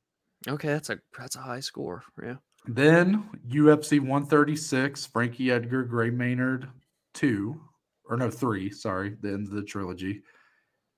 Okay, 0.48 0.70
that's 0.70 0.90
a 0.90 1.00
that's 1.18 1.36
a 1.36 1.42
high 1.42 1.60
score. 1.60 2.02
Yeah. 2.24 2.38
Then 2.66 3.30
UFC 3.48 4.00
136, 4.00 5.06
Frankie 5.06 5.52
Edgar, 5.52 5.84
Gray 5.84 6.10
Maynard, 6.10 6.68
two, 7.14 7.62
or 8.06 8.18
no, 8.18 8.32
three, 8.32 8.72
sorry, 8.72 9.16
the 9.22 9.30
end 9.30 9.46
of 9.48 9.54
the 9.54 9.62
trilogy, 9.64 10.24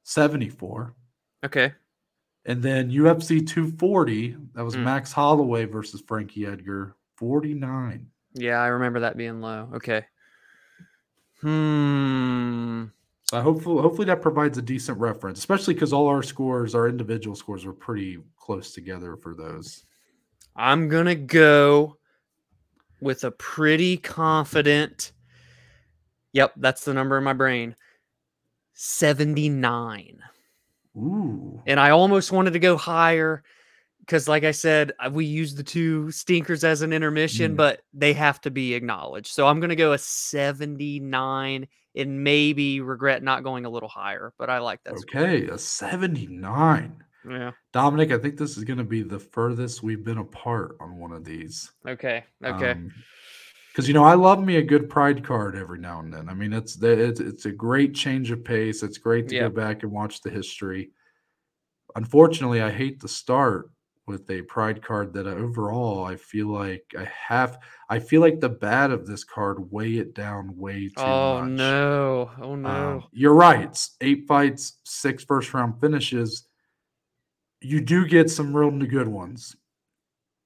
74. 0.04 0.96
Okay. 1.46 1.74
And 2.46 2.64
then 2.64 2.90
UFC 2.90 3.46
240, 3.46 4.38
that 4.54 4.64
was 4.64 4.76
Mm. 4.76 4.84
Max 4.84 5.12
Holloway 5.12 5.66
versus 5.66 6.02
Frankie 6.02 6.46
Edgar, 6.46 6.96
49. 7.18 8.10
Yeah, 8.36 8.60
I 8.62 8.68
remember 8.68 9.02
that 9.02 9.18
being 9.18 9.42
low. 9.42 9.70
Okay. 9.74 10.06
Hmm. 11.42 12.86
So 13.30 13.42
hopefully, 13.42 13.82
hopefully 13.82 14.06
that 14.08 14.22
provides 14.22 14.58
a 14.58 14.62
decent 14.62 14.98
reference, 15.00 15.40
especially 15.40 15.74
because 15.74 15.94
all 15.94 16.08
our 16.08 16.22
scores, 16.22 16.76
our 16.76 16.88
individual 16.88 17.36
scores, 17.36 17.66
were 17.66 17.74
pretty 17.74 18.20
close 18.38 18.74
together 18.74 19.16
for 19.16 19.34
those. 19.34 19.86
I'm 20.56 20.90
gonna 20.90 21.16
go 21.16 21.98
with 23.00 23.24
a 23.24 23.32
pretty 23.32 23.98
confident. 23.98 25.14
Yep, 26.34 26.54
that's 26.58 26.86
the 26.86 26.94
number 26.94 27.18
in 27.18 27.24
my 27.24 27.34
brain. 27.34 27.76
79. 28.74 30.20
Ooh, 30.98 31.62
And 31.68 31.80
I 31.80 31.92
almost 31.92 32.32
wanted 32.32 32.52
to 32.54 32.60
go 32.60 32.76
higher 32.76 33.44
because, 34.02 34.28
like 34.28 34.44
I 34.44 34.52
said, 34.52 34.92
uh, 35.00 35.10
we 35.12 35.26
use 35.26 35.56
the 35.56 35.64
two 35.64 36.12
stinkers 36.12 36.64
as 36.64 36.82
an 36.82 36.92
intermission, 36.94 37.54
Mm. 37.54 37.58
but 37.58 37.82
they 37.94 38.14
have 38.14 38.42
to 38.42 38.52
be 38.52 38.74
acknowledged. 38.74 39.34
So 39.34 39.48
I'm 39.48 39.60
going 39.60 39.70
to 39.70 39.76
go 39.76 39.94
a 39.94 39.98
79 39.98 41.68
and 41.96 42.24
maybe 42.24 42.82
regret 42.82 43.22
not 43.24 43.44
going 43.44 43.66
a 43.66 43.70
little 43.70 43.90
higher, 43.90 44.34
but 44.38 44.50
I 44.50 44.60
like 44.60 44.84
that. 44.84 44.98
score. 45.00 45.22
okay, 45.22 45.48
a 45.48 45.58
79. 45.58 47.04
Yeah. 47.30 47.52
Dominic, 47.74 48.12
I 48.12 48.18
think 48.18 48.38
this 48.38 48.58
is 48.58 48.64
going 48.64 48.80
to 48.80 48.84
be 48.84 49.04
the 49.04 49.20
furthest 49.20 49.84
we've 49.84 50.04
been 50.04 50.18
apart 50.18 50.78
on 50.80 50.98
one 50.98 51.12
of 51.12 51.24
these. 51.24 51.72
Okay. 51.88 52.24
Okay. 52.44 52.76
Because 53.72 53.88
you 53.88 53.94
know, 53.94 54.04
I 54.04 54.16
love 54.16 54.44
me 54.44 54.56
a 54.58 54.62
good 54.64 54.90
pride 54.90 55.24
card 55.24 55.56
every 55.56 55.80
now 55.80 56.00
and 56.00 56.12
then. 56.14 56.28
I 56.28 56.34
mean, 56.34 56.52
it's 56.52 56.76
the 56.76 56.92
it's 56.92 57.20
it's 57.22 57.46
a 57.46 57.52
great 57.52 57.94
change 57.94 58.32
of 58.32 58.44
pace. 58.44 58.84
It's 58.84 58.98
great 58.98 59.28
to 59.30 59.36
Yeah. 59.36 59.42
go 59.44 59.50
back 59.50 59.84
and 59.84 59.92
watch 59.92 60.22
the 60.22 60.30
history. 60.30 60.92
Unfortunately, 61.96 62.62
I 62.62 62.72
hate 62.72 63.00
to 63.02 63.08
start 63.08 63.70
with 64.12 64.30
a 64.30 64.42
pride 64.44 64.84
card 64.84 65.14
that 65.14 65.26
overall 65.26 66.04
I 66.04 66.16
feel 66.16 66.48
like 66.48 66.84
I 66.98 67.06
have. 67.06 67.58
I 67.90 68.00
feel 68.00 68.22
like 68.22 68.40
the 68.40 68.50
bad 68.50 68.92
of 68.92 69.08
this 69.08 69.24
card 69.24 69.72
weigh 69.72 69.94
it 69.98 70.14
down 70.14 70.56
way 70.58 70.90
too 70.90 70.94
oh 70.98 71.42
much. 71.42 71.44
Oh 71.44 71.46
no. 71.46 72.32
Oh 72.42 72.56
no. 72.56 72.70
Um, 72.70 73.04
you're 73.12 73.34
right. 73.34 73.76
Eight 74.02 74.26
fights, 74.28 74.80
six 74.84 75.24
first 75.24 75.54
round 75.54 75.80
finishes. 75.82 76.48
You 77.62 77.82
do 77.82 78.06
get 78.06 78.30
some 78.30 78.56
real 78.56 78.72
good 78.72 79.08
ones. 79.08 79.56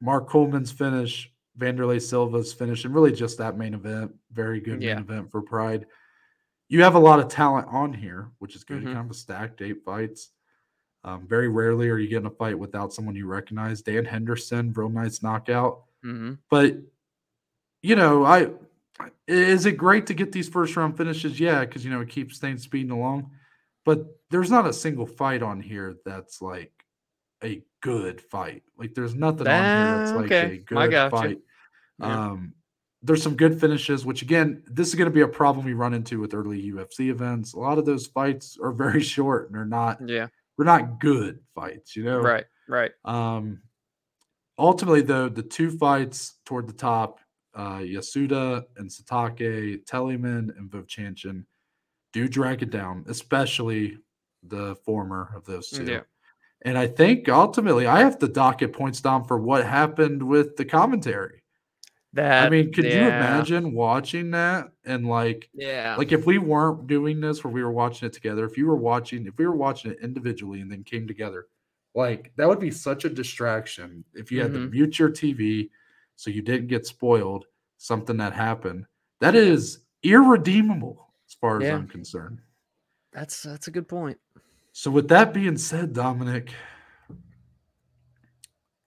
Mark 0.02 0.30
Coleman's 0.30 0.72
finish, 0.72 1.32
Wanderlei 1.58 2.02
Silva's 2.02 2.54
finish, 2.54 2.86
and 2.86 2.94
really 2.94 3.12
just 3.12 3.38
that 3.38 3.58
main 3.58 3.74
event. 3.74 4.14
Very 4.32 4.60
good 4.60 4.82
Yeah. 4.82 4.96
main 4.96 5.04
event 5.04 5.32
for 5.32 5.42
Pride. 5.42 5.86
You 6.68 6.84
have 6.84 6.96
a 6.96 7.00
lot 7.00 7.20
of 7.20 7.28
talent 7.28 7.68
on 7.70 7.94
here, 7.94 8.32
which 8.40 8.56
is 8.56 8.64
good. 8.64 8.82
Mhm. 8.82 8.94
Kind 8.94 8.98
of 9.06 9.12
a 9.12 9.14
stacked 9.14 9.62
eight 9.62 9.84
fights. 9.86 10.32
Um, 11.06 11.28
very 11.28 11.48
rarely 11.50 11.88
are 11.90 12.00
you 12.00 12.08
getting 12.08 12.26
a 12.26 12.32
fight 12.32 12.58
without 12.58 12.92
someone 12.92 13.16
you 13.16 13.28
recognize. 13.28 13.84
Dan 13.84 14.06
Henderson, 14.06 14.74
real 14.74 14.90
nice 14.90 15.22
knockout. 15.22 15.84
hmm 16.04 16.34
But 16.50 16.78
you 17.84 17.96
know, 17.96 18.26
I 18.26 18.50
is 19.28 19.68
it 19.68 19.74
great 19.74 20.08
to 20.08 20.16
get 20.16 20.32
these 20.32 20.50
first 20.50 20.76
round 20.76 20.98
finishes? 20.98 21.40
Yeah, 21.40 21.62
because 21.62 21.86
you 21.86 21.92
know 21.92 22.02
it 22.02 22.10
keeps 22.10 22.40
things 22.40 22.64
speeding 22.64 22.92
along. 22.92 23.30
But 23.86 24.08
there's 24.32 24.50
not 24.50 24.66
a 24.66 24.74
single 24.74 25.06
fight 25.06 25.44
on 25.44 25.62
here 25.62 25.96
that's 26.04 26.42
like 26.42 26.72
a 27.44 27.62
good 27.82 28.20
fight. 28.20 28.64
Like 28.76 28.96
there's 28.96 29.14
nothing 29.14 29.48
on 29.48 29.64
here 29.64 29.98
that's 29.98 30.12
like 30.12 30.26
okay. 30.26 30.56
a 30.56 30.58
good 30.58 31.12
fight. 31.12 31.40
Yeah. 32.00 32.30
Um, 32.30 32.54
there's 33.04 33.22
some 33.22 33.36
good 33.36 33.62
finishes, 33.62 34.04
which 34.04 34.24
again, 34.24 34.64
this 34.66 34.88
is 34.88 34.96
going 34.96 35.10
to 35.10 35.14
be 35.14 35.22
a 35.22 35.28
problem 35.28 35.64
we 35.64 35.74
run 35.74 35.94
into 35.94 36.20
with 36.20 36.34
early 36.34 36.72
UFC 36.72 37.12
events. 37.12 37.54
A 37.54 37.60
lot 37.60 37.78
of 37.78 37.86
those 37.86 38.08
fights 38.08 38.58
are 38.62 38.72
very 38.72 39.04
short 39.04 39.46
and 39.46 39.56
they're 39.56 39.66
not 39.66 40.00
yeah. 40.10 40.28
They're 40.58 40.66
not 40.66 41.00
good 41.00 41.40
fights, 41.54 41.96
you 41.96 42.04
know. 42.04 42.20
Right. 42.20 42.46
Right. 42.68 42.92
Um, 43.04 43.62
ultimately, 44.58 45.02
though, 45.02 45.30
the 45.30 45.44
two 45.44 45.72
fights 45.72 46.36
toward 46.46 46.68
the 46.68 46.74
top, 46.74 47.20
uh, 47.54 47.78
Yasuda 47.78 48.64
and 48.78 48.90
Satake, 48.90 49.86
Telligman 49.86 50.58
and 50.58 50.70
Vovchanchyn, 50.70 51.46
do 52.14 52.28
drag 52.28 52.64
it 52.64 52.70
down, 52.70 53.06
especially 53.08 53.98
the 54.44 54.76
former 54.86 55.32
of 55.36 55.46
those 55.46 55.70
two. 55.70 55.86
Yeah. 55.86 56.02
And 56.64 56.78
I 56.78 56.88
think 56.88 57.30
ultimately, 57.30 57.86
I 57.86 58.00
have 58.00 58.18
to 58.20 58.28
docket 58.28 58.74
points 58.74 59.02
down 59.02 59.26
for 59.26 59.38
what 59.38 59.66
happened 59.66 60.24
with 60.24 60.56
the 60.56 60.66
commentary. 60.66 61.44
That 62.16 62.46
I 62.46 62.50
mean, 62.50 62.72
could 62.72 62.86
you 62.86 63.08
imagine 63.08 63.74
watching 63.74 64.32
that 64.32 64.72
and 64.86 65.06
like 65.06 65.50
Yeah. 65.54 65.96
like 65.98 66.14
if 66.14 66.26
we 66.26 66.38
weren't 66.38 66.88
doing 66.88 67.20
this 67.20 67.44
where 67.44 67.52
we 67.52 67.62
were 67.62 67.72
watching 67.74 68.06
it 68.08 68.14
together, 68.14 68.46
if 68.46 68.58
you 68.58 68.66
were 68.68 68.78
watching 68.78 69.28
if 69.28 69.38
we 69.38 69.46
were 69.46 69.56
watching 69.56 69.92
it 69.92 70.00
individually 70.02 70.62
and 70.62 70.72
then 70.72 70.84
came 70.86 71.06
together, 71.08 71.48
like 71.94 72.32
that 72.38 72.48
would 72.48 72.60
be 72.62 72.72
such 72.72 73.04
a 73.04 73.10
distraction 73.10 74.06
if 74.14 74.32
you 74.32 74.42
had 74.42 74.54
to 74.54 74.60
Mhm. 74.60 74.72
mute 74.72 74.98
your 74.98 75.10
TV 75.10 75.70
so 76.16 76.30
you 76.32 76.42
didn't 76.42 76.68
get 76.68 76.86
spoiled 76.88 77.46
something 77.78 78.16
that 78.18 78.32
happened. 78.32 78.86
That 79.20 79.36
is 79.36 79.80
irredeemable 80.02 81.14
as 81.28 81.34
far 81.34 81.62
as 81.62 81.70
I'm 81.70 81.88
concerned. 81.88 82.40
that's 83.12 83.44
that's 83.44 83.68
a 83.68 83.72
good 83.72 83.88
point. 83.90 84.18
So 84.72 84.90
with 84.90 85.08
that 85.10 85.34
being 85.34 85.58
said, 85.58 85.92
Dominic, 85.94 86.54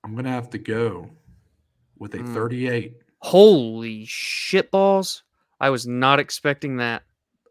I'm 0.02 0.14
gonna 0.14 0.30
have 0.30 0.48
to 0.50 0.58
go 0.58 1.10
with 1.98 2.14
a 2.14 2.18
Mm. 2.18 2.32
38. 2.34 3.02
Holy 3.20 4.04
shit 4.06 4.70
balls. 4.70 5.22
I 5.60 5.70
was 5.70 5.86
not 5.86 6.20
expecting 6.20 6.76
that. 6.76 7.02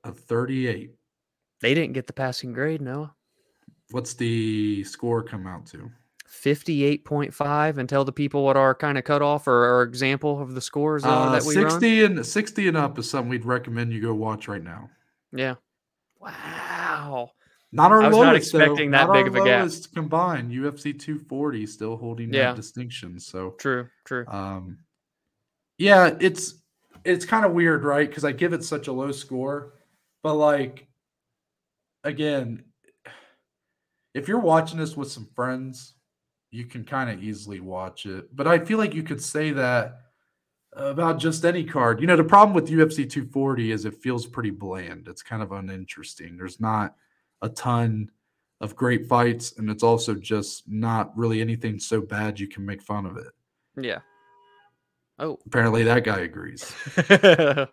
A 0.03 0.11
38. 0.11 0.91
They 1.61 1.73
didn't 1.73 1.93
get 1.93 2.07
the 2.07 2.13
passing 2.13 2.53
grade, 2.53 2.81
Noah. 2.81 3.13
What's 3.91 4.13
the 4.13 4.83
score 4.83 5.23
come 5.23 5.47
out 5.47 5.65
to? 5.67 5.89
58.5 6.29 7.77
and 7.77 7.87
tell 7.89 8.05
the 8.05 8.11
people 8.11 8.43
what 8.43 8.57
our 8.57 8.75
kind 8.75 8.97
of 8.97 9.03
cutoff 9.03 9.47
or, 9.47 9.65
or 9.77 9.83
example 9.83 10.41
of 10.41 10.53
the 10.53 10.61
scores 10.61 11.03
are 11.03 11.27
Uh, 11.27 11.31
that 11.31 11.43
we 11.43 11.55
run. 11.55 11.69
60 11.71 12.03
and 12.05 12.25
60 12.25 12.67
and 12.67 12.77
up 12.77 12.97
is 12.99 13.09
something 13.09 13.29
we'd 13.29 13.45
recommend 13.45 13.91
you 13.93 14.01
go 14.01 14.13
watch 14.13 14.47
right 14.47 14.63
now. 14.63 14.89
Yeah. 15.31 15.55
Wow. 16.19 17.31
Not 17.71 17.91
our 17.91 18.01
I 18.03 18.07
was 18.07 18.17
not 18.17 18.25
lowest, 18.27 18.51
though. 18.53 18.59
expecting 18.59 18.91
that 18.91 19.07
Not 19.07 19.13
big 19.13 19.27
of 19.27 19.35
a 19.35 19.43
gap. 19.43 19.69
combined. 19.93 20.51
UFC 20.51 20.93
240 20.97 21.65
still 21.65 21.97
holding 21.97 22.33
Yeah. 22.33 22.47
that 22.51 22.55
distinction. 22.55 23.19
So, 23.19 23.51
True, 23.59 23.87
true. 24.05 24.25
um, 24.27 24.79
yeah, 25.77 26.15
it's 26.19 26.55
it's 27.03 27.25
kind 27.25 27.45
of 27.45 27.53
weird, 27.53 27.83
right? 27.83 28.07
Because 28.07 28.25
I 28.25 28.31
give 28.31 28.53
it 28.53 28.63
such 28.63 28.87
a 28.87 28.91
low 28.91 29.11
score, 29.11 29.73
but 30.23 30.35
like, 30.35 30.87
again, 32.03 32.63
if 34.13 34.27
you're 34.27 34.39
watching 34.39 34.79
this 34.79 34.97
with 34.97 35.11
some 35.11 35.27
friends, 35.35 35.93
you 36.51 36.65
can 36.65 36.83
kind 36.83 37.09
of 37.09 37.23
easily 37.23 37.59
watch 37.59 38.05
it. 38.05 38.35
But 38.35 38.47
I 38.47 38.59
feel 38.59 38.77
like 38.77 38.93
you 38.93 39.03
could 39.03 39.21
say 39.21 39.51
that 39.51 40.01
about 40.73 41.19
just 41.19 41.45
any 41.45 41.63
card. 41.63 42.01
You 42.01 42.07
know, 42.07 42.15
the 42.15 42.23
problem 42.23 42.53
with 42.53 42.69
UFC 42.69 43.09
240 43.09 43.71
is 43.71 43.85
it 43.85 43.95
feels 43.95 44.25
pretty 44.25 44.49
bland. 44.49 45.07
It's 45.07 45.23
kind 45.23 45.41
of 45.41 45.51
uninteresting. 45.51 46.37
There's 46.37 46.59
not 46.59 46.95
a 47.41 47.49
ton 47.49 48.09
of 48.61 48.75
great 48.75 49.07
fights, 49.07 49.57
and 49.57 49.69
it's 49.69 49.83
also 49.83 50.15
just 50.15 50.63
not 50.67 51.15
really 51.17 51.41
anything 51.41 51.79
so 51.79 52.01
bad 52.01 52.39
you 52.39 52.47
can 52.47 52.65
make 52.65 52.81
fun 52.81 53.05
of 53.05 53.17
it. 53.17 53.31
Yeah. 53.79 53.99
Oh. 55.19 55.39
Apparently, 55.45 55.83
that 55.83 56.03
guy 56.03 56.19
agrees. 56.19 56.71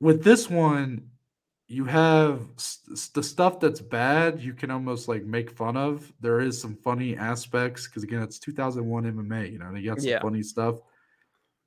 With 0.00 0.22
this 0.24 0.50
one, 0.50 1.08
you 1.68 1.84
have 1.86 2.42
s- 2.58 2.80
s- 2.92 3.08
the 3.08 3.22
stuff 3.22 3.60
that's 3.60 3.80
bad, 3.80 4.42
you 4.42 4.52
can 4.52 4.70
almost 4.70 5.08
like 5.08 5.24
make 5.24 5.50
fun 5.56 5.76
of. 5.76 6.12
There 6.20 6.40
is 6.40 6.60
some 6.60 6.76
funny 6.76 7.16
aspects 7.16 7.86
because, 7.86 8.02
again, 8.02 8.22
it's 8.22 8.38
2001 8.38 9.04
MMA, 9.04 9.50
you 9.52 9.58
know, 9.58 9.72
they 9.72 9.82
got 9.82 10.00
some 10.00 10.08
Yeah. 10.10 10.20
funny 10.20 10.42
stuff. 10.42 10.80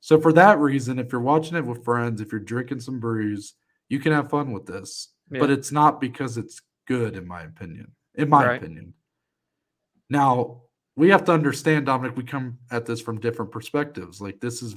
So, 0.02 0.20
for 0.20 0.32
that 0.34 0.60
reason, 0.60 1.00
if 1.00 1.12
you're 1.12 1.22
watching 1.22 1.58
it 1.58 1.66
with 1.66 1.84
friends, 1.84 2.22
if 2.22 2.32
you're 2.32 2.42
drinking 2.42 2.82
some 2.82 3.00
brews, 3.00 3.54
you 3.90 4.00
can 4.00 4.12
have 4.12 4.30
fun 4.30 4.52
with 4.52 4.66
this. 4.66 5.10
But 5.32 5.50
it's 5.50 5.72
not 5.72 6.00
because 6.00 6.38
it's 6.38 6.62
good, 6.88 7.16
in 7.18 7.28
my 7.28 7.42
opinion. 7.42 7.94
In 8.14 8.30
my 8.30 8.46
Right. 8.46 8.62
opinion. 8.62 8.94
Now, 10.08 10.62
we 10.96 11.10
have 11.10 11.26
to 11.26 11.32
understand, 11.32 11.86
Dominic, 11.86 12.16
we 12.16 12.24
come 12.24 12.58
at 12.72 12.86
this 12.86 13.02
from 13.02 13.20
different 13.20 13.52
perspectives. 13.52 14.22
Like, 14.22 14.40
this 14.40 14.62
is 14.62 14.76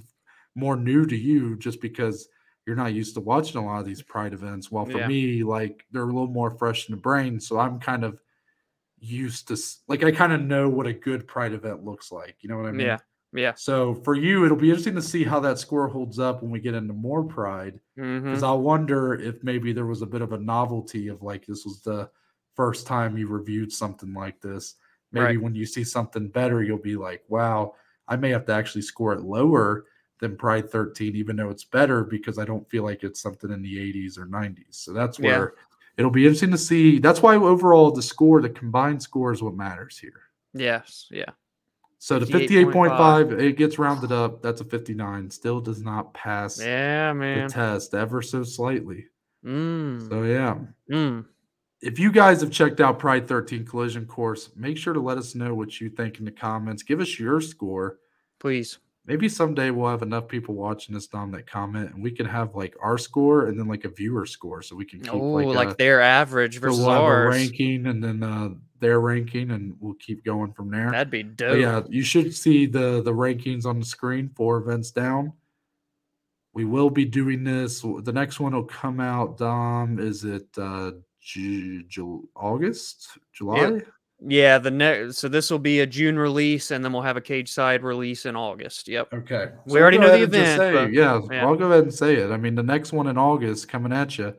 more 0.55 0.77
new 0.77 1.07
to 1.07 1.17
you 1.17 1.57
just 1.57 1.81
because 1.81 2.29
you're 2.67 2.77
not 2.77 2.93
used 2.93 3.15
to 3.15 3.21
watching 3.21 3.61
a 3.61 3.65
lot 3.65 3.81
of 3.81 3.87
these 3.87 4.03
pride 4.03 4.33
events. 4.33 4.71
While 4.71 4.87
for 4.87 4.99
Yeah. 4.99 5.09
me, 5.09 5.43
like, 5.43 5.85
they're 5.91 6.03
a 6.03 6.07
little 6.07 6.27
more 6.27 6.51
fresh 6.51 6.89
in 6.89 6.95
the 6.95 7.01
brain. 7.01 7.41
So 7.41 7.59
I'm 7.59 7.79
kind 7.79 8.05
of 8.05 8.21
used 8.99 9.49
to, 9.49 9.57
like, 9.87 10.03
I 10.03 10.11
kind 10.11 10.33
of 10.33 10.43
know 10.43 10.69
what 10.69 10.87
a 10.87 10.93
good 10.93 11.27
pride 11.27 11.53
event 11.53 11.85
looks 11.85 12.11
like. 12.11 12.37
You 12.41 12.49
know 12.49 12.59
what 12.59 12.67
I 12.67 12.73
mean? 12.73 12.87
Yeah. 12.87 12.99
Yeah. 13.33 13.53
So 13.57 13.95
for 13.95 14.15
you, 14.15 14.45
it'll 14.45 14.57
be 14.57 14.71
interesting 14.71 14.95
to 14.95 15.03
see 15.03 15.23
how 15.23 15.41
that 15.41 15.59
score 15.59 15.89
holds 15.89 16.19
up 16.19 16.43
when 16.43 16.51
we 16.51 16.61
get 16.61 16.75
into 16.75 16.95
more 16.95 17.23
pride 17.23 17.79
mm-hmm. 17.99 18.25
because 18.25 18.43
I'll 18.43 18.63
wonder 18.63 19.15
if 19.15 19.43
maybe 19.45 19.73
there 19.73 19.87
was 19.87 20.03
a 20.03 20.07
bit 20.07 20.23
of 20.23 20.33
a 20.33 20.39
novelty 20.39 21.09
of 21.09 21.23
like 21.23 21.45
this 21.45 21.65
was 21.65 21.83
the 21.83 22.09
first 22.55 22.87
time 22.87 23.19
you 23.19 23.29
reviewed 23.29 23.71
something 23.71 24.15
like 24.15 24.41
this. 24.41 24.77
Maybe 25.13 25.25
Right. 25.25 25.41
when 25.43 25.55
you 25.55 25.65
see 25.67 25.85
something 25.85 26.29
better, 26.29 26.63
you'll 26.63 26.79
be 26.79 26.97
like, 26.97 27.23
wow, 27.29 27.75
I 28.09 28.17
may 28.17 28.31
have 28.31 28.45
to 28.47 28.53
actually 28.53 28.83
score 28.83 29.13
it 29.15 29.21
lower 29.21 29.87
than 30.21 30.37
Pride 30.37 30.71
13, 30.71 31.15
even 31.17 31.37
though 31.37 31.51
it's 31.51 31.65
better 31.65 32.05
because 32.05 32.39
I 32.39 32.45
don't 32.45 32.69
feel 32.69 32.83
like 32.83 33.05
it's 33.05 33.21
something 33.21 33.51
in 33.51 33.63
the 33.63 33.79
80s 33.79 34.19
or 34.19 34.27
90s. 34.27 34.77
So 34.77 34.93
that's 34.93 35.19
Yeah. 35.19 35.27
where 35.27 35.55
it'll 35.97 36.11
be 36.11 36.25
interesting 36.25 36.51
to 36.51 36.59
see. 36.59 36.99
That's 36.99 37.23
why 37.23 37.37
overall 37.37 37.91
the 37.91 38.03
score, 38.03 38.43
the 38.43 38.51
combined 38.51 39.03
score 39.03 39.33
is 39.33 39.43
what 39.43 39.55
matters 39.55 39.97
here. 39.99 40.23
Yes. 40.55 41.07
Yeah. 41.11 41.31
So 42.01 42.19
the 42.19 42.27
58.5. 42.27 43.29
58.5, 43.29 43.41
it 43.41 43.57
gets 43.57 43.79
rounded 43.79 44.13
up. 44.13 44.43
That's 44.43 44.61
a 44.61 44.65
59. 44.65 45.31
Still 45.31 45.61
does 45.61 45.83
not 45.83 46.13
pass 46.15 46.61
Yeah, 46.61 47.13
man. 47.13 47.47
the 47.49 47.53
test 47.53 47.95
ever 47.95 48.23
so 48.23 48.43
slightly. 48.45 49.07
Mm. 49.45 50.09
So 50.09 50.23
yeah. 50.25 50.59
Mm. 50.91 51.25
If 51.81 51.99
you 51.99 52.11
guys 52.11 52.41
have 52.41 52.51
checked 52.51 52.81
out 52.81 52.99
Pride 52.99 53.29
13 53.29 53.65
Collision 53.65 54.05
Course, 54.07 54.51
make 54.57 54.77
sure 54.77 54.93
to 54.93 55.01
let 55.01 55.17
us 55.17 55.35
know 55.35 55.55
what 55.55 55.81
you 55.81 55.89
think 55.89 56.19
in 56.19 56.25
the 56.25 56.31
comments. 56.33 56.83
Give 56.83 57.01
us 57.01 57.19
your 57.21 57.41
score. 57.41 57.99
Please. 58.41 58.79
Maybe 59.07 59.29
someday 59.29 59.71
we'll 59.71 59.89
have 59.91 60.03
enough 60.03 60.29
people 60.29 60.55
watching 60.55 60.95
this 60.95 61.07
Dom 61.07 61.31
that 61.31 61.47
comment 61.47 61.95
and 61.95 62.03
we 62.03 62.11
can 62.11 62.27
have 62.27 62.55
like 62.55 62.77
our 62.83 62.99
score 62.99 63.47
and 63.47 63.59
then 63.59 63.67
like 63.67 63.85
a 63.85 63.89
viewer 63.89 64.27
score 64.27 64.61
so 64.61 64.77
we 64.77 64.85
can 64.85 65.01
keep 65.01 65.15
Oh, 65.15 65.19
like, 65.19 65.47
like, 65.47 65.71
a, 65.71 65.75
their 65.77 66.03
average 66.03 66.59
versus 66.59 66.81
we'll 66.81 66.91
ours. 66.91 67.35
ranking 67.35 67.87
and 67.87 68.05
then 68.05 68.23
uh, 68.23 68.51
their 68.81 69.01
ranking 69.01 69.53
and 69.53 69.75
we'll 69.81 69.95
keep 69.95 70.25
going 70.25 70.53
from 70.53 70.71
there. 70.71 70.91
That'd 70.91 71.11
be 71.11 71.23
But 71.23 71.37
dope. 71.37 71.59
yeah, 71.59 71.83
you 71.89 72.03
should 72.03 72.35
see 72.35 72.67
the 72.67 73.01
the 73.03 73.13
rankings 73.13 73.65
on 73.65 73.79
the 73.79 73.87
screen. 73.87 74.29
Four 74.35 74.59
events 74.59 74.91
down. 74.91 75.33
We 76.53 76.67
will 76.67 76.91
be 76.91 77.05
doing 77.07 77.45
this. 77.45 77.81
The 77.81 78.13
next 78.13 78.41
one 78.41 78.53
will 78.53 78.65
come 78.65 79.01
out. 79.01 79.39
Dom, 79.39 79.99
is 79.99 80.25
it 80.25 80.49
uh, 80.59 80.91
Ju- 81.29 81.83
Ju- 81.85 82.29
August, 82.35 83.19
July? 83.35 83.83
Yeah, 84.21 84.59
the 84.59 84.71
next. 84.71 85.19
So 85.19 85.29
this 85.29 85.51
will 85.51 85.59
be 85.59 85.81
a 85.81 85.87
June 85.87 86.19
release, 86.19 86.71
and 86.71 86.83
then 86.85 86.93
we'll 86.93 87.03
have 87.03 87.19
a 87.19 87.21
Cageside 87.21 87.83
release 87.83 88.25
in 88.27 88.35
August. 88.35 88.89
Yep. 88.89 89.13
Okay, 89.13 89.49
We 89.67 89.73
So 89.73 89.77
I'll 89.77 89.83
already 89.83 89.99
know 89.99 90.11
the 90.11 90.23
event, 90.25 90.59
say, 90.59 90.73
but- 90.73 90.93
yeah, 90.93 91.21
yeah. 91.31 91.45
I'll 91.47 91.55
go 91.55 91.67
ahead 91.71 91.85
and 91.85 91.95
say 91.95 92.17
it. 92.17 92.31
I 92.31 92.37
mean, 92.39 92.55
the 92.55 92.63
next 92.63 92.93
one 92.93 93.07
in 93.09 93.19
August 93.19 93.69
coming 93.69 93.93
at 93.93 94.17
you, 94.19 94.35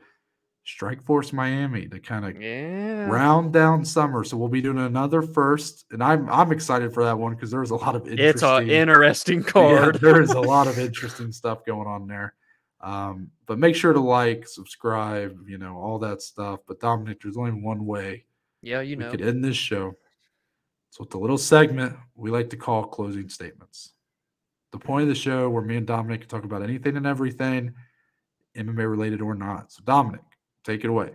Strikeforce 0.67 1.31
Miami 1.31 1.87
to 1.87 1.99
kind 1.99 2.25
of 2.25 2.41
Yeah. 2.41 3.05
round 3.07 3.53
down 3.53 3.85
summer. 3.85 4.23
So 4.23 4.35
we'll 4.35 4.49
be 4.49 4.61
doing 4.61 4.79
another 4.79 5.21
first, 5.21 5.85
and 5.91 6.03
I'm 6.03 6.27
I'm 6.29 6.51
excited 6.51 6.91
for 6.93 7.03
that 7.05 7.17
one 7.17 7.35
because 7.35 7.51
there's 7.51 7.71
a 7.71 7.75
lot 7.75 7.95
of 7.95 8.01
interesting. 8.07 8.25
It's 8.27 8.43
an 8.43 8.69
interesting 8.69 9.39
Yeah, 9.45 9.51
card. 9.51 9.95
there 10.01 10.21
is 10.21 10.31
a 10.31 10.41
lot 10.41 10.67
of 10.67 10.77
interesting 10.87 11.31
stuff 11.31 11.63
going 11.65 11.87
on 11.87 12.07
there. 12.07 12.33
Um, 12.81 13.31
but 13.45 13.59
make 13.59 13.75
sure 13.75 13.93
to 13.93 13.99
like, 13.99 14.47
subscribe, 14.47 15.37
you 15.47 15.57
know, 15.57 15.77
all 15.77 15.99
that 15.99 16.21
stuff. 16.21 16.61
But 16.67 16.79
Dominic, 16.79 17.21
there's 17.21 17.37
only 17.37 17.51
one 17.51 17.85
way 17.85 18.25
yeah, 18.61 18.81
you 18.81 18.97
we 18.97 19.03
know. 19.03 19.11
could 19.11 19.21
end 19.21 19.43
this 19.43 19.57
show. 19.57 19.95
So 20.91 21.03
it's 21.03 21.15
a 21.15 21.19
little 21.19 21.37
segment 21.37 21.95
we 22.15 22.31
like 22.31 22.49
to 22.51 22.57
call 22.57 22.85
closing 22.85 23.29
statements. 23.29 23.93
The 24.71 24.79
point 24.79 25.03
of 25.03 25.09
the 25.09 25.15
show 25.15 25.49
where 25.49 25.61
me 25.61 25.77
and 25.77 25.87
Dominic 25.87 26.21
can 26.21 26.29
talk 26.29 26.43
about 26.43 26.63
anything 26.63 26.97
and 26.97 27.05
everything, 27.05 27.73
MMA 28.55 28.89
related 28.89 29.21
or 29.21 29.35
not. 29.35 29.71
So 29.71 29.81
Dominic, 29.85 30.21
take 30.63 30.83
it 30.83 30.89
away. 30.89 31.11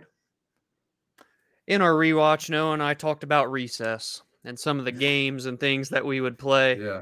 In 1.67 1.81
our 1.81 1.93
rewatch, 1.93 2.49
Noah 2.49 2.73
and 2.73 2.83
I 2.83 2.93
talked 2.93 3.23
about 3.23 3.51
recess 3.51 4.21
and 4.43 4.57
some 4.57 4.77
of 4.77 4.85
the 4.85 4.91
games 4.91 5.45
and 5.45 5.59
things 5.59 5.89
that 5.89 6.05
we 6.05 6.21
would 6.21 6.37
play. 6.37 6.79
Yeah. 6.79 7.01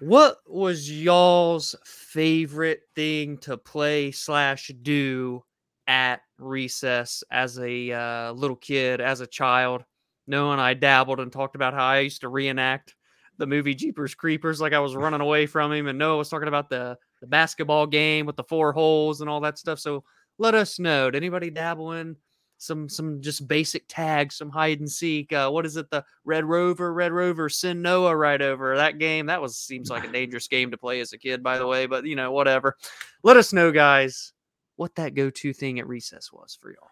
What 0.00 0.38
was 0.46 0.90
y'all's 0.90 1.76
favorite 1.84 2.80
thing 2.94 3.36
to 3.38 3.58
play 3.58 4.12
slash 4.12 4.70
do 4.80 5.42
at 5.86 6.20
recess 6.38 7.22
as 7.30 7.58
a 7.58 7.92
uh, 7.92 8.32
little 8.32 8.56
kid, 8.56 9.02
as 9.02 9.20
a 9.20 9.26
child? 9.26 9.84
Noah 10.26 10.52
and 10.52 10.60
I 10.60 10.72
dabbled 10.72 11.20
and 11.20 11.30
talked 11.30 11.54
about 11.54 11.74
how 11.74 11.84
I 11.84 11.98
used 12.00 12.22
to 12.22 12.28
reenact 12.28 12.94
the 13.36 13.46
movie 13.46 13.74
Jeepers 13.74 14.14
Creepers, 14.14 14.58
like 14.58 14.72
I 14.72 14.80
was 14.80 14.96
running 14.96 15.20
away 15.20 15.44
from 15.44 15.70
him, 15.70 15.86
and 15.86 15.98
Noah 15.98 16.16
was 16.18 16.30
talking 16.30 16.48
about 16.48 16.70
the 16.70 16.96
the 17.20 17.26
basketball 17.26 17.86
game 17.86 18.24
with 18.24 18.36
the 18.36 18.44
four 18.44 18.72
holes 18.72 19.20
and 19.20 19.28
all 19.28 19.40
that 19.40 19.58
stuff. 19.58 19.78
So 19.78 20.04
let 20.38 20.54
us 20.54 20.78
know. 20.78 21.10
Did 21.10 21.18
anybody 21.18 21.50
dabble 21.50 21.92
in 21.92 22.16
some 22.60 22.88
some 22.88 23.20
just 23.22 23.48
basic 23.48 23.84
tags, 23.88 24.36
some 24.36 24.50
hide 24.50 24.80
and 24.80 24.90
seek? 24.90 25.32
Uh, 25.32 25.50
what 25.50 25.64
is 25.64 25.76
it? 25.76 25.90
The 25.90 26.04
Red 26.24 26.44
Rover, 26.44 26.92
Red 26.92 27.10
Rover, 27.10 27.48
send 27.48 27.82
Noah 27.82 28.14
right 28.14 28.40
over 28.40 28.76
that 28.76 28.98
game. 28.98 29.26
That 29.26 29.40
was 29.40 29.56
seems 29.56 29.90
like 29.90 30.04
a 30.04 30.12
dangerous 30.12 30.46
game 30.46 30.70
to 30.70 30.76
play 30.76 31.00
as 31.00 31.12
a 31.12 31.18
kid, 31.18 31.42
by 31.42 31.58
the 31.58 31.66
way. 31.66 31.86
But 31.86 32.04
you 32.04 32.16
know, 32.16 32.32
whatever. 32.32 32.76
Let 33.22 33.38
us 33.38 33.52
know, 33.52 33.72
guys, 33.72 34.32
what 34.76 34.94
that 34.96 35.14
go 35.14 35.30
to 35.30 35.52
thing 35.52 35.80
at 35.80 35.88
recess 35.88 36.30
was 36.32 36.56
for 36.60 36.70
y'all. 36.70 36.90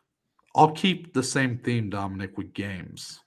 I'll 0.56 0.72
keep 0.72 1.12
the 1.12 1.22
same 1.22 1.58
theme, 1.58 1.90
Dominic, 1.90 2.38
with 2.38 2.54
games. 2.54 3.20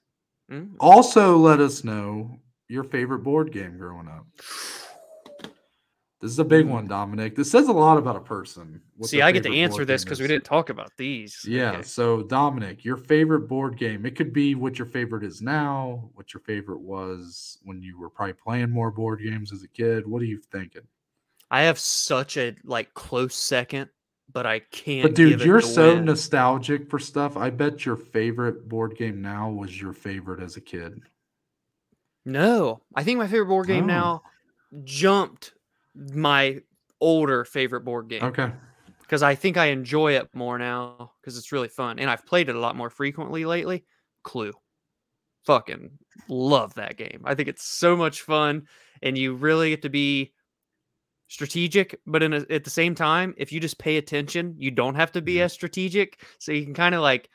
Mm. 0.52 0.72
Also, 0.80 1.38
let 1.38 1.60
us 1.60 1.84
know 1.84 2.40
your 2.68 2.84
favorite 2.84 3.20
board 3.20 3.52
game 3.52 3.78
growing 3.78 4.08
up. 4.08 4.26
This 6.22 6.30
is 6.32 6.38
a 6.40 6.46
big 6.46 6.68
one, 6.68 6.88
Dominic. 6.88 7.36
This 7.36 7.50
says 7.50 7.68
a 7.68 7.72
lot 7.72 7.98
about 7.98 8.16
a 8.16 8.20
person. 8.22 8.80
See, 9.02 9.24
I 9.24 9.32
get 9.32 9.42
to 9.42 9.56
answer 9.56 9.86
this 9.86 10.04
because 10.04 10.20
we 10.20 10.28
didn't 10.28 10.44
talk 10.46 10.70
about 10.70 10.92
these. 10.96 11.44
Yeah. 11.48 11.72
Okay. 11.72 11.82
So, 11.82 12.22
Dominic, 12.22 12.86
your 12.86 12.98
favorite 12.98 13.48
board 13.48 13.76
game. 13.76 14.06
It 14.06 14.16
could 14.16 14.32
be 14.32 14.54
what 14.54 14.78
your 14.78 14.86
favorite 14.86 15.24
is 15.24 15.42
now, 15.42 16.12
what 16.14 16.32
your 16.32 16.42
favorite 16.42 16.82
was 16.82 17.58
when 17.64 17.82
you 17.82 18.00
were 18.00 18.10
probably 18.10 18.34
playing 18.34 18.70
more 18.70 18.92
board 18.92 19.22
games 19.24 19.52
as 19.52 19.64
a 19.64 19.68
kid. 19.68 20.06
What 20.06 20.22
are 20.22 20.26
you 20.26 20.38
thinking? 20.52 20.84
I 21.50 21.64
have 21.64 21.80
such 21.80 22.38
a 22.38 22.56
like 22.64 22.94
close 22.94 23.34
second, 23.36 23.90
but 24.32 24.46
I 24.46 24.60
can't. 24.60 25.02
But 25.02 25.16
dude, 25.16 25.42
you're 25.42 25.60
so 25.60 25.96
win. 25.96 26.06
nostalgic 26.06 26.88
for 26.88 27.00
stuff. 27.00 27.36
I 27.36 27.50
bet 27.50 27.84
your 27.84 27.98
favorite 27.98 28.70
board 28.70 28.96
game 28.96 29.24
now 29.24 29.50
was 29.50 29.82
your 29.82 29.92
favorite 29.94 30.42
as 30.44 30.56
a 30.56 30.62
kid. 30.62 31.02
No, 32.26 32.82
I 32.96 33.04
think 33.04 33.18
my 33.18 33.26
favorite 33.28 33.48
board 33.48 33.66
game 33.66 33.86
Oh. 33.86 33.88
now 33.88 34.22
jumped 34.84 35.54
my 35.96 36.62
older 37.00 37.44
favorite 37.46 37.82
board 37.82 38.08
game 38.08 38.24
Okay. 38.24 38.52
because 39.02 39.24
I 39.24 39.36
think 39.36 39.58
I 39.58 39.68
enjoy 39.68 40.14
it 40.16 40.30
more 40.34 40.58
now 40.58 41.14
because 41.22 41.38
it's 41.38 41.52
really 41.52 41.68
fun 41.68 42.00
and 42.00 42.10
I've 42.10 42.26
played 42.26 42.50
it 42.50 42.56
a 42.56 42.60
lot 42.60 42.76
more 42.76 42.90
frequently 42.90 43.44
lately. 43.46 43.84
Clue, 44.24 44.54
fucking 45.46 45.98
love 46.28 46.74
that 46.76 46.98
game. 46.98 47.22
I 47.26 47.36
think 47.36 47.50
it's 47.50 47.64
so 47.64 47.96
much 47.96 48.22
fun 48.22 48.68
and 49.02 49.18
you 49.18 49.34
really 49.34 49.72
get 49.72 49.82
to 49.82 49.90
be 49.90 50.34
strategic, 51.28 52.00
but 52.06 52.22
in 52.22 52.34
a, 52.34 52.46
at 52.50 52.64
the 52.64 52.70
same 52.70 52.94
time, 52.94 53.34
if 53.38 53.52
you 53.52 53.60
just 53.60 53.80
pay 53.80 53.98
attention, 53.98 54.54
you 54.58 54.70
don't 54.70 54.96
have 54.96 55.12
to 55.14 55.22
be 55.22 55.36
Mhm. 55.36 55.42
as 55.46 55.54
strategic. 55.54 56.24
So 56.40 56.52
you 56.52 56.64
can 56.66 56.74
kind 56.74 56.94
of 56.94 57.02
like 57.02 57.30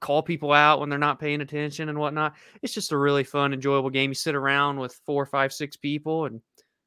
call 0.00 0.22
people 0.22 0.52
out 0.52 0.78
when 0.78 0.90
they're 0.90 0.98
not 0.98 1.18
paying 1.18 1.40
attention 1.40 1.88
and 1.88 1.98
whatnot. 1.98 2.36
It's 2.62 2.74
just 2.74 2.92
a 2.92 2.98
really 2.98 3.24
fun, 3.24 3.52
enjoyable 3.54 3.90
game. 3.90 4.10
You 4.10 4.14
sit 4.14 4.34
around 4.34 4.78
with 4.78 5.00
four, 5.06 5.24
five, 5.24 5.52
six 5.52 5.76
people 5.76 6.26
and 6.26 6.40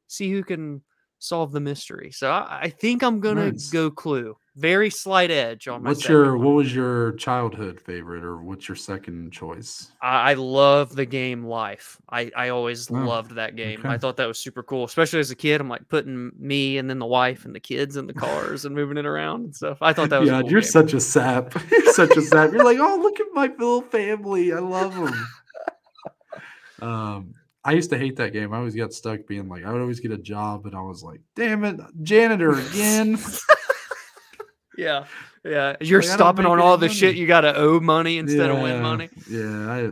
see 0.10 0.30
who 0.32 0.43
can 0.43 0.82
solve 1.22 1.51
the 1.51 1.60
mystery. 1.60 2.12
So 2.12 2.30
I, 2.32 2.60
I 2.64 2.70
think 2.70 3.03
I'm 3.03 3.20
gonna 3.20 3.51
Nice. 3.51 3.70
go 3.70 3.91
Clue. 3.91 4.36
Very 4.55 4.89
slight 4.89 5.32
edge 5.32 5.68
on 5.70 5.84
my. 5.84 5.89
What's 5.91 6.07
your 6.10 6.36
one. 6.38 6.45
what 6.45 6.51
was 6.55 6.74
your 6.76 7.14
childhood 7.14 7.80
favorite 7.80 8.24
or 8.26 8.41
what's 8.41 8.68
your 8.68 8.76
second 8.76 9.32
choice? 9.32 9.91
I, 10.01 10.32
I 10.32 10.34
love 10.34 10.95
the 10.95 11.05
game 11.05 11.45
Life. 11.45 11.97
I, 12.10 12.30
I 12.36 12.49
always 12.49 12.89
Oh, 12.91 12.95
loved 12.95 13.36
that 13.36 13.55
game. 13.55 13.86
I 13.86 13.97
thought 13.97 14.18
that 14.18 14.28
was 14.28 14.38
super 14.39 14.64
cool, 14.64 14.84
especially 14.86 15.20
as 15.20 15.32
a 15.32 15.36
kid. 15.36 15.62
I'm 15.62 15.70
like 15.70 15.88
putting 15.88 16.32
me 16.38 16.78
and 16.78 16.89
then 16.89 16.99
the 16.99 17.05
wife 17.05 17.45
and 17.45 17.55
the 17.55 17.60
kids 17.62 17.95
in 17.95 18.05
the 18.07 18.14
cars 18.14 18.66
and 18.66 18.76
moving 18.76 18.97
it 18.97 19.05
around 19.05 19.43
and 19.45 19.55
stuff. 19.55 19.78
I 19.82 19.93
thought 19.93 20.10
that 20.10 20.20
was 20.20 20.30
yeah, 20.30 20.41
cool 20.41 20.51
you're 20.51 20.62
game. 20.62 20.70
such 20.70 20.93
a 20.93 20.99
sap. 20.99 21.53
You're 21.72 21.93
such 21.93 22.18
a 22.18 22.22
sap. 22.22 22.51
You're 22.51 22.64
like, 22.66 22.80
oh, 22.80 22.97
look 23.01 23.20
at 23.20 23.28
my 23.34 23.47
little 23.47 23.82
family. 23.82 24.51
I 24.53 24.60
love 24.60 24.93
them. 24.95 25.28
um, 26.82 27.34
I 27.64 27.74
used 27.74 27.89
to 27.89 27.97
hate 27.97 28.16
that 28.18 28.32
game. 28.34 28.53
I 28.53 28.57
always 28.57 28.76
got 28.76 28.93
stuck 28.93 29.28
being 29.28 29.49
like, 29.49 29.66
I 29.66 29.72
would 29.74 29.82
always 29.82 29.99
get 29.99 30.12
a 30.12 30.18
job, 30.18 30.66
and 30.66 30.76
I 30.76 30.82
was 30.82 31.03
like, 31.03 31.20
damn 31.36 31.64
it, 31.66 31.80
janitor 32.03 32.53
again. 32.53 33.18
Yeah, 34.78 35.07
yeah. 35.43 35.76
You're 35.82 36.01
Like, 36.01 36.10
stopping 36.10 36.45
on 36.45 36.62
all 36.62 36.78
the 36.78 36.88
shit 36.88 37.16
you 37.18 37.28
got 37.28 37.41
to 37.41 37.53
owe 37.53 37.82
money 37.82 38.18
instead 38.18 38.49
of 38.49 38.60
win 38.60 38.82
money. 38.82 39.10
Yeah, 39.30 39.70
I 39.70 39.89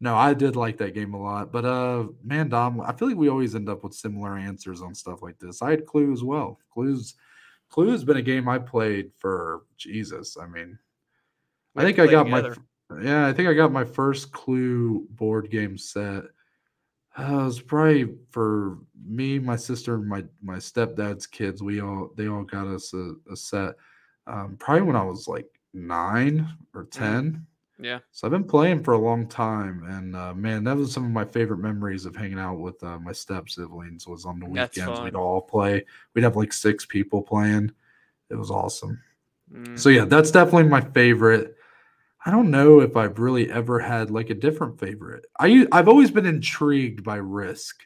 no, 0.00 0.16
I 0.16 0.32
did 0.32 0.56
like 0.56 0.78
that 0.78 0.94
game 0.94 1.12
a 1.12 1.20
lot. 1.22 1.52
But 1.52 1.66
uh 1.66 2.04
man, 2.24 2.48
Dom, 2.48 2.80
I 2.80 2.92
feel 2.94 3.08
like 3.08 3.16
we 3.18 3.28
always 3.28 3.54
end 3.54 3.68
up 3.68 3.84
with 3.84 3.92
similar 3.92 4.38
answers 4.38 4.80
on 4.80 4.94
stuff 4.94 5.20
like 5.20 5.38
this. 5.38 5.60
I 5.60 5.70
had 5.70 5.84
Clue 5.84 6.12
as 6.14 6.24
well. 6.24 6.58
Clue's 6.72 7.14
Clue 7.68 7.90
has 7.90 8.04
been 8.04 8.16
a 8.16 8.22
game 8.22 8.48
I 8.48 8.58
played 8.58 9.10
for 9.18 9.64
Jesus. 9.76 10.38
I 10.40 10.46
mean, 10.46 10.78
We 11.74 11.82
I 11.82 11.84
think 11.84 11.98
I 11.98 12.06
got 12.06 12.26
my 12.26 12.40
together. 12.40 12.56
f- 12.90 13.04
yeah, 13.04 13.26
I 13.26 13.34
think 13.34 13.50
I 13.50 13.54
got 13.54 13.70
my 13.70 13.84
first 13.84 14.32
Clue 14.32 15.06
board 15.10 15.50
game 15.50 15.76
set. 15.76 16.24
Uh, 17.18 17.40
it 17.40 17.44
was 17.44 17.60
probably 17.60 18.14
for 18.30 18.78
me, 19.06 19.38
my 19.38 19.56
sister, 19.56 19.98
my 19.98 20.24
my 20.42 20.56
stepdad's 20.56 21.26
kids. 21.26 21.62
We 21.62 21.80
all 21.80 22.10
they 22.16 22.28
all 22.28 22.44
got 22.44 22.66
us 22.66 22.94
a, 22.94 23.14
a 23.30 23.36
set. 23.36 23.74
Um, 24.26 24.56
probably 24.58 24.82
when 24.82 24.96
I 24.96 25.04
was 25.04 25.28
like 25.28 25.46
nine 25.74 26.48
or 26.74 26.84
ten. 26.84 27.46
Yeah, 27.78 27.98
So 28.12 28.26
I've 28.26 28.30
been 28.30 28.44
playing 28.44 28.84
for 28.84 28.94
a 28.94 28.98
long 28.98 29.26
time, 29.26 29.82
and 29.88 30.14
uh, 30.14 30.34
man, 30.34 30.62
that 30.64 30.76
was 30.76 30.92
some 30.92 31.04
of 31.04 31.10
my 31.10 31.24
favorite 31.24 31.58
memories 31.58 32.06
of 32.06 32.14
hanging 32.14 32.38
out 32.38 32.60
with 32.60 32.82
uh, 32.84 32.98
my 33.00 33.10
step 33.10 33.48
siblings. 33.48 34.06
Was 34.06 34.24
on 34.24 34.38
the 34.38 34.48
That's 34.48 34.76
weekends 34.76 35.00
we'd 35.00 35.16
all 35.16 35.40
play. 35.40 35.84
We'd 36.14 36.22
have 36.22 36.36
like 36.36 36.52
six 36.52 36.86
people 36.86 37.22
playing. 37.22 37.72
It 38.30 38.36
was 38.36 38.52
awesome. 38.52 39.00
Mm. 39.52 39.76
So 39.76 39.88
yeah, 39.88 40.04
that's 40.04 40.30
definitely 40.30 40.68
my 40.68 40.80
favorite. 40.80 41.56
I 42.24 42.30
don't 42.30 42.50
know 42.50 42.80
if 42.80 42.96
I've 42.96 43.18
really 43.18 43.50
ever 43.50 43.78
had 43.80 44.10
like 44.10 44.30
a 44.30 44.34
different 44.34 44.78
favorite. 44.78 45.24
I 45.40 45.66
I've 45.72 45.88
always 45.88 46.10
been 46.10 46.26
intrigued 46.26 47.02
by 47.02 47.16
Risk. 47.16 47.82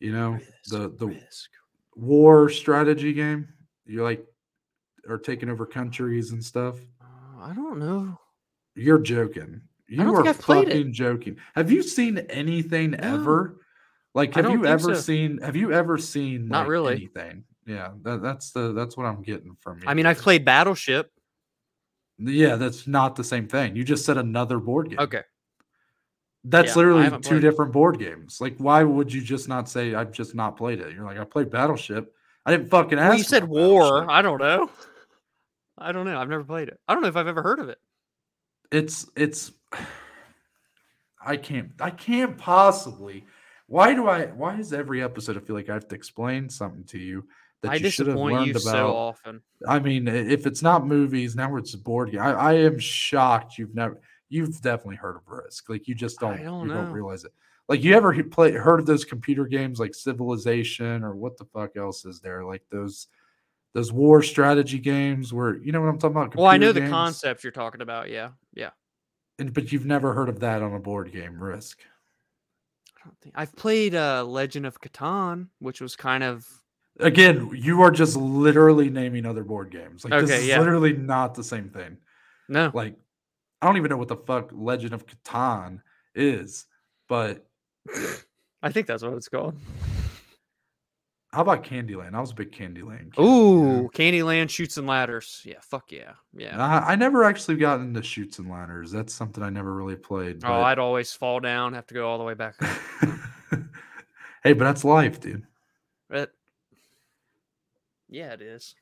You 0.00 0.12
know, 0.12 0.38
the 0.70 0.88
Risk, 0.88 0.98
the 0.98 1.06
Risk. 1.08 1.50
war 1.96 2.48
strategy 2.48 3.12
game. 3.12 3.48
You're 3.86 4.04
like 4.04 4.24
are 5.08 5.18
taking 5.18 5.50
over 5.50 5.66
countries 5.66 6.30
and 6.30 6.44
stuff. 6.44 6.76
Uh, 7.00 7.44
I 7.44 7.52
don't 7.54 7.78
know. 7.78 8.18
You're 8.74 9.00
joking. 9.00 9.60
You 9.88 10.14
are 10.14 10.22
think 10.22 10.36
it. 10.36 10.42
fucking 10.42 10.92
joking. 10.92 11.36
Have 11.54 11.70
you 11.70 11.82
seen 11.82 12.18
anything 12.30 12.92
No. 12.92 12.98
ever? 13.02 13.58
Like, 14.14 14.34
have 14.34 14.50
you 14.50 14.64
ever 14.66 14.94
so. 14.94 15.00
seen? 15.00 15.38
Have 15.38 15.56
you 15.56 15.72
ever 15.72 15.98
seen? 15.98 16.48
Not 16.48 16.60
like, 16.60 16.68
really. 16.68 16.94
anything. 16.94 17.44
Yeah, 17.66 17.90
that, 18.02 18.22
that's 18.22 18.50
the 18.52 18.72
that's 18.72 18.96
what 18.96 19.06
I'm 19.06 19.22
getting 19.22 19.56
from 19.60 19.78
you. 19.78 19.84
I 19.86 19.94
mean, 19.94 20.06
I've 20.06 20.18
played 20.18 20.44
Battleship. 20.44 21.10
Yeah, 22.24 22.56
that's 22.56 22.86
not 22.86 23.16
the 23.16 23.24
same 23.24 23.48
thing. 23.48 23.76
You 23.76 23.84
just 23.84 24.04
said 24.04 24.16
another 24.16 24.58
board 24.58 24.90
game. 24.90 24.98
Okay, 24.98 25.22
That's 26.44 26.68
Yeah, 26.68 26.76
literally 26.76 27.10
two 27.10 27.18
played 27.20 27.40
different 27.40 27.72
board 27.72 27.98
games. 27.98 28.40
Like, 28.40 28.56
why 28.58 28.82
would 28.82 29.12
you 29.12 29.20
just 29.20 29.48
not 29.48 29.68
say 29.68 29.94
I've 29.94 30.12
just 30.12 30.34
not 30.34 30.56
played 30.56 30.80
it? 30.80 30.94
You're 30.94 31.04
like, 31.04 31.18
I 31.18 31.24
played 31.24 31.50
Battleship. 31.50 32.14
I 32.44 32.50
didn't 32.50 32.70
fucking 32.70 32.98
ask. 32.98 33.08
well, 33.10 33.18
you 33.18 33.24
said 33.24 33.44
war. 33.48 33.82
Battleship." 33.82 34.10
I 34.10 34.22
don't 34.22 34.38
know. 34.40 34.70
I 35.78 35.92
don't 35.92 36.06
know. 36.06 36.18
I've 36.18 36.28
never 36.28 36.44
played 36.44 36.68
it. 36.68 36.78
I 36.86 36.94
don't 36.94 37.02
know 37.02 37.08
if 37.08 37.16
I've 37.16 37.26
ever 37.26 37.42
heard 37.42 37.58
of 37.58 37.68
it. 37.68 37.78
it's 38.70 39.06
it's 39.16 39.52
I 41.24 41.36
can't 41.36 41.70
I 41.80 41.90
can't 41.90 42.36
possibly 42.36 43.26
why 43.66 43.94
do 43.94 44.08
I 44.08 44.26
why 44.26 44.58
is 44.58 44.72
every 44.72 45.02
episode 45.02 45.36
I 45.36 45.40
feel 45.40 45.56
like 45.56 45.70
I 45.70 45.74
have 45.74 45.88
to 45.88 45.94
explain 45.94 46.48
something 46.48 46.84
to 46.84 46.98
you 46.98 47.24
that 47.62 47.70
I 47.70 47.74
you 47.76 47.90
should 47.90 48.06
have 48.06 48.16
disappoint 48.16 48.34
learned 48.34 48.46
you 48.46 48.52
about 48.52 48.62
so 48.62 48.94
often. 48.94 49.42
I 49.66 49.78
mean 49.78 50.08
if 50.08 50.46
it's 50.46 50.62
not 50.62 50.86
movies 50.86 51.34
now 51.34 51.56
it's 51.56 51.74
board 51.74 52.10
game 52.10 52.20
I, 52.20 52.32
I 52.32 52.52
am 52.54 52.78
shocked 52.78 53.58
you've 53.58 53.74
never 53.74 54.00
you've 54.28 54.60
definitely 54.60 54.96
heard 54.96 55.16
of 55.16 55.22
risk 55.26 55.68
like 55.68 55.88
you 55.88 55.94
just 55.94 56.20
don't, 56.20 56.42
don't 56.42 56.68
you 56.68 56.74
don't 56.74 56.92
realize 56.92 57.24
it 57.24 57.32
like 57.68 57.82
you 57.82 57.94
ever 57.94 58.22
play 58.24 58.52
heard 58.52 58.80
of 58.80 58.86
those 58.86 59.04
computer 59.04 59.46
games 59.46 59.80
like 59.80 59.94
civilization 59.94 61.02
or 61.04 61.14
what 61.14 61.38
the 61.38 61.44
fuck 61.46 61.76
else 61.76 62.04
is 62.04 62.20
there 62.20 62.44
like 62.44 62.62
those 62.70 63.08
those 63.74 63.92
war 63.92 64.22
strategy 64.22 64.78
games 64.78 65.32
where 65.32 65.56
you 65.56 65.72
know 65.72 65.80
what 65.80 65.88
I'm 65.88 65.98
talking 65.98 66.16
about 66.16 66.36
Well, 66.36 66.46
I 66.46 66.58
know 66.58 66.66
computer 66.66 66.72
the 66.74 66.80
games? 66.80 66.90
concept 66.90 67.42
you're 67.42 67.52
talking 67.52 67.80
about. 67.80 68.10
Yeah, 68.10 68.30
yeah. 68.52 68.70
and 69.38 69.52
but 69.54 69.72
you've 69.72 69.86
never 69.86 70.12
heard 70.12 70.28
of 70.28 70.40
that 70.40 70.62
on 70.62 70.74
a 70.74 70.78
board 70.78 71.10
game 71.12 71.42
risk 71.42 71.80
I 72.98 73.04
don't 73.06 73.18
think 73.20 73.34
I've 73.36 73.54
played 73.56 73.94
uh, 73.94 74.24
Legend 74.24 74.66
of 74.66 74.80
Catan, 74.80 75.48
which 75.58 75.80
was 75.80 75.96
kind 75.96 76.22
of 76.22 76.46
Again, 77.00 77.50
you 77.54 77.82
are 77.82 77.90
just 77.90 78.16
literally 78.16 78.90
naming 78.90 79.24
other 79.24 79.44
board 79.44 79.70
games. 79.70 80.04
Like 80.04 80.20
this 80.20 80.30
is 80.30 80.46
yeah. 80.46 80.58
literally 80.58 80.92
not 80.92 81.34
the 81.34 81.44
same 81.44 81.70
thing. 81.70 81.96
no. 82.48 82.70
Like 82.72 82.96
I 83.60 83.66
don't 83.66 83.76
even 83.76 83.90
know 83.90 83.96
what 83.96 84.08
the 84.08 84.16
fuck 84.16 84.50
Legend 84.52 84.92
of 84.92 85.06
Catan 85.06 85.80
is, 86.14 86.66
but 87.08 87.46
I 88.62 88.72
think 88.72 88.88
that's 88.88 89.02
what 89.04 89.14
it's 89.14 89.28
called. 89.28 89.56
how 91.32 91.42
about 91.42 91.62
Candyland? 91.62 92.14
I 92.14 92.20
was 92.20 92.32
a 92.32 92.34
big 92.34 92.50
Candyland. 92.50 93.14
kid, 93.14 93.22
Ooh? 93.22 93.88
Candyland 93.94 94.50
Chutes 94.50 94.76
and 94.78 94.86
Ladders. 94.88 95.42
Yeah, 95.44 95.60
fuck 95.62 95.92
yeah, 95.92 96.14
yeah. 96.36 96.60
I, 96.60 96.92
I 96.92 96.96
never 96.96 97.22
actually 97.22 97.56
got 97.56 97.80
into 97.80 98.02
Chutes 98.02 98.40
and 98.40 98.50
Ladders. 98.50 98.90
That's 98.90 99.14
something 99.14 99.44
I 99.44 99.50
never 99.50 99.72
really 99.72 99.96
played. 99.96 100.44
oh, 100.44 100.62
I'd 100.62 100.80
always 100.80 101.12
fall 101.12 101.38
down, 101.38 101.72
have 101.74 101.86
to 101.86 101.94
go 101.94 102.08
all 102.08 102.18
the 102.18 102.24
way 102.24 102.34
back 102.34 102.56
hey, 104.42 104.52
but 104.52 104.64
that's 104.64 104.84
life, 104.84 105.20
dude. 105.20 105.44
Yeah, 108.12 108.34
it 108.34 108.42
is. 108.42 108.74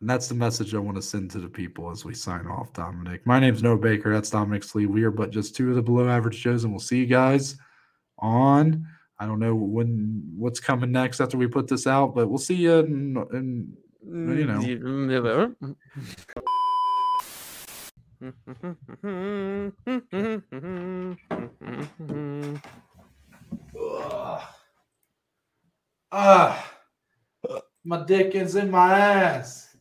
And 0.00 0.08
that's 0.08 0.28
the 0.28 0.34
message 0.34 0.74
I 0.76 0.78
want 0.78 0.96
to 0.96 1.02
send 1.02 1.32
to 1.32 1.40
the 1.40 1.48
people 1.48 1.90
as 1.90 2.04
we 2.04 2.14
sign 2.14 2.46
off, 2.46 2.72
Dominic. 2.72 3.26
My 3.26 3.40
name's 3.40 3.64
Noah 3.64 3.78
Baker. 3.78 4.12
That's 4.12 4.30
Dominic 4.30 4.62
Slee. 4.62 4.86
We 4.86 5.02
are 5.02 5.10
but 5.10 5.32
just 5.32 5.56
two 5.56 5.70
of 5.70 5.74
the 5.74 5.82
Below 5.82 6.08
Average 6.08 6.40
Joe's, 6.40 6.62
and 6.62 6.72
we'll 6.72 6.78
see 6.78 6.98
you 6.98 7.06
guys 7.06 7.56
on. 8.20 8.86
I 9.18 9.26
don't 9.26 9.40
know 9.40 9.56
when 9.56 10.22
what's 10.36 10.60
coming 10.60 10.92
next 10.92 11.20
after 11.20 11.36
we 11.36 11.48
put 11.48 11.66
this 11.66 11.88
out, 11.88 12.14
but 12.14 12.28
we'll 12.28 12.38
see 12.38 12.54
you 12.54 12.78
in, 12.78 13.16
in 13.32 13.76
you 14.38 14.46
know. 14.46 14.60
Ah, 26.16 26.73
my 27.84 28.02
dick 28.04 28.34
is 28.34 28.56
in 28.56 28.70
my 28.70 28.98
ass. 28.98 29.73